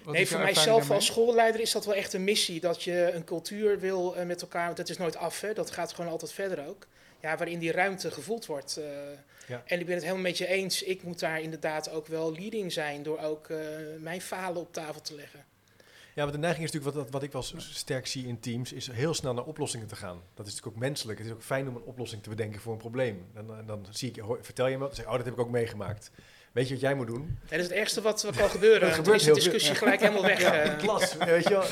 Wat 0.04 0.14
nee, 0.14 0.28
voor 0.28 0.40
mijzelf 0.40 0.92
als 0.92 1.06
schoolleider 1.06 1.62
is 1.62 1.72
dat 1.72 1.86
wel 1.86 1.96
echt 1.96 2.14
een 2.14 2.24
missie. 2.24 2.60
Dat 2.60 2.84
je 2.84 3.12
een 3.14 3.24
cultuur 3.24 3.80
wil 3.80 4.16
eh, 4.16 4.26
met 4.26 4.42
elkaar, 4.42 4.66
want 4.66 4.78
het 4.78 4.90
is 4.90 4.98
nooit 4.98 5.16
af, 5.16 5.42
hè, 5.42 5.54
dat 5.54 5.72
gaat 5.72 5.94
gewoon 5.94 6.12
altijd 6.12 6.32
verder 6.32 6.68
ook. 6.68 6.88
Ja, 7.22 7.38
waarin 7.38 7.60
die 7.60 7.72
ruimte 7.72 8.12
gevoeld 8.12 8.46
wordt. 8.46 8.78
eh. 8.78 8.84
Ja. 9.48 9.64
En 9.66 9.80
ik 9.80 9.86
ben 9.86 9.94
het 9.96 10.04
helemaal 10.04 10.24
met 10.24 10.38
je 10.38 10.48
eens. 10.48 10.84
Ik 10.84 11.04
moet 11.04 11.20
daar 11.20 11.42
inderdaad 11.42 11.90
ook 11.92 12.08
wel 12.08 12.32
leading 12.34 12.72
zijn 12.72 13.04
door 13.04 13.20
ook 13.20 13.50
eh, 13.50 13.58
mijn 14.00 14.22
falen 14.22 14.62
op 14.62 14.74
tafel 14.74 15.02
te 15.02 15.16
leggen. 15.16 15.46
Ja, 16.16 16.22
want 16.22 16.32
de 16.34 16.40
neiging 16.40 16.66
is 16.66 16.72
natuurlijk, 16.72 16.98
wat, 17.02 17.12
wat 17.14 17.24
ik 17.24 17.32
wel 17.32 17.44
sterk 17.58 18.08
zie 18.08 18.28
in 18.28 18.40
teams, 18.40 18.74
is 18.74 18.92
heel 18.92 19.14
snel 19.14 19.34
naar 19.34 19.44
oplossingen 19.44 19.88
te 19.88 19.96
gaan. 19.96 20.22
Dat 20.34 20.46
is 20.48 20.52
natuurlijk 20.52 20.78
ook 20.78 20.88
menselijk. 20.88 21.18
Het 21.18 21.28
is 21.28 21.34
ook 21.34 21.44
fijn 21.44 21.68
om 21.68 21.76
een 21.76 21.82
oplossing 21.82 22.24
te 22.24 22.30
bedenken 22.30 22.62
voor 22.62 22.72
een 22.74 22.78
probleem. 22.80 23.26
Dan, 23.34 23.48
dan, 23.48 23.66
dan 23.66 23.86
zie 23.90 24.10
ik, 24.10 24.16
hoor- 24.16 24.40
vertel 24.42 24.68
je 24.68 24.78
me 24.78 24.88
zeg 24.92 25.06
ik, 25.06 25.12
oh, 25.12 25.16
dat 25.18 25.26
heb 25.26 25.34
ik 25.34 25.40
ook 25.40 25.50
meegemaakt. 25.50 26.12
Weet 26.54 26.68
je 26.68 26.74
wat 26.74 26.82
jij 26.84 26.94
moet 26.96 27.08
doen? 27.08 27.38
dat 27.50 27.60
is 27.60 27.66
het 27.66 27.74
ergste 27.74 28.02
wat, 28.02 28.22
wat 28.24 28.36
kan 28.36 28.50
gebeuren. 28.50 28.82
Er 28.82 28.88
Dan 28.88 28.94
gebeurt 28.96 29.16
is 29.20 29.24
de 29.26 29.34
veel. 29.34 29.36
discussie 29.44 29.76
gelijk 29.76 30.00
helemaal 30.00 30.22
weg. 30.22 30.42
eh. 30.42 30.78
Klas, 30.78 31.16
weet 31.18 31.44
je 31.44 31.50
wel. 31.50 31.66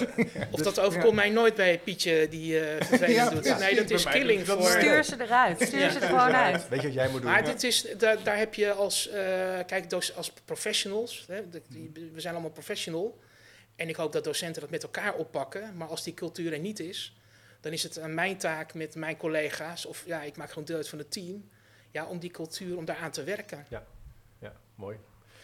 of 0.52 0.62
dat 0.62 0.80
overkomt 0.80 1.16
mij 1.16 1.30
nooit 1.30 1.56
bij 1.56 1.80
Pietje 1.80 2.28
die 2.30 2.60
eh 2.60 2.86
vervelend 2.86 3.16
Ja, 3.16 3.30
doet. 3.30 3.46
ja, 3.46 3.58
nee, 3.58 3.76
dat 3.76 3.90
is 3.90 4.04
killing 4.06 4.46
voor... 4.48 4.62
Stuur 4.64 5.04
ze 5.04 5.16
eruit. 5.22 5.62
Stuur 5.62 5.90
ze 5.92 6.00
er 6.00 6.02
Ja. 6.02 6.08
gewoon 6.20 6.36
uit. 6.36 6.70
Weet 6.70 6.82
je 6.82 6.88
wat 6.88 6.96
jij 6.96 7.10
moet 7.10 7.22
doen? 7.22 7.32
Maar 7.32 7.44
dit 7.46 7.64
is, 7.64 7.86
daar, 7.98 8.24
daar 8.24 8.38
heb 8.38 8.54
je 8.54 8.72
als, 8.72 9.10
eh, 9.10 9.60
kijk, 9.66 9.94
als 10.16 10.34
professionals, 10.46 11.26
hè, 11.28 11.42
we 12.14 12.20
zijn 12.22 12.34
allemaal 12.34 12.52
professional. 12.52 13.20
En 13.76 13.90
ik 13.90 13.96
hoop 13.96 14.12
dat 14.12 14.24
docenten 14.24 14.62
dat 14.62 14.70
met 14.70 14.84
elkaar 14.84 15.14
oppakken. 15.14 15.78
Maar 15.78 15.88
als 15.88 16.04
die 16.04 16.14
cultuur 16.14 16.54
er 16.54 16.60
niet 16.60 16.80
is, 16.80 17.16
dan 17.62 17.72
is 17.72 17.84
het 17.84 18.00
aan 18.00 18.14
mijn 18.14 18.38
taak 18.38 18.74
met 18.74 18.96
mijn 18.96 19.18
collega's, 19.18 19.86
of 19.86 20.04
ja, 20.06 20.22
ik 20.22 20.38
maak 20.38 20.50
gewoon 20.50 20.66
deel 20.66 20.76
uit 20.76 20.90
van 20.90 20.98
het 20.98 21.12
team, 21.12 21.50
ja, 21.92 22.06
om 22.06 22.20
die 22.20 22.32
cultuur, 22.32 22.78
om 22.78 22.86
daaraan 22.86 23.12
te 23.12 23.24
werken. 23.24 23.66
Ja, 23.70 23.84
mooi. 24.76 24.98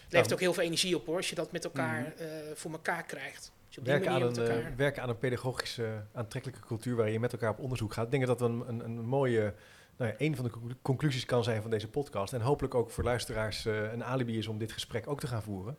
Het 0.03 0.11
levert 0.15 0.33
ook 0.33 0.39
heel 0.39 0.53
veel 0.53 0.63
energie 0.63 0.95
op 0.95 1.05
hoor, 1.05 1.15
als 1.15 1.29
je 1.29 1.35
dat 1.35 1.51
met 1.51 1.63
elkaar 1.63 1.99
Mhm. 2.01 2.23
eh, 2.23 2.27
voor 2.53 2.71
elkaar 2.71 3.03
krijgt. 3.03 3.51
Die 3.69 3.83
Werken 3.83 4.11
aan, 4.11 4.21
een, 4.21 4.35
eh, 4.35 4.55
elkaar... 4.55 4.73
werken 4.75 5.01
aan 5.03 5.09
een 5.09 5.17
pedagogische, 5.17 6.03
aantrekkelijke 6.13 6.65
cultuur 6.65 6.95
waarin 6.95 7.13
je 7.13 7.19
met 7.19 7.31
elkaar 7.31 7.49
op 7.49 7.59
onderzoek 7.59 7.93
gaat. 7.93 8.05
Ik 8.05 8.11
denk 8.11 8.25
dat 8.25 8.39
dat 8.39 8.49
een, 8.49 8.63
een, 8.67 8.79
een 8.79 9.05
mooie, 9.05 9.53
nou 9.97 10.11
ja, 10.11 10.15
een 10.17 10.35
van 10.35 10.45
de 10.45 10.51
conclu- 10.51 10.75
conclusies 10.81 11.25
kan 11.25 11.43
zijn 11.43 11.61
van 11.61 11.71
deze 11.71 11.87
podcast. 11.89 12.33
En 12.33 12.41
hopelijk 12.41 12.75
ook 12.75 12.89
voor 12.91 13.03
luisteraars 13.03 13.65
eh, 13.65 13.91
een 13.91 14.03
alibi 14.03 14.37
is 14.37 14.47
om 14.47 14.57
dit 14.57 14.71
gesprek 14.71 15.07
ook 15.07 15.19
te 15.19 15.27
gaan 15.27 15.43
voeren. 15.43 15.77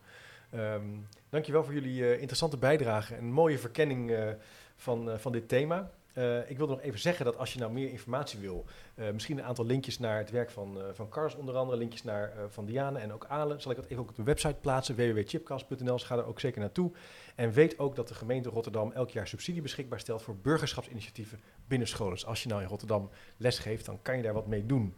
Ehm 0.51 0.83
dankjewel 1.31 1.65
voor 1.65 1.75
jullie 1.75 2.13
interessante 2.19 2.57
bijdrage 2.57 3.15
en 3.15 3.21
een 3.25 3.33
mooie 3.33 3.59
verkenning 3.59 4.13
van, 4.77 5.21
van 5.21 5.33
dit 5.33 5.49
thema. 5.49 5.91
Eh, 6.19 6.51
ik 6.51 6.57
wil 6.57 6.67
nog 6.67 6.81
even 6.81 6.99
zeggen 6.99 7.25
dat 7.25 7.37
als 7.37 7.53
je 7.53 7.59
nou 7.59 7.73
meer 7.73 7.91
informatie 7.91 8.39
wil, 8.39 8.65
eh, 8.95 9.11
misschien 9.11 9.39
een 9.39 9.45
aantal 9.45 9.67
linkjes 9.67 9.99
naar 9.99 10.19
het 10.19 10.31
werk 10.31 10.51
van, 10.51 10.81
eh 10.81 10.85
van 10.93 11.09
Cars 11.09 11.35
onder 11.35 11.57
andere, 11.57 11.79
linkjes 11.79 12.03
naar 12.03 12.33
van 12.49 12.65
Diane 12.65 12.99
en 12.99 13.13
ook 13.13 13.25
Ale, 13.25 13.61
zal 13.61 13.71
ik 13.71 13.77
dat 13.77 13.87
even 13.87 14.03
ook 14.03 14.09
op 14.09 14.17
de 14.17 14.23
website 14.23 14.55
plaatsen, 14.61 14.97
www.chipcast.nl, 14.97 15.93
dus 15.93 16.03
ga 16.03 16.17
daar 16.17 16.27
ook 16.27 16.41
zeker 16.41 16.61
naartoe. 16.61 16.91
En 17.35 17.53
weet 17.53 17.79
ook 17.79 17.97
dat 17.97 18.09
de 18.09 18.15
gemeente 18.15 18.49
Rotterdam 18.49 18.93
elk 18.93 19.11
jaar 19.11 19.29
subsidie 19.29 19.63
beschikbaar 19.63 20.01
stelt 20.01 20.23
voor 20.23 20.37
burgerschapsinitiatieven 20.37 21.41
binnen 21.67 21.89
scholen. 21.89 22.15
Dus 22.15 22.27
als 22.27 22.43
je 22.43 22.49
nou 22.49 22.63
in 22.63 22.69
Rotterdam 22.69 23.11
les 23.37 23.59
geeft, 23.59 23.85
dan 23.85 23.99
kan 24.03 24.17
je 24.17 24.23
daar 24.23 24.35
wat 24.35 24.47
mee 24.47 24.67
doen. 24.67 24.95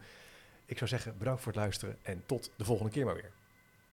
Ik 0.67 0.79
zou 0.79 0.91
zeggen, 0.91 1.19
bedankt 1.19 1.43
voor 1.43 1.53
het 1.53 1.61
luisteren 1.61 1.97
en 2.03 2.23
tot 2.27 2.51
de 2.57 2.65
volgende 2.65 2.93
keer 2.93 3.05
maar 3.05 3.15
weer. 3.15 3.40